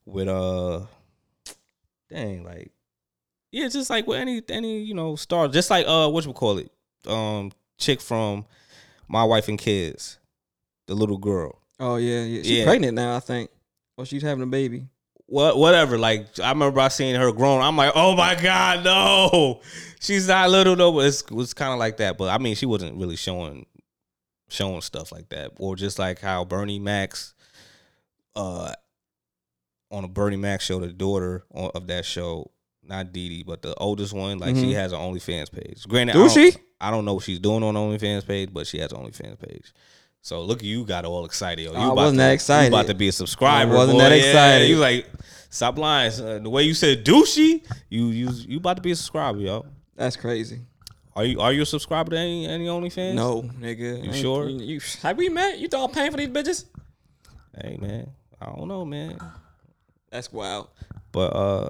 [0.07, 0.83] with uh,
[2.09, 2.71] dang, like
[3.53, 6.59] yeah, just like with any any you know star, just like uh, what you call
[6.59, 6.71] it,
[7.07, 8.45] um, chick from
[9.09, 10.19] My Wife and Kids,
[10.87, 11.59] the little girl.
[11.79, 12.43] Oh yeah, yeah.
[12.43, 12.65] She's Yeah.
[12.67, 13.51] pregnant now, I think.
[13.97, 14.87] Or she's having a baby.
[15.31, 15.97] What whatever.
[15.97, 17.63] Like I remember I seen her grown.
[17.63, 19.61] I'm like, oh my god, no,
[20.01, 20.91] she's not little though.
[20.93, 22.19] But it's, it was kind of like that.
[22.19, 23.65] But I mean, she wasn't really showing
[24.49, 27.35] showing stuff like that, or just like how Bernie Mac's,
[28.35, 28.73] uh,
[29.93, 32.51] on a Bernie Mac show, the daughter of that show,
[32.83, 34.75] not Dee Dee, but the oldest one, like she Mhm.
[34.75, 35.87] has an OnlyFans page.
[35.87, 36.59] Granted, Do I don't- she?
[36.81, 39.73] I don't know what she's doing on OnlyFans page, but she has an OnlyFans page.
[40.23, 41.63] So look, you got all excited.
[41.65, 41.73] yo.
[41.73, 42.73] You I about wasn't to, that excited.
[42.73, 43.73] You about to be a subscriber.
[43.73, 44.05] I wasn't boy.
[44.05, 44.69] that Yeah, excited.
[44.69, 45.07] You like
[45.49, 46.11] stop lying.
[46.11, 46.43] son.
[46.43, 49.67] The way you said douchey, you you you about to be a subscriber, yo.
[49.97, 50.61] That's crazy.
[51.17, 53.15] Are you are you a subscriber to any any OnlyFans?
[53.15, 54.05] No, nigga.
[54.05, 54.49] You sure?
[54.49, 55.59] You, you- have we met?
[55.59, 56.65] You thought I'm paying for these bitches?
[57.61, 58.11] Hey man,
[58.41, 59.19] I don't know, man.
[60.11, 60.69] That's wild.
[61.13, 61.69] But uh,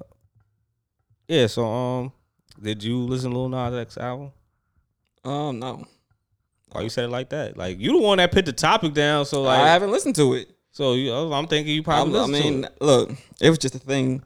[1.29, 1.47] yeah.
[1.47, 2.13] So um,
[2.61, 4.33] did you listen to Lil Nas X album?
[5.25, 5.85] Um, no.
[6.73, 7.57] Why you said it like that?
[7.57, 9.25] Like you the one that put the topic down.
[9.25, 10.51] So like, I haven't listened to it.
[10.73, 12.19] so you, I'm thinking you probably.
[12.19, 12.77] I'm- I mean, it.
[12.81, 13.11] look,
[13.41, 14.23] it was just a thing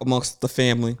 [0.00, 0.96] amongst the family.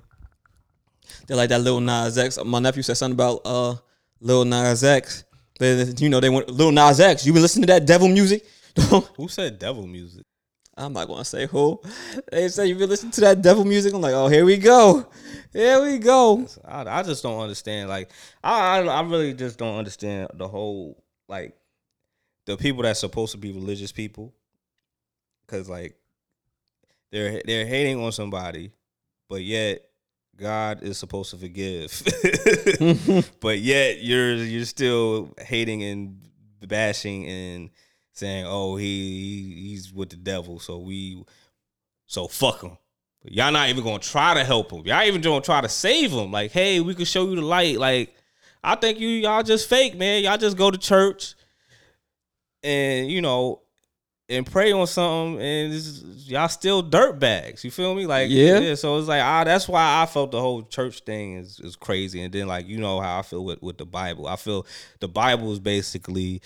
[1.26, 2.38] They're like that Lil Nas X.
[2.44, 3.74] My nephew said something about uh
[4.20, 5.24] Lil Nas X.
[5.58, 7.24] They, you know, they went Lil Nas X.
[7.26, 8.44] You been listening to that devil music?
[9.16, 10.24] who said devil music?
[10.76, 11.80] I'm not gonna say who.
[12.32, 13.94] They said you been listening to that devil music.
[13.94, 15.06] I'm like, oh, here we go,
[15.54, 16.46] here we go.
[16.64, 17.88] I, I just don't understand.
[17.88, 18.10] Like,
[18.42, 21.56] I, I I really just don't understand the whole like
[22.44, 24.34] the people that's supposed to be religious people,
[25.46, 25.96] because like
[27.10, 28.72] they're they're hating on somebody,
[29.28, 29.82] but yet
[30.36, 32.02] God is supposed to forgive,
[33.40, 36.20] but yet you're you're still hating and
[36.66, 37.70] bashing and
[38.12, 41.24] saying, oh he he's with the devil, so we
[42.06, 42.76] so fuck him.
[43.24, 44.82] But y'all not even gonna try to help him.
[44.84, 46.30] Y'all even gonna try to save him.
[46.30, 47.78] Like, hey, we could show you the light.
[47.78, 48.14] Like,
[48.62, 50.22] I think you y'all just fake, man.
[50.22, 51.34] Y'all just go to church
[52.62, 53.62] and you know
[54.28, 55.74] and pray on something, and
[56.26, 57.62] y'all still dirt bags.
[57.62, 58.06] You feel me?
[58.06, 58.30] Like,
[58.60, 58.74] Yeah.
[58.74, 62.22] So it's like, ah, that's why I felt the whole church thing is is crazy.
[62.22, 64.26] And then like, you know how I feel with with the Bible.
[64.26, 64.66] I feel
[65.00, 66.42] the Bible is basically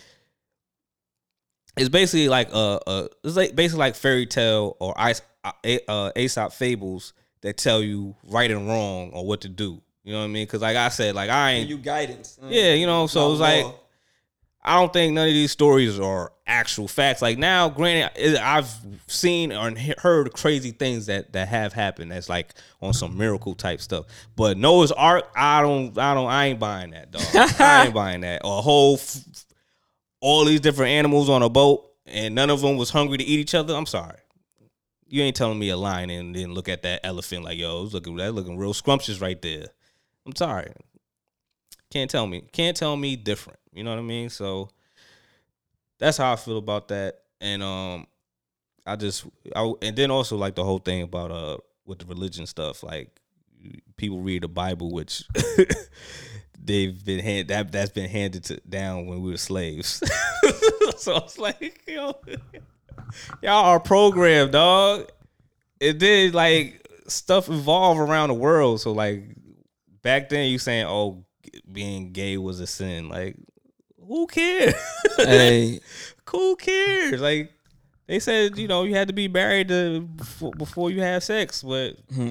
[1.80, 5.52] it's basically like a, a it's like basically like fairy tale or ice uh,
[5.88, 9.80] uh Aesop fables that tell you right and wrong or what to do.
[10.04, 10.46] You know what I mean?
[10.46, 12.38] Because like I said, like I ain't You guidance.
[12.42, 12.48] Mm.
[12.50, 13.06] yeah, you know.
[13.06, 13.66] So it's like
[14.62, 17.22] I don't think none of these stories are actual facts.
[17.22, 18.70] Like now, granted, I've
[19.06, 22.10] seen or heard crazy things that that have happened.
[22.10, 24.06] That's like on some miracle type stuff.
[24.36, 27.22] But Noah's Ark, I don't, I don't, I ain't buying that, dog.
[27.60, 28.44] I ain't buying that.
[28.44, 29.46] Or a whole, f-
[30.20, 33.40] all these different animals on a boat, and none of them was hungry to eat
[33.40, 33.74] each other.
[33.74, 34.18] I'm sorry.
[35.06, 37.94] You ain't telling me a line and then look at that elephant like, yo, it's
[37.94, 39.66] looking that looking real scrumptious right there.
[40.26, 40.72] I'm sorry.
[41.90, 42.42] Can't tell me.
[42.52, 43.58] Can't tell me different.
[43.72, 44.28] You know what I mean?
[44.28, 44.68] So
[45.98, 47.20] that's how I feel about that.
[47.40, 48.06] And um
[48.86, 49.24] I just
[49.56, 53.18] I and then also like the whole thing about uh with the religion stuff, like
[53.96, 55.24] people read the Bible, which
[56.62, 60.02] they've been hand that that's been handed to down when we were slaves.
[60.96, 62.16] so it's like, yo,
[63.42, 65.10] y'all are programmed, dog.
[65.80, 68.80] It did like stuff evolve around the world.
[68.80, 69.24] So like
[70.02, 71.24] back then you saying, oh,
[71.70, 73.08] being gay was a sin.
[73.08, 73.36] Like,
[74.06, 74.74] who cares?
[75.16, 75.80] hey,
[76.28, 77.20] who cares?
[77.20, 77.52] Like
[78.08, 81.62] they said, you know, you had to be married to before, before you have sex,
[81.62, 82.30] but hmm,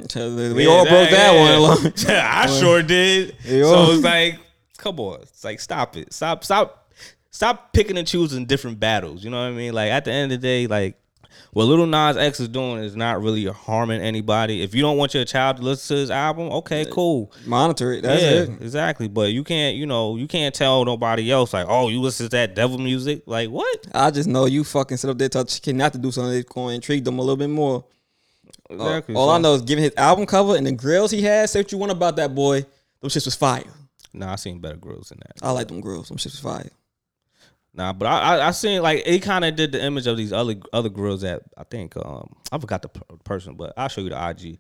[0.56, 1.40] we Yeah, all broke that yeah.
[1.40, 1.54] one.
[1.54, 1.94] along.
[2.10, 3.36] I sure did.
[3.46, 4.40] So it's like,
[4.78, 6.92] come on, it's like stop it, stop, stop,
[7.30, 9.24] stop picking and choosing different battles.
[9.24, 9.74] You know what I mean?
[9.74, 11.00] Like at the end of the day, like
[11.52, 14.62] what Little Nas X is doing is not really harming anybody.
[14.62, 17.32] If you don't want your child to listen to his album, okay, cool.
[17.46, 18.02] Monitor it.
[18.04, 18.50] That's yeah, it.
[18.62, 19.08] exactly.
[19.08, 22.30] But you can't, you know, you can't tell nobody else like, oh, you listen to
[22.32, 23.24] that devil music.
[23.26, 23.88] Like what?
[23.94, 26.50] I just know you fucking sit up there tell Chicken not to do something that's
[26.50, 27.86] going to intrigue them a little bit more.
[28.70, 29.16] Uh, Exactly.
[29.16, 31.50] all So- I know is giving his album cover and the grills he had.
[31.50, 32.66] Say what you want about that boy.
[33.02, 33.64] Those shits was fire.
[34.14, 35.34] Nah, I seen better girls than that.
[35.42, 36.10] I like them grills.
[36.10, 36.70] Them shits was fire.
[37.78, 40.34] Nah, but I I, I seen like it kind of did the image of these
[40.34, 44.02] other other girls that I think um I forgot the per- person, but I'll show
[44.02, 44.60] you the IG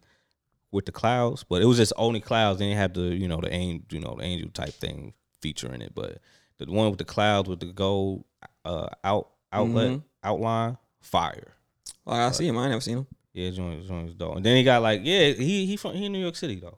[0.71, 1.43] with the clouds.
[1.43, 2.59] But it was just only clouds.
[2.59, 5.81] They didn't have the you know the angel you know the angel type thing featuring
[5.81, 5.93] it.
[5.95, 6.19] But
[6.59, 8.23] the one with the clouds with the gold
[8.63, 10.03] uh out outlet Mhm.
[10.23, 11.53] outline fire.
[12.05, 12.57] Oh, I see him.
[12.57, 13.07] I ain't never seen him.
[13.33, 14.35] Yeah, joint joint dope.
[14.35, 16.77] And then he got like yeah he he from he in New York City though.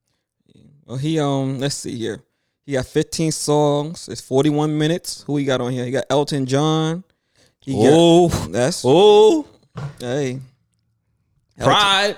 [0.86, 2.24] Well, he um, let's see here.
[2.70, 4.08] He got 15 songs.
[4.10, 5.24] It's 41 minutes.
[5.26, 5.86] Who he got on here?
[5.86, 7.04] He got Elton John.
[7.62, 9.48] He Oh, got, that's oh,
[10.00, 10.40] hey.
[11.58, 12.18] Elton, pride,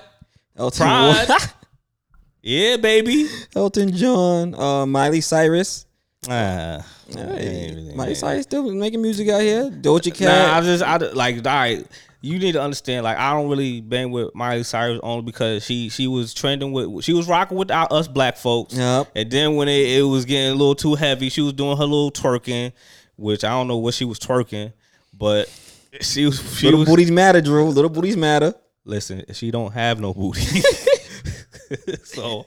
[0.57, 1.27] Elton, pride.
[2.41, 3.29] yeah, baby.
[3.55, 5.85] Elton John, uh, Miley Cyrus.
[6.27, 9.69] Ah, Hey, Miley Cyrus still making music out here.
[9.69, 10.27] Doja Cat.
[10.27, 11.87] Nah, I just I like all right.
[12.23, 13.03] You need to understand.
[13.03, 17.03] Like I don't really bang with Miley Cyrus only because she she was trending with
[17.03, 18.75] she was rocking with our, us black folks.
[18.75, 19.07] Yep.
[19.15, 21.83] And then when it, it was getting a little too heavy, she was doing her
[21.83, 22.73] little twerking,
[23.15, 24.71] which I don't know what she was twerking,
[25.17, 25.51] but
[25.99, 27.69] she was she Little was booties matter, Drew.
[27.69, 28.53] Little booties matter.
[28.85, 29.23] listen.
[29.33, 30.41] She don't have no booty,
[32.03, 32.45] so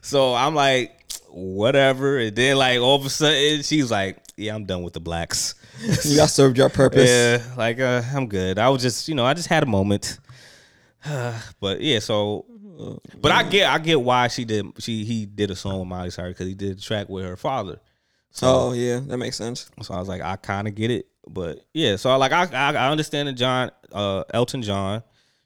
[0.00, 0.96] so I'm like
[1.28, 2.18] whatever.
[2.18, 5.54] And then like all of a sudden she's like, yeah, I'm done with the blacks.
[6.04, 7.08] Y'all served your purpose.
[7.08, 8.58] Yeah, like uh, I'm good.
[8.58, 10.18] I was just, you know, I just had a moment.
[11.60, 12.46] but yeah, so,
[13.20, 14.66] but I get, I get why she did.
[14.78, 17.36] She he did a song with Miley Cyrus because he did a track with her
[17.36, 17.80] father.
[18.30, 19.70] So, Oh yeah, that makes sense.
[19.82, 21.06] so I was like, I kind of get it.
[21.28, 25.02] But yeah, so like I, I, I understand that John, uh, Elton John,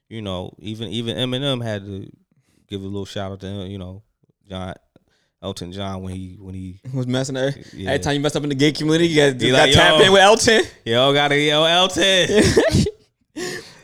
[0.08, 2.10] you know, even even Eminem had to
[2.68, 4.02] give a little shout out to him, you know,
[4.48, 4.74] John,
[5.44, 7.54] Elton John when he when he Was messing there.
[7.72, 7.90] Yeah.
[7.90, 10.20] Every time you mess up in the gay community, you got, you got in with
[10.22, 10.62] Elton.
[10.84, 12.28] yo gotta yo Elton.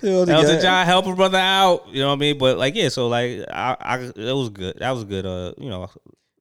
[0.03, 1.89] Elton Elton John help a brother out.
[1.89, 2.39] You know what I mean?
[2.39, 4.79] But like, yeah, so like, I, I it was good.
[4.79, 5.27] That was good.
[5.27, 5.91] Uh, you know,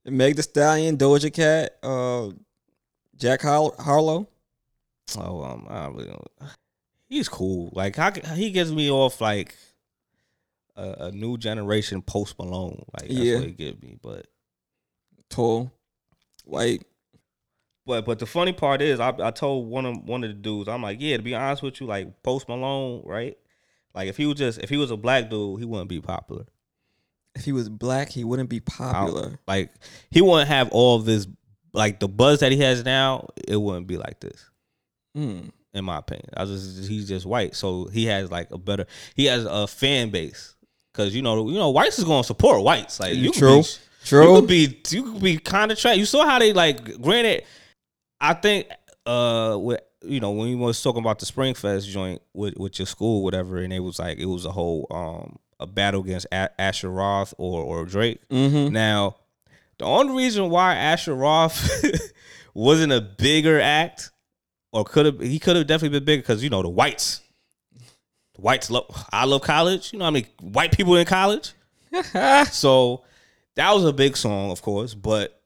[0.06, 2.30] Meg The Stallion, Doja Cat, uh,
[3.18, 4.30] Jack Har- Harlow.
[5.18, 6.24] oh, um, I don't really know.
[7.10, 7.70] He's cool.
[7.74, 9.56] Like, how, he gives me off like
[10.78, 12.86] a, a new generation Post Malone.
[12.94, 13.36] Like, that's Yeah.
[13.40, 13.98] what he gives me.
[14.02, 14.28] But,
[15.30, 15.72] Tall,
[16.46, 16.84] white.
[17.86, 20.68] but, but the funny part is, I, I told one of one of the dudes,
[20.68, 23.38] I'm like, yeah, to be honest with you, like Post Malone, right?
[23.94, 26.46] Like, if he was just if he was a black dude, he wouldn't be popular.
[27.36, 29.40] If he was black, he wouldn't be I popular.
[29.48, 29.72] Like
[30.12, 31.28] he wouldn't have all this
[31.74, 34.50] like the buzz that he has now, it wouldn't be like this.
[35.16, 35.52] Mm.
[35.74, 36.30] In my opinion.
[36.36, 37.56] I just he's just white.
[37.56, 38.86] So he has like a better
[39.16, 40.56] he has a fan base.
[40.94, 43.00] Cause you know, you know, whites is gonna support whites.
[43.00, 43.58] Like you True.
[43.58, 44.36] Could be, True.
[44.36, 45.98] You could be you could be kind of trash.
[45.98, 47.44] You saw how they like granted,
[48.20, 48.68] I think
[49.06, 52.80] uh with you know, when we was talking about the Spring Fest joint with, with
[52.80, 56.26] your school, whatever, and it was like it was a whole um a battle against
[56.32, 58.22] a- Asher Roth or or Drake.
[58.30, 58.74] Mm-hmm.
[58.74, 59.18] Now,
[59.78, 61.70] the only reason why Asher Roth
[62.54, 64.12] wasn't a bigger act,
[64.72, 67.22] or could have he could have definitely been bigger because you know the whites,
[68.36, 68.86] the whites love.
[69.12, 69.92] I love college.
[69.92, 71.54] You know how many white people in college.
[72.52, 73.04] so
[73.60, 75.42] that was a big song, of course, but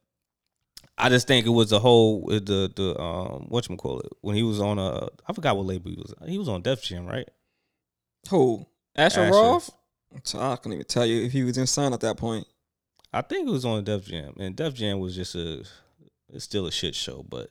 [0.99, 4.11] I just think it was the whole uh, the the um what you call it
[4.21, 6.13] when he was on a I forgot what label he was.
[6.21, 6.27] on.
[6.27, 7.27] He was on Def Jam, right?
[8.29, 8.67] Who?
[8.95, 9.31] Asher, Asher.
[9.31, 9.71] Roth?
[10.35, 12.45] I couldn't even tell you if he was inside at that point.
[13.11, 15.63] I think it was on Def Jam, and Def Jam was just a,
[16.31, 17.49] it's still a shit show, but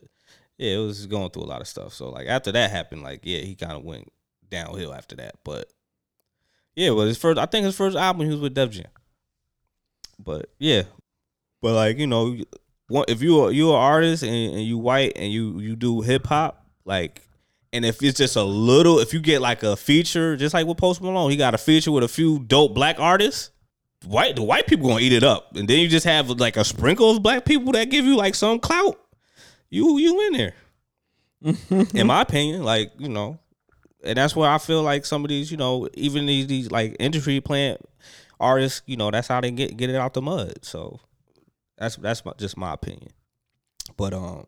[0.57, 1.93] yeah, it was going through a lot of stuff.
[1.93, 4.09] So like after that happened, like yeah, he kind of went
[4.49, 5.35] downhill after that.
[5.43, 5.67] But
[6.73, 8.87] yeah, but his first, I think his first album he was with Def Jam.
[10.19, 10.83] But yeah,
[11.61, 12.37] but like you know,
[13.07, 16.27] if you are you an artist and, and you white and you you do hip
[16.27, 17.21] hop, like.
[17.75, 20.77] And if it's just a little, if you get like a feature, just like with
[20.77, 23.49] Post Malone, he got a feature with a few dope black artists
[24.05, 26.63] white the white people gonna eat it up, and then you just have like a
[26.63, 28.99] sprinkle of black people that give you like some clout.
[29.69, 30.55] You you in there,
[31.93, 33.39] in my opinion, like you know,
[34.03, 36.95] and that's where I feel like some of these, you know, even these these like
[36.99, 37.81] industry plant
[38.43, 40.59] artists, you know, that's how they get get it out the mud.
[40.61, 40.99] So
[41.77, 43.09] that's that's my, just my opinion.
[43.97, 44.47] But um,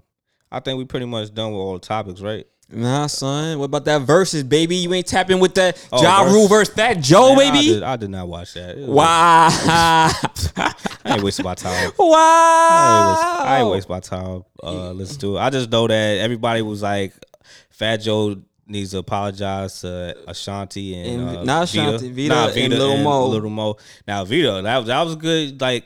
[0.51, 2.45] I think we pretty much done with all the topics, right?
[2.67, 3.59] Nah, son.
[3.59, 4.77] What about that verses, baby?
[4.77, 6.33] You ain't tapping with that Oh, Ja verse.
[6.33, 7.67] Rule verse Fat Joe, Man, I baby.
[7.67, 8.75] did, I did not watch that.
[8.77, 9.49] Wow.
[9.51, 10.73] I
[11.05, 11.91] ain't wasting my time.
[11.99, 12.17] wow.
[12.17, 14.43] I ain't waste, I ain't waste my time.
[14.63, 15.41] Uh, let's do it.
[15.41, 17.13] I just know that everybody was like,
[17.69, 22.97] Fat Joe needs to apologize to Ashanti and, And uh, not Ashanti, Vita and Lil
[22.97, 23.27] Mo.
[23.27, 23.77] Little Mo.
[24.07, 25.61] Now Vita, that was that was good.
[25.61, 25.85] Like,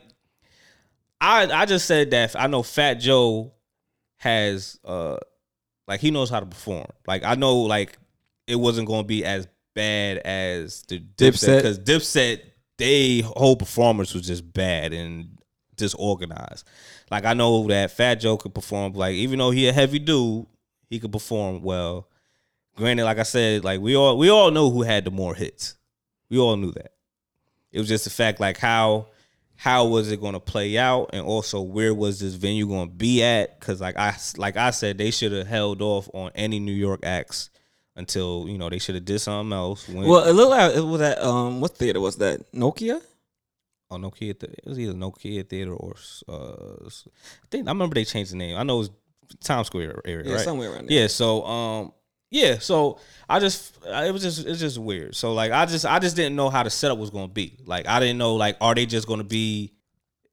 [1.19, 3.53] I I just said that I know Fat Joe
[4.17, 5.17] has uh
[5.87, 6.87] like he knows how to perform.
[7.07, 7.97] Like I know like
[8.47, 11.57] it wasn't going to be as bad as the Dipset.
[11.57, 12.41] because Dipset
[12.77, 15.37] they whole performance was just bad and
[15.75, 16.67] disorganized.
[17.09, 18.93] Like I know that Fat Joe could perform.
[18.93, 20.45] Like even though he a heavy dude,
[20.89, 22.08] he could perform well.
[22.75, 25.75] Granted, like I said, like we all we all know who had the more hits.
[26.29, 26.93] We all knew that.
[27.71, 29.07] It was just the fact like how
[29.55, 32.95] how was it going to play out, and also where was this venue going to
[32.95, 33.59] be at?
[33.59, 37.01] Because like I like I said, they should have held off on any New York
[37.03, 37.49] acts
[37.97, 39.87] until you know they should have did something else.
[39.89, 42.49] When, Well, it looked like it was that um what theater was that?
[42.53, 43.01] Nokia?
[43.91, 44.41] on No Kid.
[44.43, 45.95] It was either Nokia Theater or
[46.27, 48.55] uh, I think I remember they changed the name.
[48.55, 48.89] I know it was
[49.43, 50.43] Times Square area, Yeah, right?
[50.43, 51.01] somewhere around there.
[51.01, 51.07] Yeah.
[51.07, 51.91] So um,
[52.29, 52.59] yeah.
[52.59, 55.15] So I just it was just it's just weird.
[55.15, 57.57] So like I just I just didn't know how the setup was gonna be.
[57.65, 59.73] Like I didn't know like are they just gonna be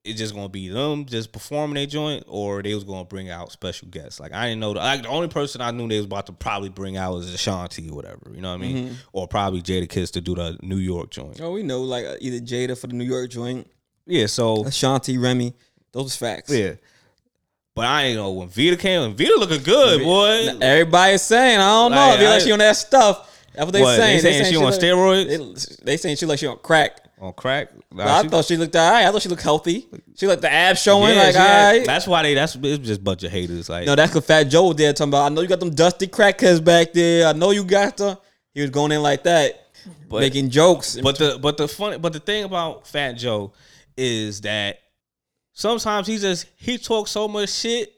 [0.07, 3.51] it's just gonna be them just performing their joint, or they was gonna bring out
[3.51, 4.21] special guests.
[4.21, 4.73] Like I didn't know.
[4.73, 7.33] The, like the only person I knew they was about to probably bring out was
[7.33, 8.31] Ashanti or whatever.
[8.33, 8.87] You know what I mean?
[8.87, 8.95] Mm-hmm.
[9.13, 11.41] Or probably Jadakiss to do the New York joint.
[11.41, 13.67] Oh, we know like uh, either Jada for the New York joint,
[14.07, 14.27] Yeah.
[14.27, 15.55] So Ashanti, Remy.
[15.93, 16.51] Those are facts.
[16.53, 16.75] yeah.
[17.77, 19.03] But I ain't know when Vita came.
[19.03, 20.57] When Vita looking good, boy.
[20.63, 21.97] Everybody's saying, I don't know.
[22.09, 23.47] Like, They like she on that stuff.
[23.55, 24.23] That's what they What, saying.
[24.23, 25.77] they saying she on like- steroids?
[25.79, 27.01] They, they saying she like she on crack.
[27.21, 27.69] On crack.
[27.93, 29.07] Nah, I she- thought she looked all right.
[29.07, 29.87] I thought she looked healthy.
[30.17, 31.87] She looked the abs showing Yeah, like she had- right.
[31.87, 32.33] That's why they.
[32.35, 33.69] That's it's just a bunch of haters.
[33.69, 35.31] Like No, that's because Fat Joe was there talking about.
[35.31, 37.27] I know you got them dusty crackheads back there.
[37.29, 38.17] I know you got them.
[38.55, 39.67] He was going in like that,
[40.09, 40.97] But- making jokes.
[41.03, 43.53] But the but the funny but the thing about Fat Joe
[43.99, 44.79] is that
[45.57, 47.91] sometimes he just he talks so much shit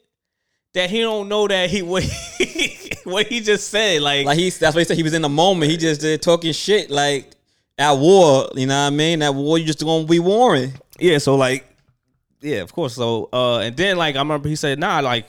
[0.74, 4.59] that he don't know that he what he, what he just said like, like he's
[4.59, 4.97] that's what he said.
[4.97, 5.70] He was in the moment.
[5.70, 7.30] He just did talking shit like
[7.76, 8.48] at war.
[8.55, 9.22] You know what I mean?
[9.22, 10.72] At war, you just gonna be warring.
[11.01, 11.64] yeah so like
[12.40, 15.26] yeah of course so uh and then like I remember he said nah like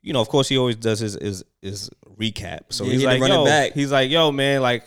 [0.00, 3.06] you know of course he always does his his, his recap so Yeah, he's he
[3.06, 3.72] like yo back.
[3.74, 4.84] he's like yo man like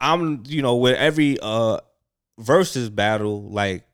[0.00, 1.78] I'm you know with every uh
[2.38, 3.84] versus battle like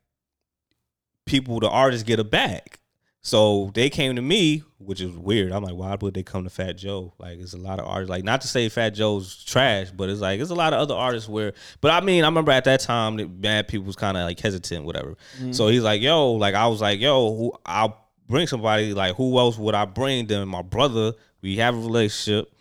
[1.27, 2.77] people, the artists get a bag.
[3.23, 5.53] So they came to me, which is weird.
[5.53, 7.13] I'm like, why would they come to Fat Joe?
[7.19, 8.09] Like, it's a lot of artists.
[8.09, 10.95] Like, not to say Fat Joe's trash, but it's like it's a lot of other
[10.95, 11.53] artists where.
[11.83, 14.41] But I mean, I remember at that time that bad people was kind of like
[14.41, 15.17] hesitant, whatever.
[15.37, 15.53] Mm-hmm.
[15.53, 18.95] So he's like, yo, like I was like, yo, who I'll bring somebody.
[18.95, 20.27] Like, who else would I bring?
[20.27, 21.13] Then my brother.
[21.43, 22.53] We have a relationship,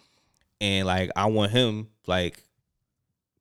[0.61, 2.43] and like I want him like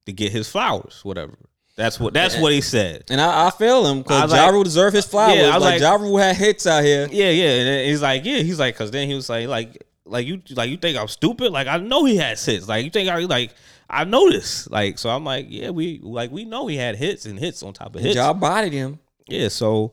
[0.06, 1.36] to get his flowers, whatever.
[1.78, 3.04] That's what that's what he said.
[3.08, 5.36] And I, I feel him because Ja like- Rule deserve his flowers.
[5.38, 7.06] Yeah, I was like, like- Ja Rule had hits out here.
[7.10, 7.50] Yeah, yeah.
[7.60, 10.70] And he's like, yeah, he's like, cause then he was like, like, like you, like
[10.70, 11.52] you think I'm stupid?
[11.52, 12.66] Like I know he had hits.
[12.66, 13.52] Like you think I like
[13.88, 14.68] I know this.
[14.68, 17.72] Like so, I'm like, yeah, we like we know he had hits and hits on
[17.74, 18.16] top of hits.
[18.16, 18.98] Ja bodied him.
[19.28, 19.92] Yeah, so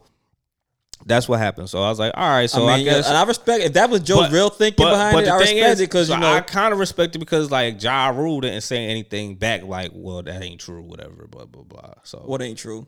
[1.06, 1.70] that's what happened.
[1.70, 3.08] So I was like, all right, so I I, guess.
[3.08, 5.28] and I respect if that was Joe's but- real thinking but- behind but it.
[5.28, 7.20] the I thing respect is, it because so you know I kind of respect it
[7.20, 9.64] because like Ja Rule didn't say anything back.
[9.64, 11.94] Like, well, that ain't true, whatever, blah blah blah.
[12.04, 12.88] So what ain't true.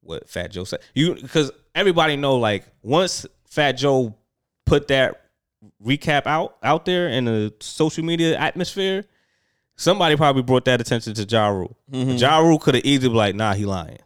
[0.00, 0.80] what Fat Joe said.
[0.94, 4.14] You because everybody know like once Fat Joe
[4.66, 5.22] put that
[5.84, 9.04] recap out out there in the social media atmosphere,
[9.76, 11.76] somebody probably brought that attention to Ja Rule.
[11.90, 12.16] Mm-hmm.
[12.16, 13.98] Ja Rule could have easily been like, nah, he lying.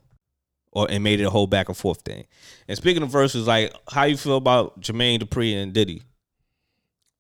[0.74, 2.24] Or and made it a whole back and forth thing.
[2.66, 6.03] And speaking of verses, like how you feel about Jermaine Dupri and Diddy?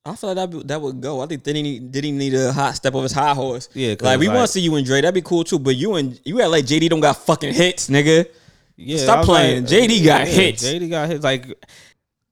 [0.04, 1.20] I feel like that be- that would go.
[1.20, 3.68] I think Diddy need, Diddy need a hot step of his high horse.
[3.74, 5.00] Yeah, like we like- want to see you and Dre.
[5.00, 5.58] That'd be cool too.
[5.58, 8.26] But you and you act like JD don't got fucking hits, nigga.
[8.76, 9.64] Yeah, Stop playing.
[9.64, 10.64] JD got yeah, hits.
[10.64, 11.22] JD got hits.
[11.22, 11.46] Like,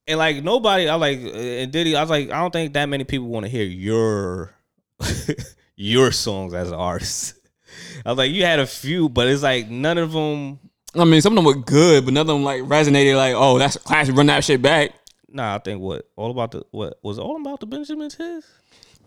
[0.09, 0.89] and like nobody.
[0.89, 1.95] I like and Diddy.
[1.95, 4.53] I was like, I don't think that many people want to hear your
[5.77, 7.35] your songs as an artist.
[8.07, 10.59] I was like, you had a few, but it's like none of them.
[10.95, 13.17] I mean, some of them were good, but none of them like resonated.
[13.17, 14.17] Like, oh, that's a classic.
[14.17, 14.93] Run that shit back.
[15.29, 18.45] Nah, I think what all about the what was all about the Benjamins his.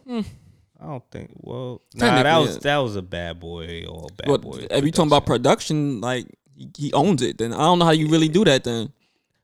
[0.08, 0.22] Hmm.
[0.80, 1.32] I don't think.
[1.36, 4.68] Well, nah, that was that was a bad boy or bad But boy.
[4.70, 6.28] if you talking about production, like
[6.78, 7.38] he, owns it.
[7.38, 8.64] Then I don't know how you really do that.
[8.64, 8.92] Then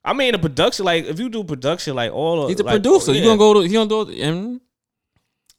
[0.03, 2.71] I mean, the production, like if you do production, like all of, he's a like,
[2.71, 3.11] oh, producer.
[3.13, 3.25] You yeah.
[3.25, 3.61] gonna go to?
[3.61, 4.19] He gonna do it?
[4.19, 4.61] And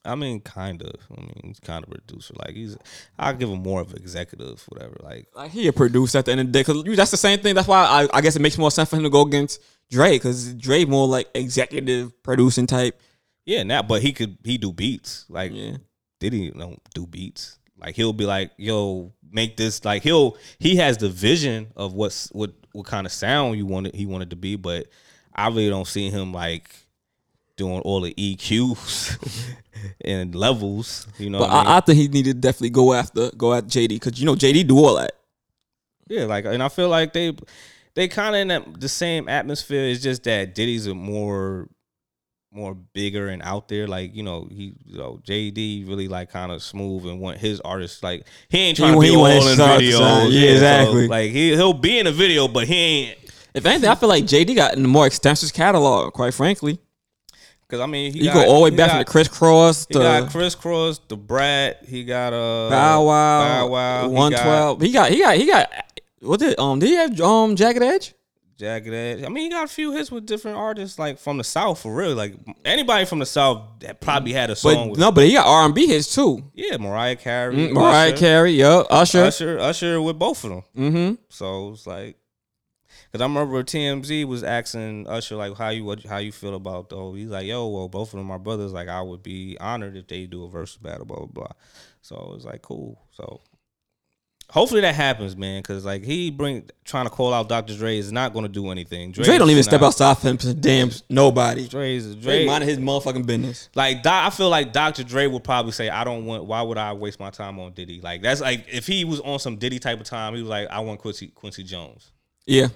[0.05, 0.95] I mean, kind of.
[1.17, 2.35] I mean, he's kind of a producer.
[2.39, 2.77] Like he's,
[3.19, 4.97] I'll give him more of an executive, whatever.
[5.03, 6.65] Like, like he a producer at the end of the day.
[6.65, 7.55] Cause that's the same thing.
[7.55, 9.61] That's why I, I guess it makes more sense for him to go against
[9.91, 10.19] Dre.
[10.19, 12.99] Cause Dre more like executive producing type.
[13.45, 15.27] yeah, now, but he could he do beats.
[15.29, 15.77] Like, Yeah.
[16.19, 17.59] Diddy don't do beats.
[17.79, 19.85] Like he'll be like, yo, make this.
[19.85, 23.95] Like he'll he has the vision of what's what what kind of sound you wanted
[23.95, 24.87] he wanted to be, but
[25.35, 26.75] I really don't see him like
[27.57, 29.19] doing all the EQs
[30.05, 31.07] and levels.
[31.19, 31.73] You know, But what I mean?
[31.73, 34.35] I, I think he needed to definitely go after go at JD because you know
[34.35, 35.13] JD do all that.
[36.09, 37.37] Yeah, like, and I feel like they
[37.95, 39.85] they kind of in that, the same atmosphere.
[39.85, 41.69] It's just that Diddy's a more
[42.53, 43.87] more bigger and out there.
[43.87, 47.61] Like you know, he you know JD really like kind of smooth and want his
[47.61, 50.33] artists like he ain't trying to He be want all in to videos.
[50.33, 51.09] Yeah, so, exactly.
[51.09, 53.19] like he he'll be in a video, but he ain't.
[53.53, 56.13] If anything, I feel like JD got in a more extensive catalog.
[56.13, 56.79] Quite frankly,
[57.71, 59.29] Cause I mean, he you got, go all the way back got, from the Kris
[59.29, 61.85] Kross He to got Kris Kross, the Brat.
[61.87, 64.09] He got uh Bow Wow, Bow Wow.
[64.11, 64.81] he got.
[64.81, 65.73] He got he got he got.
[66.21, 66.79] What did um?
[66.81, 68.15] Did he have um Jagged Edge?
[68.59, 69.25] Jagged Edge.
[69.25, 71.95] I mean, he got a few hits with different artists, like from the South, for
[71.95, 72.15] real.
[72.15, 74.75] Like anybody from the South that probably had a song.
[74.75, 76.45] But with, no, but he got R and B hits too.
[76.55, 79.23] yeah, Mariah Carey, Mm, Mariah Usher, Carey, yup, Usher.
[79.25, 80.63] Usher, Usher with both of them.
[80.77, 81.15] Mm-hmm.
[81.31, 82.19] So it's like,
[83.13, 86.91] Cause I remember TMZ was asking Usher like how you what how you feel about
[86.91, 87.15] though.
[87.15, 88.73] He's like, yo, well, both of them are brothers.
[88.73, 91.53] Like I would be honored if they do a versus battle, blah blah blah.
[92.03, 93.01] So it was like cool.
[93.11, 93.41] So
[94.51, 95.63] hopefully that happens, man.
[95.63, 97.77] Cause like he bring trying to call out Dr.
[97.77, 99.13] Dre is not going to do anything.
[99.13, 100.39] Dre don't even Dre's step outside for him.
[100.39, 101.69] to Damn nobody.
[101.69, 102.47] Dre's Dre Dre.
[102.47, 103.69] minding his motherfucking business.
[103.75, 105.05] Like I feel like Dr.
[105.05, 106.45] Dre would probably say, "I don't want.
[106.45, 108.01] Why would I waste my time on Diddy?
[108.01, 110.69] Like that's like if he was on some Diddy type of time, he was like,
[110.69, 112.11] I want Quincy Quincy Jones.
[112.47, 112.69] Yeah.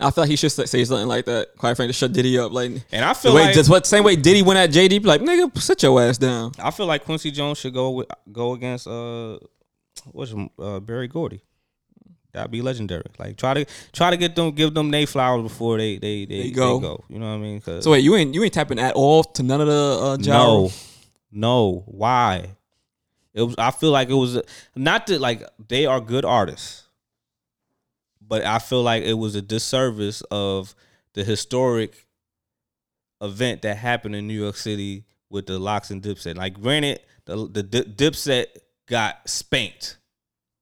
[0.00, 1.56] I feel like he should say something like that.
[1.56, 2.52] Quite frankly, to shut Diddy up.
[2.52, 4.88] Like And I the feel way, like just what same way Diddy went at JD.
[4.90, 6.52] Be like, nigga, sit your ass down.
[6.58, 9.38] I feel like Quincy Jones should go with, go against uh
[10.12, 11.40] what's uh Berry Gordy.
[12.32, 13.04] That'd be legendary.
[13.18, 16.36] Like try to try to get them give them they flowers before they they they,
[16.36, 16.80] They they go.
[16.80, 17.04] go.
[17.08, 17.62] You know what I mean?
[17.80, 20.72] So wait, you ain't you ain't tapping at all to none of the uh, no,
[21.30, 21.84] no.
[21.86, 22.50] Why?
[23.32, 23.54] It was.
[23.56, 24.40] I feel like it was
[24.74, 26.83] not that like they are good artists,
[28.26, 30.74] but I feel like it was a disservice of
[31.14, 32.06] the historic
[33.20, 36.36] event that happened in New York City with the Lox and Dipset.
[36.36, 38.46] Like, granted, the the Di- Dipset
[38.86, 39.98] got spanked,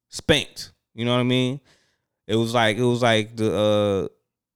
[0.09, 0.73] spanked.
[0.95, 1.61] You know what I mean?
[2.27, 4.09] It was like it was like the uh,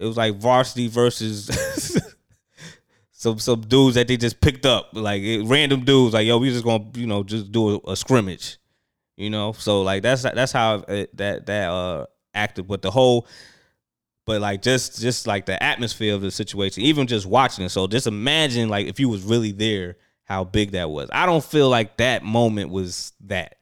[0.03, 1.51] it was like varsity versus
[3.13, 6.15] some some dudes that they just picked up, like it, random dudes.
[6.15, 8.59] Like, yo, we just gonna you know just do a, a scrimmage,
[9.17, 9.53] you know.
[9.53, 12.07] So like that's that's how it, that that uh
[12.37, 12.69] acted.
[12.69, 13.27] But the whole,
[14.27, 17.71] but like just just like the atmosphere of the situation, even just watching it.
[17.71, 21.09] So just imagine like if you was really there, how big that was.
[21.13, 23.57] I don't feel like that moment was that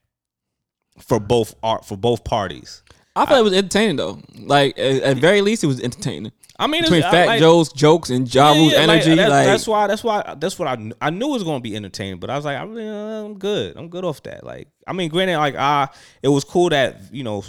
[0.98, 2.82] for both art for both parties.
[3.16, 4.20] I thought it was entertaining though.
[4.38, 6.32] Like at, at very least, it was entertaining.
[6.58, 9.30] I mean, Between it's- Fat like- Joe's jokes and Ja Yeah, yeah, like, energy, that's,
[9.30, 12.18] like, that's why that's why that's what I I knew it was gonna be entertaining,
[12.20, 13.76] but I was like, I uh, I'm good.
[13.76, 14.44] I'm good off that.
[14.44, 15.88] Like, I mean, granted, like, I
[16.22, 17.44] it was cool that you know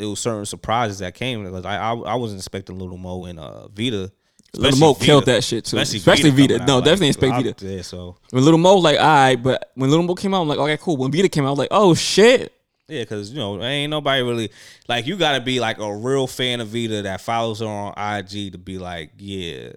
[0.00, 3.38] it was certain surprises that came because I, I I wasn't expecting Little Mo and
[3.38, 4.10] uh Vita.
[4.52, 5.78] Little especially Mo killed that shit too.
[5.78, 6.54] Especially, Vita.
[6.54, 7.66] coming No, out, definitely like, expect I- Vita.
[7.76, 10.48] Yeah, so When Little Mo, like, all right, but when Little Mo came out, I'm
[10.48, 10.96] like, okay, cool.
[10.96, 12.52] When Vita came out, I was like, oh shit.
[12.88, 14.50] yeah, because you know ain't nobody really
[14.88, 17.92] like you got to be like a real fan of Vita that follows her on
[17.96, 19.70] IG to be like, yeah,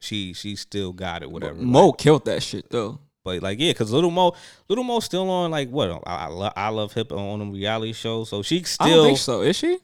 [0.00, 1.60] she she still got it, whatever.
[1.60, 3.00] Mo Like, killed that shit though.
[3.28, 4.32] But like, yeah, because Little Mo,
[4.68, 7.92] Little Mo still on like what I, I, love, I love hip on them reality
[7.92, 8.86] shows, so she still.
[8.86, 9.42] I don't think so.
[9.42, 9.78] Is she?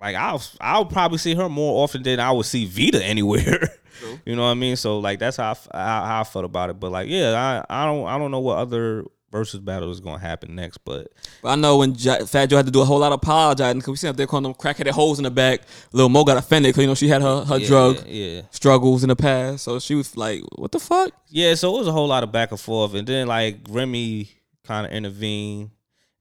[0.00, 3.68] like I'll I'll probably see her more often than I would see Vita anywhere.
[4.26, 4.76] You know what I mean?
[4.76, 6.78] So like that's how I, how, how I felt about it.
[6.78, 10.18] But like, yeah, I I don't I don't know what other versus battle is gonna
[10.18, 11.12] happen next, but
[11.42, 13.78] But I know when ja- Fat Joe had to do a whole lot of apologizing
[13.78, 15.62] because we seen up there calling them crackheaded holes in the back.
[15.92, 18.42] Lil Mo got offended because you know she had her her yeah, drug yeah.
[18.50, 21.88] struggles in the past, so she was like, "What the fuck?" Yeah, so it was
[21.88, 24.30] a whole lot of back and forth, and then like Remy
[24.64, 25.70] kind of intervened,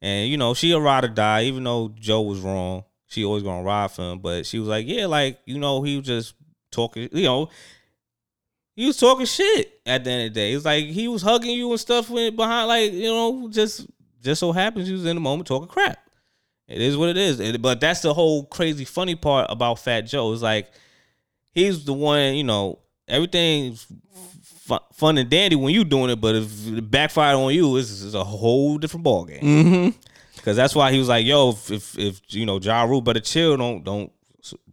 [0.01, 1.43] and you know she a ride or die.
[1.43, 4.19] Even though Joe was wrong, she always gonna ride for him.
[4.19, 6.33] But she was like, yeah, like you know he was just
[6.71, 7.49] talking, you know,
[8.75, 10.51] he was talking shit at the end of the day.
[10.51, 13.87] It was like he was hugging you and stuff went behind, like you know, just
[14.21, 15.97] just so happens he was in the moment talking crap.
[16.67, 17.39] It is what it is.
[17.39, 20.33] And- But that's the whole crazy funny part about Fat Joe.
[20.33, 20.71] It's like
[21.53, 23.85] he's the one, you know, everything's
[24.65, 28.01] fun, fun and dandy when you doing it, but if it backfired on you, it's,
[28.03, 29.41] it's a whole different ball game.
[29.43, 29.89] Mm-hmm.
[30.41, 33.19] Cause that's why he was like, "Yo, if if, if you know Ja Rule better
[33.19, 34.11] chill, don't don't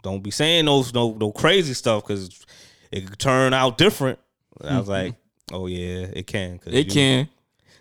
[0.03, 2.45] don't be saying those no no crazy stuff, cause
[2.93, 4.19] it could turn out different."
[4.61, 5.15] And I was like,
[5.53, 6.59] "Oh yeah, it can.
[6.59, 7.29] Cause It you- can,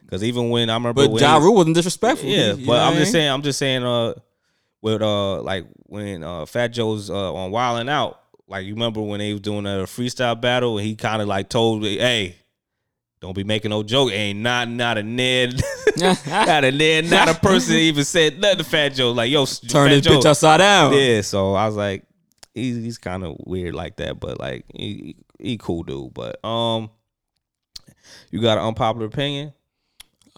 [0.10, 2.28] Cause even when I remember, but when Ja Rule wasn't disrespectful.
[2.28, 4.14] yeah, but I'm just saying, I'm just saying, uh,
[4.82, 9.20] with uh, like when uh, Fat Joe's uh on Wildin' Out, like you remember when
[9.20, 12.36] they was doing a freestyle battle, and he kind of like told me, "Hey,
[13.22, 14.12] don't be making no joke.
[14.12, 15.62] Ain't not not a Ned,
[15.98, 19.12] not a Ned, not a person even said nothing to Fat Joe.
[19.12, 20.20] Like yo, Turn Fat this Joe.
[20.20, 20.94] bitch upside down.
[20.94, 22.04] Yeah, so I was like,
[22.54, 26.14] he's he's kind of weird like that, but like he he cool dude.
[26.14, 26.90] But um,
[28.30, 29.54] you got an unpopular opinion?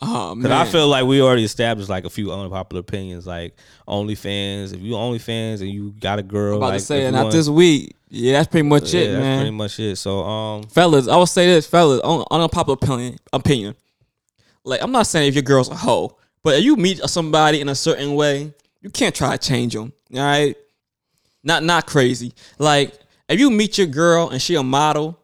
[0.02, 3.56] Oh man, I feel like we already established like a few unpopular opinions, like
[3.88, 4.74] OnlyFans.
[4.74, 7.34] If you OnlyFans and you got a girl, I'm about like, to say, not want-
[7.34, 7.96] this week.
[8.10, 9.40] Yeah, that's pretty much yeah, it, man.
[9.40, 9.96] pretty much it.
[9.96, 13.76] So um, fellas, I will say this, fellas, on, on unpopular opinion, opinion.
[14.64, 17.70] Like, I'm not saying if your girl's a hoe, but if you meet somebody in
[17.70, 19.94] a certain way, you can't try to change them.
[20.14, 20.56] All right,
[21.44, 22.34] not not crazy.
[22.60, 22.94] Like,
[23.30, 25.20] if you meet your girl and she a model,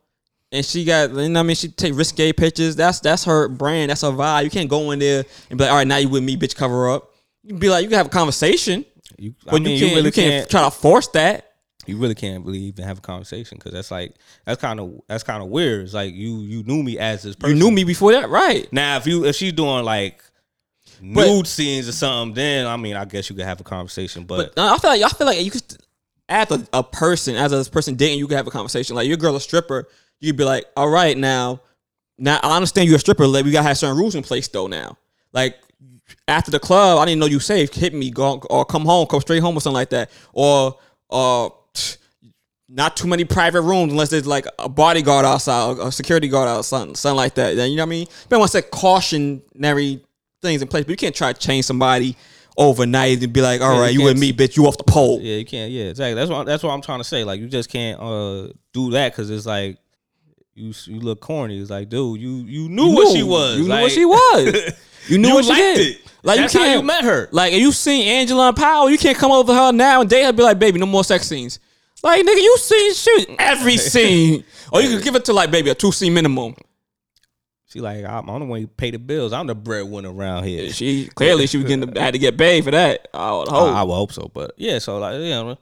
[0.52, 2.76] and she got, you know, what I mean, she take risque pictures.
[2.76, 3.92] That's that's her brand.
[3.92, 4.44] That's her vibe.
[4.46, 6.56] You can't go in there and be like, all right, now you with me, bitch,
[6.56, 7.14] cover up.
[7.44, 8.84] You can be like, you can have a conversation,
[9.18, 11.54] you, I but mean, you can't, really you can't can't, try to force that.
[11.88, 14.14] you really can't believe and have a conversation because that's like
[14.46, 15.84] that's kind of that's kind of weird.
[15.86, 18.72] It's like you you knew me as this You knew me before that, right?
[18.74, 20.22] Now if you if she's doing like
[21.02, 24.24] But- nude scenes or something, then I mean I guess you could have a conversation.
[24.26, 25.64] But, But uh, I feel like I feel like you could.
[26.30, 28.96] As a, a person, as a person dating, you can have a conversation.
[28.96, 29.88] Like your girl a stripper,
[30.20, 31.62] you'd be like, all right, now,
[32.18, 33.28] now I understand you're a stripper.
[33.28, 34.68] Like we gotta have certain rules in place though.
[34.68, 34.98] Now,
[35.34, 35.58] like
[36.28, 37.74] after the club, I didn't know you safe.
[37.74, 40.78] Hit me, go or come home, come straight home or something like that, or
[41.10, 41.50] uh.
[42.72, 46.96] Not too many private rooms unless there's like a bodyguard outside, a security guard outside,
[46.98, 47.56] something like that.
[47.56, 48.08] You know what I mean.
[48.30, 50.04] But to set cautionary
[50.44, 52.16] things in place, but you can't try to change somebody
[52.60, 54.56] overnight and be like, "All Yeah, right, you you with can't- me, bitch.
[54.58, 55.72] You off the pole." Yeah, you can't.
[55.72, 56.14] Yeah, exactly.
[56.14, 57.24] That's what that's what I'm trying to say.
[57.24, 59.78] Like you just can't uh do that because it's like
[60.54, 61.60] you you look corny.
[61.60, 63.58] It's like, dude, you you knew You what she was.
[63.58, 64.74] You knew Like, what she was.
[65.08, 65.88] You knew You what she liked did.
[65.96, 66.02] it.
[66.22, 67.30] Like That's you can't you met her.
[67.32, 70.24] Like if you seen Angela and Power, you can't come over her now and date
[70.26, 70.34] her.
[70.34, 71.58] Be like, baby, no more sex scenes.
[72.04, 75.70] Like nigga, you seen shit every scene, or you can give it to like baby
[75.72, 76.54] a two scene minimum.
[77.70, 79.32] She like, I'm, the one who pay the bills.
[79.32, 80.72] I'm the breadwinner around here.
[80.72, 83.08] She clearly she was getting the, had to get paid for that.
[83.14, 83.76] I would hope.
[83.76, 84.80] I would hope so, but yeah.
[84.80, 85.58] So like, you know,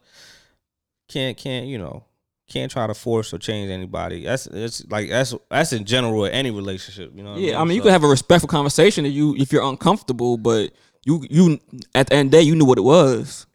[1.10, 2.06] can't can't you know
[2.50, 4.24] can't try to force or change anybody.
[4.24, 7.12] That's it's like that's that's in general in any relationship.
[7.14, 7.36] You know.
[7.36, 10.38] yeah, I mean you So- could have a respectful conversation if you if you're uncomfortable,
[10.38, 10.72] but
[11.04, 11.60] you you
[11.94, 13.48] at the end of the day you knew what it was.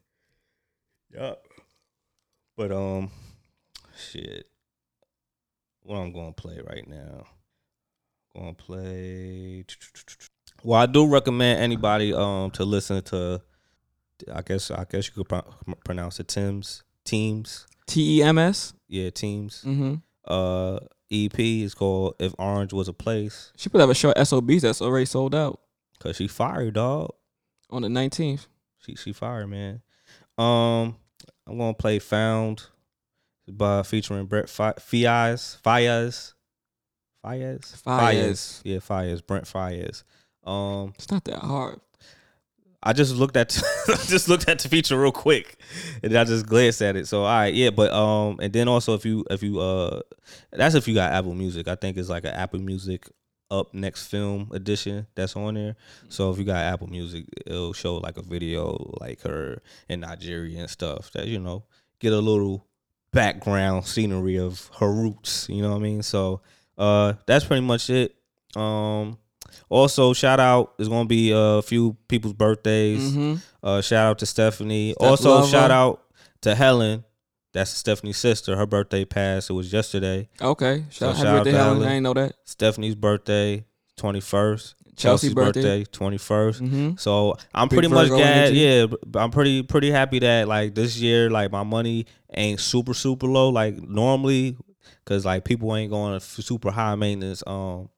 [1.15, 1.35] Yeah.
[2.55, 3.11] But um,
[3.97, 4.47] shit.
[5.85, 7.27] What I'm gonna play right now?
[8.35, 9.65] Gonna play.
[10.63, 13.43] Well, I do recommend anybody um to listen to.
[14.33, 17.67] I guess I guess you could pro- pronounce it Tim's teams.
[17.87, 18.73] T E M S.
[18.89, 19.63] Yeah, teams.
[19.67, 19.95] Mm-hmm.
[20.25, 20.79] Uh,
[21.11, 24.63] EP is called "If Orange Was a Place" She put have a show at SOBs
[24.63, 25.61] that's already sold out
[25.99, 27.11] because she fired dog.
[27.71, 28.47] on the 19th.
[28.79, 29.83] She she fired man.
[30.39, 30.97] Um,
[31.47, 32.63] I'm gonna play "Found"
[33.49, 36.33] by featuring Brett Fi- Faiyaz Faiyaz
[37.25, 38.61] Faiyaz Faiyaz.
[38.65, 40.03] Yeah, Faiyaz Brent Faiyaz.
[40.45, 41.81] Um, It's not that hard.
[42.83, 43.57] I just looked at
[43.89, 45.57] I just looked at the feature real quick,
[46.03, 47.07] and I just glanced at it.
[47.07, 50.01] So all right, yeah, but um, and then also if you if you uh,
[50.51, 51.69] that's if you got Apple Music.
[51.69, 53.09] I think it's like an Apple Music
[53.53, 55.77] up next film edition that's on there.
[56.09, 60.59] So if you got Apple Music, it'll show like a video like her in Nigeria
[60.61, 61.13] and stuff.
[61.13, 61.63] That you know
[62.01, 62.67] get a little
[63.13, 65.47] background scenery of her roots.
[65.49, 66.03] You know what I mean?
[66.03, 66.41] So
[66.79, 68.15] uh, that's pretty much it.
[68.57, 69.19] Um.
[69.69, 70.77] Also, shout out.
[70.77, 73.13] There's gonna be a few people's birthdays.
[73.13, 73.35] Mm-hmm.
[73.63, 74.93] Uh, shout out to Stephanie.
[74.93, 75.47] Steph also, Lover.
[75.49, 76.03] shout out
[76.43, 77.05] to Helen.
[77.53, 78.57] That's Stephanie's sister.
[78.57, 79.51] Her birthday passed.
[79.51, 80.29] It was yesterday.
[80.41, 80.85] Okay.
[80.91, 81.77] Shout, So shout out to Helen.
[81.77, 81.89] Helen.
[81.89, 82.35] I ain't know that.
[82.45, 83.65] Stephanie's birthday,
[83.97, 84.75] twenty first.
[84.95, 85.63] Chelsea Chelsea's birthday.
[85.63, 86.63] birthday, twenty first.
[86.63, 86.97] Mm-hmm.
[86.97, 88.55] So I'm Big pretty much glad.
[88.55, 93.27] Yeah, I'm pretty pretty happy that like this year, like my money ain't super super
[93.27, 94.57] low like normally,
[95.05, 97.89] cause like people ain't going to super high maintenance um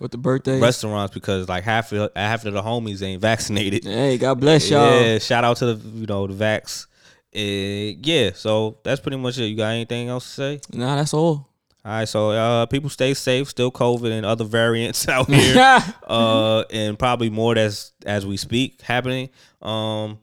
[0.00, 0.58] With the birthday.
[0.60, 3.84] restaurants because like half of half of the homies ain't vaccinated.
[3.84, 5.00] Hey, God bless y'all.
[5.00, 6.86] Yeah, shout out to the you know the vax.
[7.34, 9.44] Uh, yeah, so that's pretty much it.
[9.46, 10.60] You got anything else to say?
[10.72, 11.46] Nah, that's all.
[11.82, 13.48] All right, so uh, people stay safe.
[13.48, 15.56] Still COVID and other variants out here,
[16.08, 19.30] uh, and probably more that's as we speak happening.
[19.62, 20.18] Um,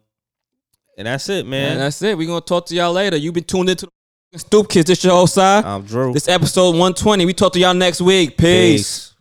[0.98, 1.78] and that's it, And man.
[1.78, 2.18] that's it.
[2.18, 3.16] we gonna talk to y'all later.
[3.18, 3.88] you been tuned into
[4.36, 4.88] Stoop Kids.
[4.88, 5.64] This your whole side.
[5.64, 6.12] I'm Drew.
[6.12, 7.26] This episode 120.
[7.26, 8.38] We talk to y'all next week.
[8.38, 9.14] Peace.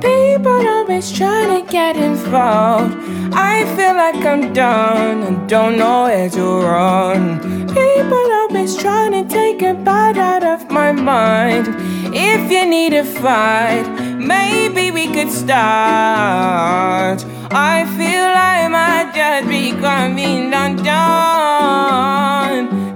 [0.00, 3.15] People always trying to get involved.
[3.38, 7.38] I feel like I'm done and don't know where to run.
[7.68, 11.68] People always trying to take a bite out of my mind.
[12.14, 13.86] If you need a fight,
[14.18, 17.22] maybe we could start.
[17.50, 20.86] I feel like might just be coming undone.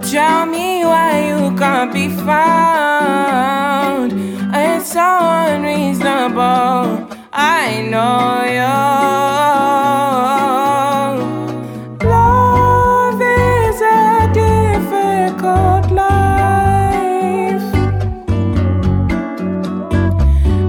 [0.02, 4.12] Tell me why you can't be found.
[4.54, 7.09] It's so unreasonable.
[7.62, 8.76] I know you.
[12.08, 17.68] Love is a difficult life.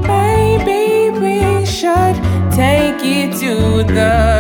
[0.05, 0.83] Maybe
[1.17, 2.17] we should
[2.51, 3.53] take it to
[3.83, 4.30] the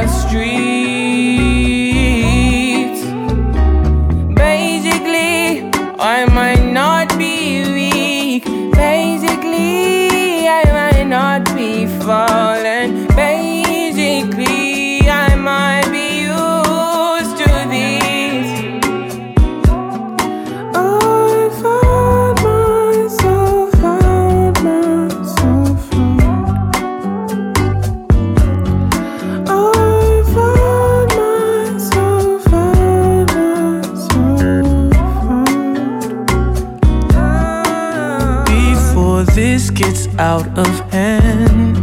[40.21, 41.75] out of hand.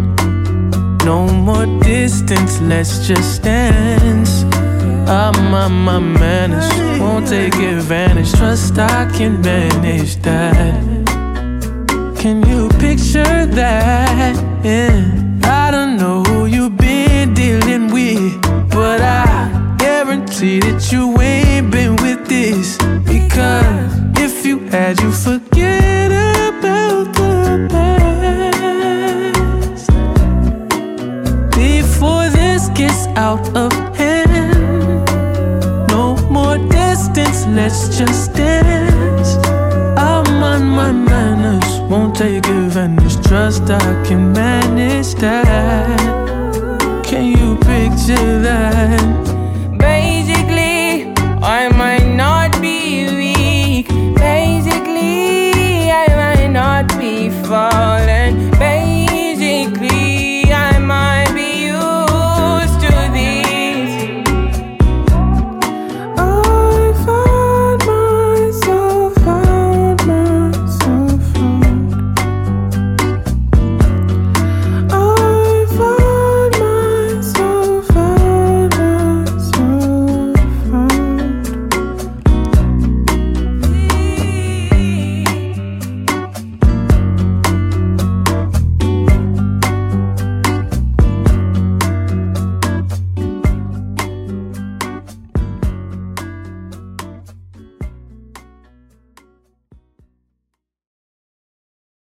[1.04, 4.44] No more distance, let's just dance.
[5.08, 6.68] Ah, my, my manners
[7.00, 8.32] won't take advantage.
[8.32, 10.80] Trust I can manage that.
[12.20, 14.34] Can you picture that?
[14.62, 15.02] Yeah.
[15.42, 15.87] I don't
[37.58, 39.30] let's just dance.
[39.98, 43.16] I'm on my manners, won't take advantage.
[43.26, 45.98] Trust I can manage that.
[47.04, 49.07] Can you picture that?